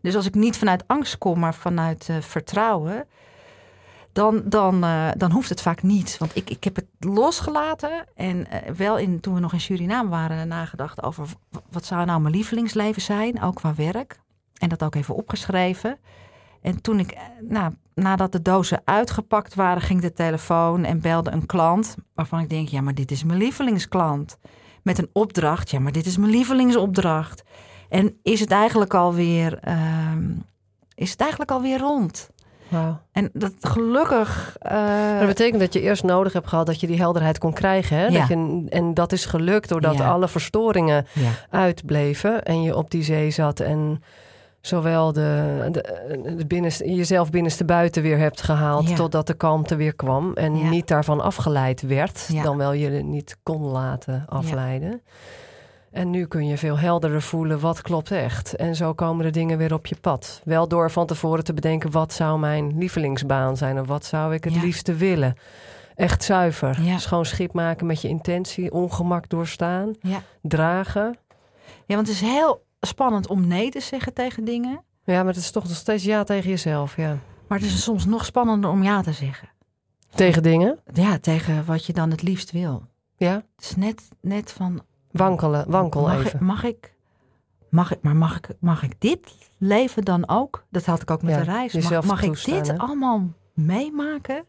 Dus 0.00 0.16
als 0.16 0.26
ik 0.26 0.34
niet 0.34 0.58
vanuit 0.58 0.84
angst 0.86 1.18
kom, 1.18 1.38
maar 1.38 1.54
vanuit 1.54 2.08
vertrouwen 2.20 3.06
dan, 4.12 4.42
dan, 4.44 4.80
dan 5.16 5.30
hoeft 5.30 5.48
het 5.48 5.62
vaak 5.62 5.82
niet. 5.82 6.18
Want 6.18 6.36
ik, 6.36 6.50
ik 6.50 6.64
heb 6.64 6.76
het 6.76 6.86
losgelaten 6.98 8.04
en 8.14 8.46
wel 8.76 8.98
in, 8.98 9.20
toen 9.20 9.34
we 9.34 9.40
nog 9.40 9.52
in 9.52 9.60
Suriname 9.60 10.08
waren 10.08 10.48
nagedacht 10.48 11.02
over 11.02 11.28
wat 11.70 11.84
zou 11.84 12.04
nou 12.04 12.20
mijn 12.20 12.34
lievelingsleven 12.34 13.02
zijn, 13.02 13.42
ook 13.42 13.54
qua 13.54 13.74
werk. 13.74 14.20
En 14.54 14.68
dat 14.68 14.82
ook 14.82 14.94
even 14.94 15.14
opgeschreven. 15.14 15.98
En 16.64 16.80
toen 16.80 16.98
ik, 16.98 17.16
nou, 17.48 17.72
nadat 17.94 18.32
de 18.32 18.42
dozen 18.42 18.80
uitgepakt 18.84 19.54
waren, 19.54 19.82
ging 19.82 20.00
de 20.00 20.12
telefoon 20.12 20.84
en 20.84 21.00
belde 21.00 21.30
een 21.30 21.46
klant. 21.46 21.94
Waarvan 22.14 22.40
ik 22.40 22.48
denk, 22.48 22.68
ja, 22.68 22.80
maar 22.80 22.94
dit 22.94 23.10
is 23.10 23.24
mijn 23.24 23.38
lievelingsklant. 23.38 24.38
Met 24.82 24.98
een 24.98 25.08
opdracht, 25.12 25.70
ja, 25.70 25.78
maar 25.80 25.92
dit 25.92 26.06
is 26.06 26.16
mijn 26.16 26.30
lievelingsopdracht. 26.30 27.42
En 27.88 28.18
is 28.22 28.40
het 28.40 28.50
eigenlijk 28.50 28.94
alweer, 28.94 29.58
uh, 29.68 29.76
is 30.94 31.10
het 31.10 31.20
eigenlijk 31.20 31.50
alweer 31.50 31.78
rond? 31.78 32.30
Wow. 32.68 32.96
En 33.12 33.30
dat 33.32 33.52
gelukkig. 33.60 34.56
Uh... 34.72 35.18
Dat 35.18 35.26
betekent 35.26 35.60
dat 35.60 35.72
je 35.72 35.80
eerst 35.80 36.02
nodig 36.02 36.32
hebt 36.32 36.48
gehad 36.48 36.66
dat 36.66 36.80
je 36.80 36.86
die 36.86 36.98
helderheid 36.98 37.38
kon 37.38 37.52
krijgen. 37.52 37.96
Hè? 37.96 38.06
Ja. 38.06 38.18
Dat 38.18 38.28
je, 38.28 38.64
en 38.68 38.94
dat 38.94 39.12
is 39.12 39.24
gelukt 39.26 39.68
doordat 39.68 39.96
Ja. 39.98 40.08
alle 40.10 40.28
verstoringen 40.28 41.06
Ja. 41.12 41.30
uitbleven 41.50 42.44
en 42.44 42.62
je 42.62 42.76
op 42.76 42.90
die 42.90 43.02
zee 43.02 43.30
zat 43.30 43.60
en 43.60 44.02
zowel 44.66 45.12
de, 45.12 45.68
de, 45.72 46.34
de 46.36 46.46
binnenste, 46.46 46.94
jezelf 46.94 47.30
binnenste 47.30 47.64
buiten 47.64 48.02
weer 48.02 48.18
hebt 48.18 48.42
gehaald 48.42 48.88
Ja. 48.88 48.94
totdat 48.94 49.26
de 49.26 49.34
kalmte 49.34 49.76
weer 49.76 49.94
kwam 49.94 50.32
en 50.32 50.56
Ja. 50.56 50.68
niet 50.68 50.88
daarvan 50.88 51.20
afgeleid 51.20 51.82
werd, 51.82 52.26
Ja. 52.32 52.42
dan 52.42 52.56
wel 52.56 52.72
je 52.72 52.90
het 52.90 53.04
niet 53.04 53.36
kon 53.42 53.62
laten 53.62 54.24
afleiden. 54.28 55.02
En 55.90 56.10
nu 56.10 56.26
kun 56.26 56.46
je 56.46 56.58
veel 56.58 56.78
helderder 56.78 57.22
voelen 57.22 57.60
wat 57.60 57.82
klopt 57.82 58.10
echt. 58.10 58.56
En 58.56 58.74
zo 58.76 58.92
komen 58.92 59.24
de 59.24 59.30
dingen 59.30 59.58
weer 59.58 59.72
op 59.74 59.86
je 59.86 59.96
pad. 60.00 60.40
Wel 60.44 60.68
door 60.68 60.90
van 60.90 61.06
tevoren 61.06 61.44
te 61.44 61.54
bedenken 61.54 61.90
wat 61.90 62.12
zou 62.12 62.38
mijn 62.38 62.78
lievelingsbaan 62.78 63.56
zijn 63.56 63.80
of 63.80 63.86
wat 63.86 64.04
zou 64.04 64.34
ik 64.34 64.44
het 64.44 64.62
liefste 64.62 64.94
willen. 64.94 65.34
Echt 65.94 66.22
zuiver. 66.24 66.78
Schoon 66.96 67.24
schip 67.24 67.52
maken 67.52 67.86
met 67.86 68.00
je 68.02 68.08
intentie, 68.08 68.72
ongemak 68.72 69.28
doorstaan, 69.28 69.92
dragen. 70.42 71.18
ja, 71.86 71.94
want 71.94 72.06
het 72.08 72.16
is 72.16 72.20
heel 72.22 72.63
spannend 72.86 73.28
om 73.28 73.46
nee 73.46 73.70
te 73.70 73.80
zeggen 73.80 74.14
tegen 74.14 74.44
dingen. 74.44 74.82
Ja, 75.04 75.16
maar 75.22 75.32
het 75.32 75.42
is 75.42 75.50
toch 75.50 75.64
nog 75.64 75.76
steeds 75.76 76.04
ja 76.04 76.24
tegen 76.24 76.50
jezelf. 76.50 76.96
Ja. 76.96 77.18
Maar 77.48 77.58
het 77.58 77.66
is 77.66 77.82
soms 77.82 78.04
nog 78.04 78.24
spannender 78.24 78.70
om 78.70 78.82
ja 78.82 79.02
te 79.02 79.12
zeggen. 79.12 79.48
Tegen 80.14 80.42
dingen. 80.42 80.78
Ja, 80.92 81.18
tegen 81.18 81.64
wat 81.64 81.86
je 81.86 81.92
dan 81.92 82.10
het 82.10 82.22
liefst 82.22 82.50
wil. 82.50 82.86
Ja. 83.16 83.34
Het 83.34 83.64
is 83.64 83.76
net, 83.76 84.08
net 84.20 84.52
van. 84.52 84.82
Wankelen, 85.10 85.70
wankel 85.70 86.00
mag 86.00 86.18
even. 86.18 86.34
Ik, 86.34 86.40
mag 86.40 86.64
ik. 86.64 86.94
Mag 87.68 87.92
ik, 87.92 88.02
maar 88.02 88.16
mag 88.16 88.36
ik, 88.36 88.48
mag 88.60 88.82
ik 88.82 89.00
dit 89.00 89.34
leven 89.58 90.04
dan 90.04 90.28
ook? 90.28 90.64
Dat 90.70 90.84
had 90.84 91.02
ik 91.02 91.10
ook 91.10 91.22
met 91.22 91.34
Ja, 91.34 91.38
de 91.38 91.50
reis. 91.50 91.90
Mag, 91.90 92.04
mag 92.04 92.22
ik 92.22 92.44
dit 92.44 92.66
hè? 92.66 92.78
allemaal 92.78 93.32
meemaken? 93.54 94.44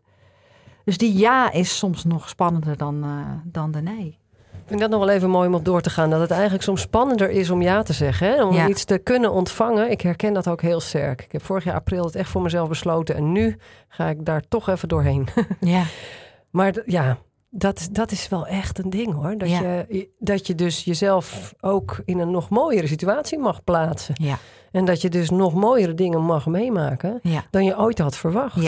Dus 0.84 0.98
die 0.98 1.18
ja 1.18 1.52
is 1.52 1.78
soms 1.78 2.04
nog 2.04 2.30
spannender 2.30 2.78
dan, 2.78 3.04
eh, 3.04 3.32
dan 3.44 3.72
de 3.72 3.82
nee. 3.82 4.20
Ik 4.66 4.72
vind 4.72 4.80
dat 4.84 4.90
nog 4.90 5.00
wel 5.06 5.16
even 5.16 5.30
mooi 5.30 5.48
om 5.48 5.54
op 5.56 5.66
door 5.66 5.82
te 5.82 5.90
gaan. 5.90 6.10
Dat 6.10 6.20
het 6.20 6.32
eigenlijk 6.32 6.64
soms 6.64 6.82
spannender 6.82 7.30
is 7.30 7.50
om 7.50 7.62
ja 7.62 7.84
te 7.84 7.94
zeggen. 7.94 8.28
Hè? 8.28 8.44
Om 8.44 8.54
Ja. 8.54 8.68
iets 8.68 8.84
te 8.86 8.98
kunnen 8.98 9.32
ontvangen. 9.32 9.92
Ik 9.92 10.02
herken 10.02 10.34
dat 10.34 10.48
ook 10.48 10.62
heel 10.62 10.80
sterk. 10.80 11.22
Ik 11.22 11.32
heb 11.32 11.44
vorig 11.44 11.64
jaar 11.64 11.76
april 11.76 12.06
het 12.06 12.16
echt 12.16 12.30
voor 12.30 12.42
mezelf 12.42 12.70
besloten. 12.70 13.16
En 13.16 13.32
nu 13.32 13.58
ga 13.88 14.08
ik 14.08 14.26
daar 14.26 14.42
toch 14.48 14.70
even 14.70 14.88
doorheen. 14.88 15.28
Ja, 15.60 15.84
Maar 16.50 16.74
ja, 16.86 17.18
dat, 17.50 17.88
dat 17.92 18.12
is 18.12 18.28
wel 18.28 18.48
echt 18.48 18.78
een 18.80 18.90
ding 18.90 19.14
hoor. 19.14 19.38
Dat, 19.38 19.50
Ja. 19.50 19.86
je, 19.90 20.10
dat 20.20 20.48
je 20.48 20.56
dus 20.56 20.84
jezelf 20.84 21.54
ook 21.62 22.02
in 22.06 22.20
een 22.20 22.32
nog 22.32 22.50
mooiere 22.50 22.88
situatie 22.88 23.40
mag 23.40 23.64
plaatsen. 23.64 24.16
ja, 24.22 24.38
En 24.72 24.86
dat 24.86 25.02
je 25.02 25.10
dus 25.10 25.30
nog 25.30 25.54
mooiere 25.54 25.94
dingen 25.94 26.22
mag 26.22 26.46
meemaken 26.46 27.20
ja. 27.22 27.44
dan 27.52 27.64
je 27.66 27.78
ooit 27.80 28.00
had 28.00 28.16
verwacht. 28.18 28.62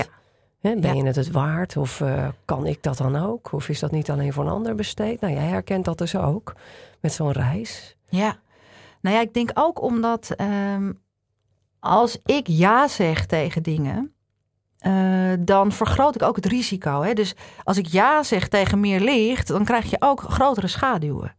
Hè, 0.67 0.75
ben 0.79 0.95
Ja. 0.95 1.01
je 1.01 1.07
het 1.07 1.15
het 1.15 1.31
waard? 1.31 1.77
Of 1.77 2.01
eh, 2.01 2.27
kan 2.45 2.65
ik 2.65 2.83
dat 2.83 2.97
dan 2.97 3.15
ook? 3.15 3.51
Of 3.51 3.69
is 3.69 3.79
dat 3.79 3.91
niet 3.91 4.09
alleen 4.11 4.33
voor 4.33 4.43
een 4.45 4.51
ander 4.51 4.75
besteed? 4.75 5.21
Nou, 5.21 5.33
jij 5.33 5.43
herkent 5.43 5.85
dat 5.85 5.97
dus 5.97 6.15
ook 6.15 6.53
met 6.99 7.13
zo'n 7.13 7.31
reis. 7.31 7.97
Ja, 8.09 8.35
nou 9.01 9.15
ja, 9.15 9.21
ik 9.21 9.33
denk 9.33 9.49
ook 9.53 9.81
omdat 9.81 10.29
ehm, 10.35 10.91
als 11.79 12.19
ik 12.25 12.47
ja 12.47 12.87
zeg 12.87 13.25
tegen 13.25 13.63
dingen, 13.63 14.13
eh, 14.77 14.93
dan 15.39 15.71
vergroot 15.71 16.15
ik 16.15 16.21
ook 16.23 16.35
het 16.35 16.45
risico. 16.45 17.01
Hè? 17.01 17.13
Dus 17.13 17.35
als 17.63 17.77
ik 17.77 17.85
ja 17.85 18.23
zeg 18.23 18.47
tegen 18.47 18.79
meer 18.79 18.99
licht, 18.99 19.47
dan 19.47 19.63
krijg 19.65 19.89
je 19.89 19.97
ook 19.99 20.21
grotere 20.21 20.67
schaduwen. 20.67 21.35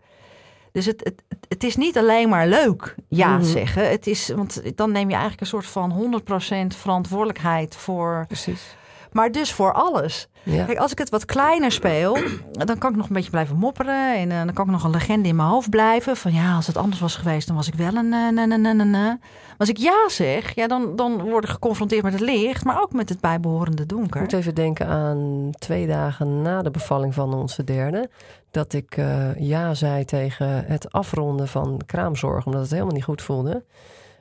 Dus 0.72 0.86
het, 0.86 1.00
het, 1.04 1.22
het- 1.28 1.46
het 1.48 1.64
is 1.64 1.76
niet 1.76 1.98
alleen 1.98 2.28
maar 2.28 2.46
leuk 2.48 2.94
ja 3.08 3.36
Mhm. 3.36 3.44
zeggen. 3.44 3.90
Het 3.90 4.06
is, 4.06 4.28
want 4.28 4.76
dan 4.76 4.92
neem 4.92 5.06
je 5.06 5.12
eigenlijk 5.12 5.40
een 5.40 5.46
soort 5.46 5.66
van 5.66 5.90
100% 5.90 6.76
verantwoordelijkheid 6.76 7.76
voor. 7.76 8.24
Precies. 8.26 8.76
Maar 9.12 9.32
dus 9.32 9.52
voor 9.52 9.72
alles. 9.72 10.28
Ja. 10.42 10.64
Kijk, 10.64 10.78
als 10.78 10.92
ik 10.92 10.98
het 10.98 11.08
wat 11.08 11.24
kleiner 11.24 11.72
speel, 11.72 12.18
dan 12.64 12.78
kan 12.78 12.90
ik 12.90 12.96
nog 12.96 13.08
een 13.08 13.14
beetje 13.14 13.30
blijven 13.30 13.56
mopperen. 13.56 14.16
En 14.16 14.30
eh, 14.30 14.38
dan 14.44 14.52
kan 14.52 14.64
ik 14.64 14.70
nog 14.70 14.84
een 14.84 14.90
legende 14.90 15.28
in 15.28 15.36
mijn 15.36 15.48
hoofd 15.48 15.70
blijven. 15.70 16.16
Van 16.16 16.32
ja, 16.32 16.54
als 16.54 16.66
het 16.66 16.76
anders 16.76 17.00
was 17.00 17.16
geweest, 17.16 17.46
dan 17.46 17.56
was 17.56 17.66
ik 17.68 17.74
wel 17.74 17.94
een 17.94 18.12
eh, 18.12 18.28
na 18.28 18.44
na 18.44 18.56
na 18.56 18.72
na 18.72 18.84
na. 18.84 19.06
Maar 19.08 19.56
Als 19.58 19.68
ik 19.68 19.76
ja 19.76 20.08
zeg, 20.08 20.54
ja, 20.54 20.66
dan, 20.66 20.96
dan 20.96 21.22
word 21.30 21.44
ik 21.44 21.50
geconfronteerd 21.50 22.02
met 22.02 22.12
het 22.12 22.22
licht, 22.22 22.64
maar 22.64 22.82
ook 22.82 22.92
met 22.92 23.08
het 23.08 23.20
bijbehorende 23.20 23.82
Ik 23.82 23.88
donker. 23.88 24.20
moet 24.20 24.32
even 24.32 24.54
denken 24.54 24.86
aan 24.86 25.50
twee 25.58 25.86
dagen 25.86 26.42
na 26.42 26.62
de 26.62 26.70
bevalling 26.70 27.14
van 27.14 27.34
onze 27.34 27.64
derde. 27.64 28.10
Dat 28.50 28.72
ik 28.72 28.96
eh, 28.96 29.36
ja 29.38 29.74
zei 29.74 30.04
tegen 30.04 30.64
het 30.66 30.92
afronden 30.92 31.48
van 31.48 31.80
kraamzorg, 31.86 32.46
omdat 32.46 32.60
het 32.62 32.70
helemaal 32.70 32.94
niet 32.94 33.04
goed 33.04 33.22
voelde. 33.22 33.64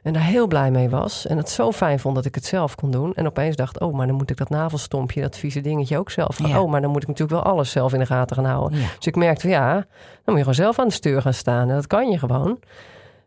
En 0.08 0.14
daar 0.14 0.24
heel 0.24 0.48
blij 0.48 0.72
mee 0.72 0.90
was. 0.90 1.28
En 1.28 1.38
het 1.38 1.50
zo 1.50 1.72
fijn 1.72 2.00
vond 2.00 2.16
dat 2.16 2.26
ik 2.26 2.36
het 2.36 2.46
zelf 2.46 2.76
kon 2.76 2.92
doen. 2.92 3.14
En 3.14 3.26
opeens 3.26 3.56
dacht, 3.56 3.80
oh, 3.80 3.94
maar 3.94 4.08
dan 4.08 4.16
moet 4.16 4.30
ik 4.30 4.38
dat 4.38 4.50
navelstompje, 4.50 5.22
dat 5.22 5.38
vieze 5.38 5.62
dingetje 5.62 5.98
ook 5.98 6.12
zelf. 6.12 6.48
Ja. 6.48 6.62
Oh, 6.62 6.70
maar 6.72 6.82
dan 6.82 6.92
moet 6.92 7.02
ik 7.02 7.08
natuurlijk 7.08 7.44
wel 7.44 7.54
alles 7.54 7.72
zelf 7.72 7.94
in 7.94 8.00
de 8.00 8.06
gaten 8.06 8.36
gaan 8.36 8.46
houden. 8.46 8.80
Ja. 8.80 8.86
Dus 8.98 9.06
ik 9.06 9.16
merkte, 9.16 9.48
ja, 9.48 9.74
dan 9.74 9.86
moet 10.26 10.36
je 10.36 10.40
gewoon 10.40 10.54
zelf 10.54 10.80
aan 10.80 10.88
de 10.88 10.94
stuur 10.94 11.22
gaan 11.22 11.34
staan. 11.34 11.70
En 11.70 11.76
dat 11.76 11.88
kan 11.88 12.10
je 12.10 12.20
gewoon. 12.20 12.60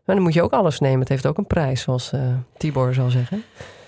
Maar 0.05 0.15
dan 0.15 0.21
moet 0.21 0.33
je 0.33 0.41
ook 0.41 0.51
alles 0.53 0.79
nemen. 0.79 0.99
Het 0.99 1.09
heeft 1.09 1.25
ook 1.25 1.37
een 1.37 1.47
prijs, 1.47 1.81
zoals 1.81 2.11
eh, 2.11 2.19
Tibor 2.57 2.93
zal 2.93 3.09
zeggen. 3.09 3.43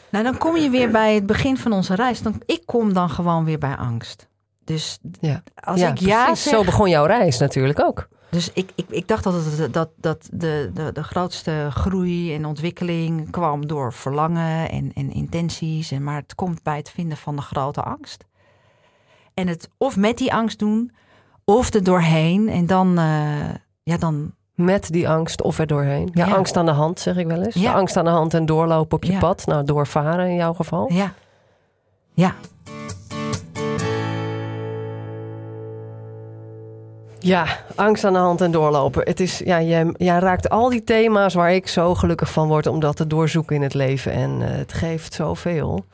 Nou, 0.09 0.23
dan 0.23 0.37
kom 0.37 0.57
je 0.57 0.69
weer 0.69 0.91
bij 0.91 1.15
het 1.15 1.25
begin 1.25 1.57
van 1.57 1.73
onze 1.73 1.95
reis. 1.95 2.21
Dan, 2.21 2.41
ik 2.45 2.61
kom 2.65 2.93
dan 2.93 3.09
gewoon 3.09 3.45
weer 3.45 3.59
bij 3.59 3.75
angst. 3.75 4.27
Dus 4.65 4.99
Ja. 5.19 5.43
als 5.63 5.79
ja, 5.79 5.89
ik 5.89 5.97
ja 5.97 6.25
precies. 6.25 6.43
zeg... 6.43 6.53
Zo 6.53 6.63
begon 6.63 6.89
jouw 6.89 7.05
reis 7.05 7.37
natuurlijk 7.37 7.79
ook. 7.83 8.07
Dus 8.33 8.51
ik, 8.53 8.71
ik, 8.75 8.85
ik 8.89 9.07
dacht 9.07 9.23
dat, 9.23 9.33
het, 9.33 9.73
dat, 9.73 9.89
dat 9.95 10.29
de, 10.31 10.71
de, 10.73 10.91
de 10.91 11.03
grootste 11.03 11.67
groei 11.71 12.35
en 12.35 12.45
ontwikkeling 12.45 13.29
kwam 13.31 13.67
door 13.67 13.93
verlangen 13.93 14.69
en, 14.69 14.91
en 14.93 15.11
intenties. 15.11 15.91
En, 15.91 16.03
maar 16.03 16.15
het 16.15 16.35
komt 16.35 16.63
bij 16.63 16.77
het 16.77 16.89
vinden 16.89 17.17
van 17.17 17.35
de 17.35 17.41
grote 17.41 17.81
angst. 17.81 18.25
En 19.33 19.47
het 19.47 19.69
of 19.77 19.97
met 19.97 20.17
die 20.17 20.33
angst 20.33 20.59
doen, 20.59 20.91
of 21.45 21.73
er 21.73 21.83
doorheen. 21.83 22.49
En 22.49 22.65
dan, 22.65 22.97
eh, 22.97 23.49
ja, 23.83 23.97
dan 23.97 24.33
Met 24.55 24.87
die 24.91 25.09
angst 25.09 25.41
of 25.41 25.59
er 25.59 25.67
doorheen. 25.67 26.09
Ja, 26.13 26.25
Ja. 26.25 26.33
angst 26.35 26.57
aan 26.57 26.65
de 26.65 26.71
hand, 26.71 26.99
zeg 26.99 27.17
ik 27.17 27.27
wel 27.27 27.41
eens. 27.41 27.55
Ja. 27.55 27.71
De 27.71 27.77
angst 27.77 27.97
aan 27.97 28.05
de 28.05 28.11
hand 28.11 28.33
en 28.33 28.45
doorlopen 28.45 28.97
op 28.97 29.03
je 29.03 29.11
Ja. 29.11 29.19
pad. 29.19 29.45
Nou, 29.45 29.65
doorvaren 29.65 30.27
in 30.29 30.35
jouw 30.35 30.53
geval. 30.53 30.91
ja. 30.93 31.13
Ja, 32.15 32.35
Ja, 37.23 37.59
angst 37.75 38.03
aan 38.03 38.13
de 38.13 38.19
hand 38.19 38.41
en 38.41 38.51
doorlopen. 38.51 39.03
Het 39.05 39.19
is, 39.19 39.37
ja, 39.37 39.61
jij, 39.61 40.19
raakt 40.19 40.49
al 40.49 40.69
die 40.69 40.83
thema's 40.83 41.33
waar 41.33 41.53
ik 41.53 41.67
zo 41.67 41.95
gelukkig 41.95 42.31
van 42.31 42.47
word 42.47 42.67
om 42.67 42.79
dat 42.79 42.95
te 42.95 43.07
doorzoeken 43.07 43.55
in 43.55 43.61
het 43.61 43.73
leven. 43.73 44.11
En 44.11 44.41
eh, 44.41 44.57
het 44.57 44.73
geeft 44.73 45.13
zoveel. 45.13 45.85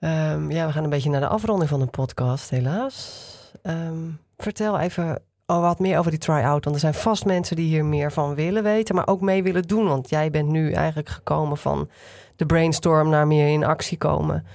Ehm 0.00 0.50
ja, 0.50 0.66
we 0.66 0.72
gaan 0.72 0.84
een 0.84 0.90
beetje 0.90 1.10
naar 1.10 1.20
de 1.20 1.28
afronding 1.28 1.68
van 1.70 1.80
de 1.80 1.86
podcast, 1.86 2.50
helaas. 2.50 3.26
Ehm, 3.62 3.98
vertel 4.36 4.78
even 4.78 5.22
wat 5.46 5.78
meer 5.78 5.98
over 5.98 6.10
die 6.10 6.20
try-out. 6.20 6.64
Want 6.64 6.76
er 6.76 6.82
zijn 6.82 6.94
vast 6.94 7.24
mensen 7.24 7.56
die 7.56 7.68
hier 7.68 7.84
meer 7.84 8.12
van 8.12 8.34
willen 8.34 8.62
weten, 8.62 8.94
maar 8.94 9.06
ook 9.06 9.20
mee 9.20 9.42
willen 9.42 9.62
doen. 9.62 9.86
Want 9.86 10.10
jij 10.10 10.30
bent 10.30 10.48
nu 10.48 10.72
eigenlijk 10.72 11.08
gekomen 11.08 11.56
van 11.56 11.88
de 12.36 12.46
brainstorm 12.46 13.08
naar 13.08 13.26
meer 13.26 13.48
in 13.48 13.64
actie 13.64 13.98
komen. 13.98 14.46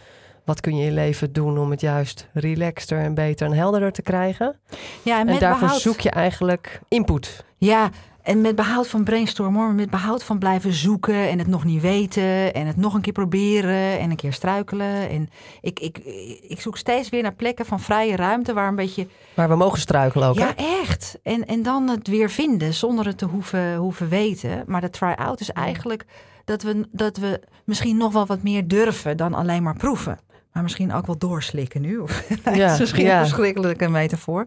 Wat 0.45 0.61
kun 0.61 0.75
je 0.75 0.81
in 0.81 0.87
je 0.87 0.93
leven 0.93 1.33
doen 1.33 1.57
om 1.57 1.71
het 1.71 1.81
juist 1.81 2.27
relaxter 2.33 2.99
en 2.99 3.13
beter 3.13 3.47
en 3.47 3.53
helderder 3.53 3.91
te 3.91 4.01
krijgen? 4.01 4.59
ja 5.01 5.19
en, 5.19 5.39
daarvoor 5.39 5.59
behoud, 5.59 5.81
zoek 5.81 5.99
je 5.99 6.09
eigenlijk 6.09 6.81
input. 6.87 7.45
Ja, 7.57 7.89
en 8.23 8.41
met 8.41 8.55
behoud 8.55 8.87
van 8.87 9.03
brainstormen, 9.03 9.61
hoor, 9.61 9.73
met 9.73 9.89
behoud 9.89 10.23
van 10.23 10.39
blijven 10.39 10.73
zoeken 10.73 11.29
en 11.29 11.37
het 11.39 11.47
nog 11.47 11.63
niet 11.63 11.81
weten 11.81 12.53
en 12.53 12.67
het 12.67 12.77
nog 12.77 12.93
een 12.93 13.01
keer 13.01 13.13
proberen 13.13 13.99
en 13.99 14.09
een 14.09 14.15
keer 14.15 14.33
struikelen. 14.33 15.09
En 15.09 15.29
ik, 15.61 15.79
ik, 15.79 15.97
ik 16.47 16.61
zoek 16.61 16.77
steeds 16.77 17.09
weer 17.09 17.21
naar 17.21 17.35
plekken 17.35 17.65
van 17.65 17.79
vrije 17.79 18.15
ruimte 18.15 18.53
waar 18.53 18.67
een 18.67 18.75
beetje. 18.75 19.07
Maar 19.33 19.49
we 19.49 19.55
mogen 19.55 19.79
struikelen 19.79 20.27
ook. 20.27 20.35
hè? 20.35 20.45
Ja, 20.45 20.55
echt. 20.55 21.19
En, 21.23 21.45
en 21.45 21.63
dan 21.63 21.89
het 21.89 22.07
weer 22.07 22.29
vinden 22.29 22.73
zonder 22.73 23.05
het 23.05 23.17
te 23.17 23.25
hoeven, 23.25 23.75
hoeven 23.75 24.09
weten. 24.09 24.63
Maar 24.67 24.81
de 24.81 24.89
try-out 24.89 25.39
is 25.39 25.51
eigenlijk 25.51 26.05
dat 26.45 26.61
we, 26.61 26.87
dat 26.91 27.17
we 27.17 27.41
misschien 27.65 27.97
nog 27.97 28.13
wel 28.13 28.25
wat 28.25 28.43
meer 28.43 28.67
durven 28.67 29.17
dan 29.17 29.33
alleen 29.33 29.63
maar 29.63 29.77
proeven. 29.77 30.19
Maar 30.53 30.63
misschien 30.63 30.93
ook 30.93 31.05
wel 31.05 31.17
doorslikken 31.17 31.81
nu. 31.81 31.97
Of, 31.97 32.23
Ja, 32.53 32.73
is 32.73 32.79
misschien 32.79 33.03
ja. 33.05 33.19
een 33.19 33.25
verschrikkelijke 33.27 33.89
metafoor. 33.89 34.45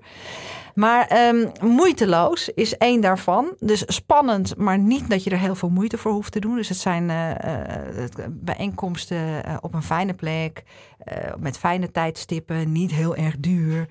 Maar 0.74 1.06
ehm, 1.06 1.46
moeiteloos 1.60 2.48
is 2.48 2.76
één 2.76 3.00
daarvan. 3.00 3.54
Dus 3.58 3.82
spannend, 3.86 4.56
maar 4.56 4.78
niet 4.78 5.10
dat 5.10 5.24
je 5.24 5.30
er 5.30 5.38
heel 5.38 5.54
veel 5.54 5.68
moeite 5.68 5.98
voor 5.98 6.12
hoeft 6.12 6.32
te 6.32 6.40
doen. 6.40 6.56
Dus 6.56 6.68
het 6.68 6.78
zijn 6.78 7.08
het- 7.08 8.26
bijeenkomsten 8.30 9.42
op 9.60 9.74
een 9.74 9.82
fijne 9.82 10.14
plek, 10.14 10.62
met 11.38 11.58
fijne 11.58 11.90
tijdstippen, 11.90 12.72
niet 12.72 12.90
heel 12.90 13.16
erg 13.16 13.34
duur. 13.38 13.86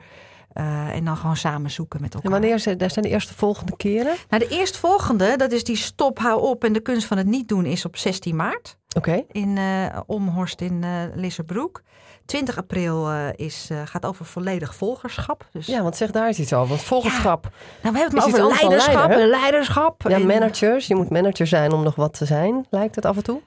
Eh, 0.56 0.96
en 0.96 1.06
dan 1.06 1.18
gewoon 1.18 1.36
samen 1.38 1.72
zoeken 1.72 2.02
met 2.02 2.10
En 2.14 2.16
elkaar. 2.22 2.40
wanneer 2.40 2.60
zijn, 2.60 2.78
daar 2.78 2.92
zijn 2.92 3.06
de 3.06 3.12
eerste 3.12 3.34
volgende 3.34 3.76
keren? 3.78 4.16
Nou, 4.30 4.48
de 4.48 4.56
eerstvolgende, 4.56 5.38
dat 5.38 5.52
is 5.52 5.64
die 5.64 5.76
stop, 5.76 6.20
hou 6.20 6.42
op 6.42 6.64
en 6.64 6.74
de 6.74 6.80
kunst 6.80 7.08
van 7.08 7.18
het 7.18 7.26
niet 7.28 7.48
doen, 7.48 7.66
is 7.66 7.86
op 7.86 7.98
16 7.98 8.36
maart 8.36 8.78
Oké. 8.98 9.24
in 9.32 9.58
eh 9.58 10.00
Omhorst 10.06 10.62
in 10.62 10.84
eh 10.84 10.90
Lisserbroek. 11.16 11.82
20 12.26 12.58
april 12.58 13.12
is, 13.36 13.70
gaat 13.86 14.06
over 14.06 14.26
volledig 14.26 14.76
volgerschap. 14.76 15.48
Dus, 15.52 15.66
Ja, 15.66 15.82
want 15.82 15.96
zeg 15.96 16.12
daar 16.12 16.28
eens 16.28 16.40
iets 16.40 16.54
over. 16.54 16.68
Want 16.70 16.82
volgerschap. 16.82 17.44
nou, 17.82 17.94
we 17.94 18.00
hebben 18.00 18.20
het 18.20 18.28
Is 18.28 18.34
over 18.40 18.48
leiderschap 18.58 18.96
leider, 18.96 19.20
en 19.22 19.28
leiderschap. 19.28 20.02
Ja, 20.08 20.16
en- 20.16 20.26
managers. 20.26 20.88
Je 20.88 20.96
moet 20.96 21.10
manager 21.10 21.48
zijn 21.48 21.72
om 21.72 21.84
nog 21.84 21.96
wat 21.96 22.14
te 22.14 22.26
zijn, 22.26 22.66
lijkt 22.70 22.96
het 22.96 23.06
af 23.06 23.16
en 23.16 23.24
toe. 23.24 23.42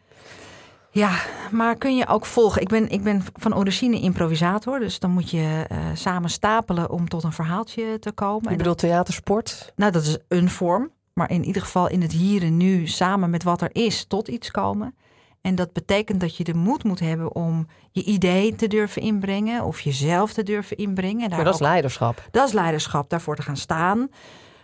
Ja, 0.99 1.19
maar 1.51 1.77
kun 1.77 1.97
je 1.97 2.07
ook 2.07 2.27
volgen? 2.27 2.63
Ik 2.63 2.69
ben, 2.69 2.89
ik 2.89 3.03
ben 3.03 3.25
van 3.35 3.57
origine 3.57 4.01
improvisator, 4.01 4.79
dus 4.79 4.99
dan 4.99 5.11
moet 5.11 5.31
je 5.31 5.65
eh, 5.69 5.79
samen 5.95 6.31
stapelen 6.31 6.91
om 6.91 7.09
tot 7.09 7.25
een 7.25 7.33
verhaaltje 7.33 7.99
te 7.99 8.13
komen. 8.13 8.43
Je 8.43 8.49
En 8.49 8.57
bedoelt 8.57 8.79
theatersport. 8.79 9.73
Nou, 9.77 9.93
dat 9.93 10.03
is 10.03 10.19
een 10.29 10.51
vorm. 10.51 10.91
Maar 11.13 11.31
in 11.31 11.45
ieder 11.45 11.63
geval 11.63 11.89
in 11.89 12.03
het 12.03 12.13
hier 12.13 12.43
en 12.43 12.57
nu 12.57 12.87
samen 12.87 13.31
met 13.31 13.43
wat 13.43 13.63
er 13.63 13.71
is 13.73 14.05
tot 14.05 14.29
iets 14.29 14.51
komen. 14.51 14.95
En 15.41 15.55
dat 15.55 15.73
betekent 15.73 16.21
dat 16.21 16.37
je 16.37 16.45
de 16.45 16.55
moed 16.55 16.85
moet 16.85 17.01
hebben 17.01 17.35
om 17.35 17.67
je 17.91 18.05
idee 18.05 18.55
te 18.55 18.67
durven 18.67 19.03
inbrengen. 19.03 19.65
Of 19.65 19.81
jezelf 19.81 20.33
te 20.33 20.43
durven 20.43 20.77
inbrengen. 20.77 21.23
En 21.23 21.29
daar 21.29 21.37
Maar 21.37 21.45
dat 21.45 21.55
is 21.55 21.61
leiderschap. 21.61 22.29
dat 22.31 22.49
is 22.49 22.55
leiderschap, 22.55 23.11
daarvoor 23.11 23.37
te 23.37 23.43
gaan 23.43 23.57
staan. 23.57 24.09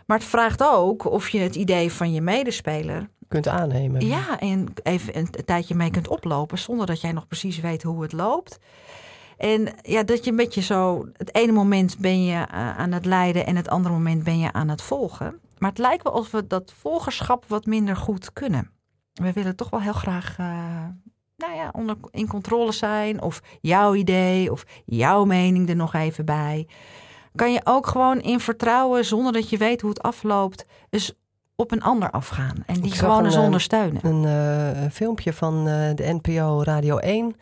Maar 0.06 0.18
het 0.18 0.26
vraagt 0.26 0.62
ook 0.62 1.04
of 1.04 1.28
je 1.28 1.38
het 1.38 1.54
idee 1.54 1.92
van 1.92 2.12
je 2.12 2.20
medespeler... 2.20 3.08
Kunt 3.28 3.48
aannemen. 3.48 4.06
Ja, 4.06 4.40
en 4.40 4.72
even 4.82 5.18
een 5.18 5.30
tijdje 5.44 5.74
mee 5.74 5.90
kunt 5.90 6.08
oplopen... 6.08 6.58
zonder 6.58 6.86
dat 6.86 7.00
jij 7.00 7.12
nog 7.12 7.26
precies 7.26 7.60
weet 7.60 7.82
hoe 7.82 8.02
het 8.02 8.12
loopt. 8.12 8.58
En 9.36 9.68
ja, 9.82 10.02
dat 10.02 10.24
je 10.24 10.30
een 10.30 10.36
beetje 10.36 10.62
zo... 10.62 11.08
Het 11.16 11.34
ene 11.34 11.52
moment 11.52 11.98
ben 11.98 12.24
je 12.24 12.34
eh, 12.34 12.78
aan 12.78 12.92
het 12.92 13.04
leiden... 13.04 13.46
en 13.46 13.56
het 13.56 13.68
andere 13.68 13.94
moment 13.94 14.24
ben 14.24 14.38
je 14.38 14.52
aan 14.52 14.68
het 14.68 14.82
volgen. 14.82 15.40
Maar 15.58 15.70
het 15.70 15.78
lijkt 15.78 16.02
wel 16.02 16.12
alsof 16.12 16.30
we 16.30 16.46
dat 16.46 16.72
volgerschap 16.78 17.44
wat 17.48 17.66
minder 17.66 17.96
goed 17.96 18.32
kunnen. 18.32 18.70
We 19.12 19.32
willen 19.32 19.56
toch 19.56 19.70
wel 19.70 19.80
heel 19.80 19.92
graag... 19.92 20.38
eh, 20.38 20.46
nou 21.36 21.54
ja, 21.54 21.70
onder, 21.72 21.96
in 22.10 22.28
controle 22.28 22.72
zijn. 22.72 23.22
Of 23.22 23.42
jouw 23.60 23.94
idee, 23.94 24.52
of 24.52 24.64
jouw 24.84 25.24
mening 25.24 25.68
er 25.68 25.76
nog 25.76 25.94
even 25.94 26.24
bij. 26.24 26.66
Kan 27.34 27.52
je 27.52 27.60
ook 27.64 27.86
gewoon 27.86 28.20
in 28.20 28.40
vertrouwen, 28.40 29.04
zonder 29.04 29.32
dat 29.32 29.50
je 29.50 29.56
weet 29.56 29.80
hoe 29.80 29.90
het 29.90 30.02
afloopt... 30.02 30.66
dus 30.90 31.14
op 31.56 31.72
een 31.72 31.82
ander 31.82 32.10
afgaan. 32.10 32.56
En 32.66 32.80
die 32.80 32.92
gewoon 32.92 33.18
een, 33.18 33.24
eens 33.24 33.34
eh, 33.34 33.42
ondersteunen. 33.42 34.06
Een, 34.06 34.24
eh, 34.24 34.82
een 34.82 34.90
filmpje 34.90 35.32
van 35.32 35.68
eh, 35.68 35.94
de 35.94 36.18
NPO 36.22 36.62
Radio 36.62 36.98
1. 36.98 37.36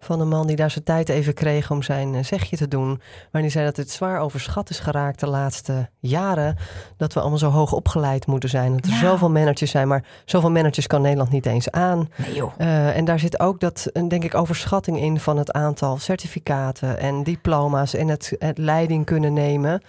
Van 0.00 0.20
een 0.20 0.28
man 0.28 0.46
die 0.46 0.56
daar 0.56 0.70
zijn 0.70 0.84
tijd 0.84 1.08
even 1.08 1.34
kreeg 1.34 1.70
om 1.70 1.82
zijn 1.82 2.14
eh, 2.14 2.24
zegje 2.24 2.56
te 2.56 2.68
doen. 2.68 3.00
Maar 3.32 3.42
die 3.42 3.50
zei 3.50 3.64
dat 3.64 3.76
het 3.76 3.90
zwaar 3.90 4.20
overschat 4.20 4.70
is 4.70 4.78
geraakt 4.78 5.20
de 5.20 5.26
laatste 5.28 5.88
jaren. 5.98 6.56
Dat 6.96 7.12
we 7.12 7.20
allemaal 7.20 7.38
zo 7.38 7.50
hoog 7.50 7.72
opgeleid 7.72 8.26
moeten 8.26 8.48
zijn. 8.48 8.72
Dat 8.72 8.84
er 8.84 8.90
Nou. 8.90 9.00
zoveel 9.02 9.30
managers 9.30 9.70
zijn. 9.70 9.88
Maar 9.88 10.04
zoveel 10.24 10.50
managers 10.50 10.86
kan 10.86 11.02
Nederland 11.02 11.30
niet 11.30 11.46
eens 11.46 11.70
aan. 11.70 12.08
Nee. 12.16 12.42
Eh, 12.58 12.96
en 12.96 13.04
daar 13.04 13.18
zit 13.18 13.40
ook 13.40 13.60
dat, 13.60 13.86
een, 13.92 14.08
denk 14.08 14.24
ik, 14.24 14.34
overschatting 14.34 15.00
in 15.00 15.20
van 15.20 15.36
het 15.36 15.52
aantal 15.52 15.98
certificaten 15.98 16.98
en 16.98 17.22
diploma's 17.22 17.94
en 17.94 18.08
het, 18.08 18.32
het 18.38 18.58
leiding 18.58 19.04
kunnen 19.04 19.32
nemen. 19.32 19.82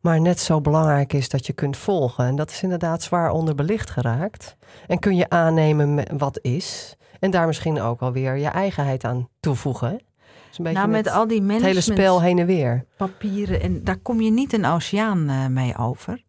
Maar 0.00 0.20
net 0.20 0.40
zo 0.40 0.60
belangrijk 0.60 1.12
is 1.12 1.28
dat 1.28 1.46
je 1.46 1.52
kunt 1.52 1.76
volgen. 1.76 2.26
En 2.26 2.36
dat 2.36 2.50
is 2.50 2.62
inderdaad 2.62 3.02
zwaar 3.02 3.30
onderbelicht 3.30 3.90
geraakt. 3.90 4.56
En 4.86 4.98
kun 4.98 5.16
je 5.16 5.28
aannemen 5.28 5.94
me- 5.94 6.06
wat 6.16 6.38
is. 6.42 6.96
En 7.20 7.30
daar 7.30 7.46
misschien 7.46 7.80
ook 7.80 8.00
alweer 8.00 8.36
je 8.36 8.48
eigenheid 8.48 9.04
aan 9.04 9.28
toevoegen. 9.40 10.00
Dus 10.48 10.58
een 10.58 10.64
beetje 10.64 10.78
Nou, 10.78 10.90
met 10.90 11.10
al 11.10 11.26
die 11.26 11.42
het 11.42 11.62
hele 11.62 11.80
spel 11.80 12.22
heen 12.22 12.38
en 12.38 12.46
weer. 12.46 12.84
papieren 12.96 13.60
en 13.60 13.84
daar 13.84 13.98
kom 13.98 14.20
je 14.20 14.30
niet 14.30 14.52
een 14.52 14.66
oceaan 14.66 15.28
eh, 15.28 15.46
mee 15.46 15.76
over. 15.76 16.22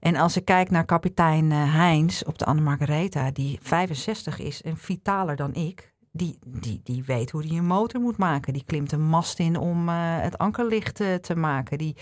En 0.00 0.16
als 0.16 0.36
ik 0.36 0.44
kijk 0.44 0.70
naar 0.70 0.84
kapitein 0.84 1.52
eh, 1.52 1.74
Heinz 1.74 2.22
op 2.22 2.38
de 2.38 2.44
Anne 2.44 2.60
Margaretha, 2.62 3.30
die 3.30 3.58
65 3.62 4.38
is 4.38 4.62
en 4.62 4.76
vitaler 4.76 5.36
dan 5.36 5.54
ik, 5.54 5.92
die, 6.12 6.38
die, 6.46 6.80
die 6.84 7.04
weet 7.04 7.30
hoe 7.30 7.46
hij 7.46 7.56
een 7.56 7.66
motor 7.66 8.00
moet 8.00 8.16
maken. 8.16 8.52
Die 8.52 8.64
klimt 8.66 8.92
een 8.92 9.06
mast 9.06 9.38
in 9.38 9.58
om 9.58 9.88
eh, 9.88 9.94
het 9.98 10.38
ankerlicht 10.38 10.94
te 11.20 11.36
maken. 11.36 11.78
Die 11.78 11.96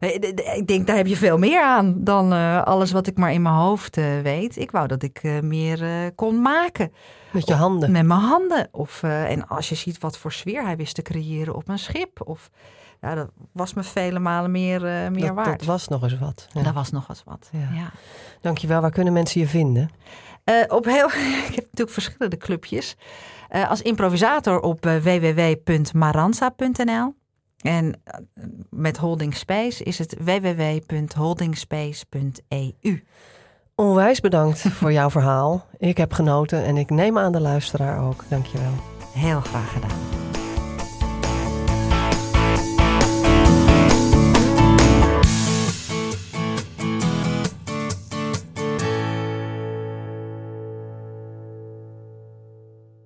Ik 0.00 0.66
denk, 0.66 0.86
daar 0.86 0.96
heb 0.96 1.06
je 1.06 1.16
veel 1.16 1.38
meer 1.38 1.62
aan 1.62 2.04
dan 2.04 2.32
alles 2.64 2.92
wat 2.92 3.06
ik 3.06 3.18
maar 3.18 3.32
in 3.32 3.42
mijn 3.42 3.54
hoofd 3.54 3.96
weet. 4.22 4.56
Ik 4.56 4.70
wou 4.70 4.86
dat 4.86 5.02
ik 5.02 5.22
meer 5.42 6.12
kon 6.14 6.42
maken. 6.42 6.92
Met 7.32 7.46
je 7.46 7.54
handen? 7.54 7.90
Met 7.90 8.06
mijn 8.06 8.20
handen. 8.20 8.68
Of, 8.70 9.02
en 9.02 9.48
als 9.48 9.68
je 9.68 9.74
ziet 9.74 9.98
wat 9.98 10.18
voor 10.18 10.32
sfeer 10.32 10.64
hij 10.64 10.76
wist 10.76 10.94
te 10.94 11.02
creëren 11.02 11.54
op 11.54 11.68
een 11.68 11.78
schip. 11.78 12.28
Of 12.28 12.50
ja, 13.00 13.14
dat 13.14 13.30
was 13.52 13.74
me 13.74 13.82
vele 13.82 14.18
malen 14.18 14.50
meer, 14.50 14.80
meer 14.80 15.26
dat, 15.26 15.34
waard. 15.34 15.58
Dat 15.58 15.68
was 15.68 15.88
nog 15.88 16.02
eens 16.02 16.18
wat. 16.18 16.46
Ja. 16.52 16.62
Dat 16.62 16.74
was 16.74 16.90
nog 16.90 17.08
eens 17.08 17.22
wat, 17.24 17.48
ja. 17.52 17.68
ja. 17.72 17.90
Dankjewel. 18.40 18.80
Waar 18.80 18.90
kunnen 18.90 19.12
mensen 19.12 19.40
je 19.40 19.46
vinden? 19.46 19.90
Op 20.68 20.84
heel, 20.84 21.06
ik 21.48 21.54
heb 21.54 21.64
natuurlijk 21.64 21.90
verschillende 21.90 22.36
clubjes. 22.36 22.96
Als 23.68 23.82
improvisator 23.82 24.60
op 24.60 24.84
www.maranza.nl. 24.84 27.14
En 27.60 28.02
met 28.70 28.96
Holding 28.96 29.36
Space 29.36 29.84
is 29.84 29.98
het 29.98 30.16
www.holdingspace.eu. 30.24 33.04
Onwijs 33.74 34.20
bedankt 34.20 34.60
voor 34.78 34.92
jouw 34.92 35.10
verhaal. 35.10 35.66
Ik 35.78 35.96
heb 35.96 36.12
genoten 36.12 36.64
en 36.64 36.76
ik 36.76 36.90
neem 36.90 37.18
aan 37.18 37.32
de 37.32 37.40
luisteraar 37.40 38.08
ook. 38.08 38.24
Dankjewel. 38.28 38.72
Heel 39.14 39.40
graag 39.40 39.72
gedaan. 39.72 40.19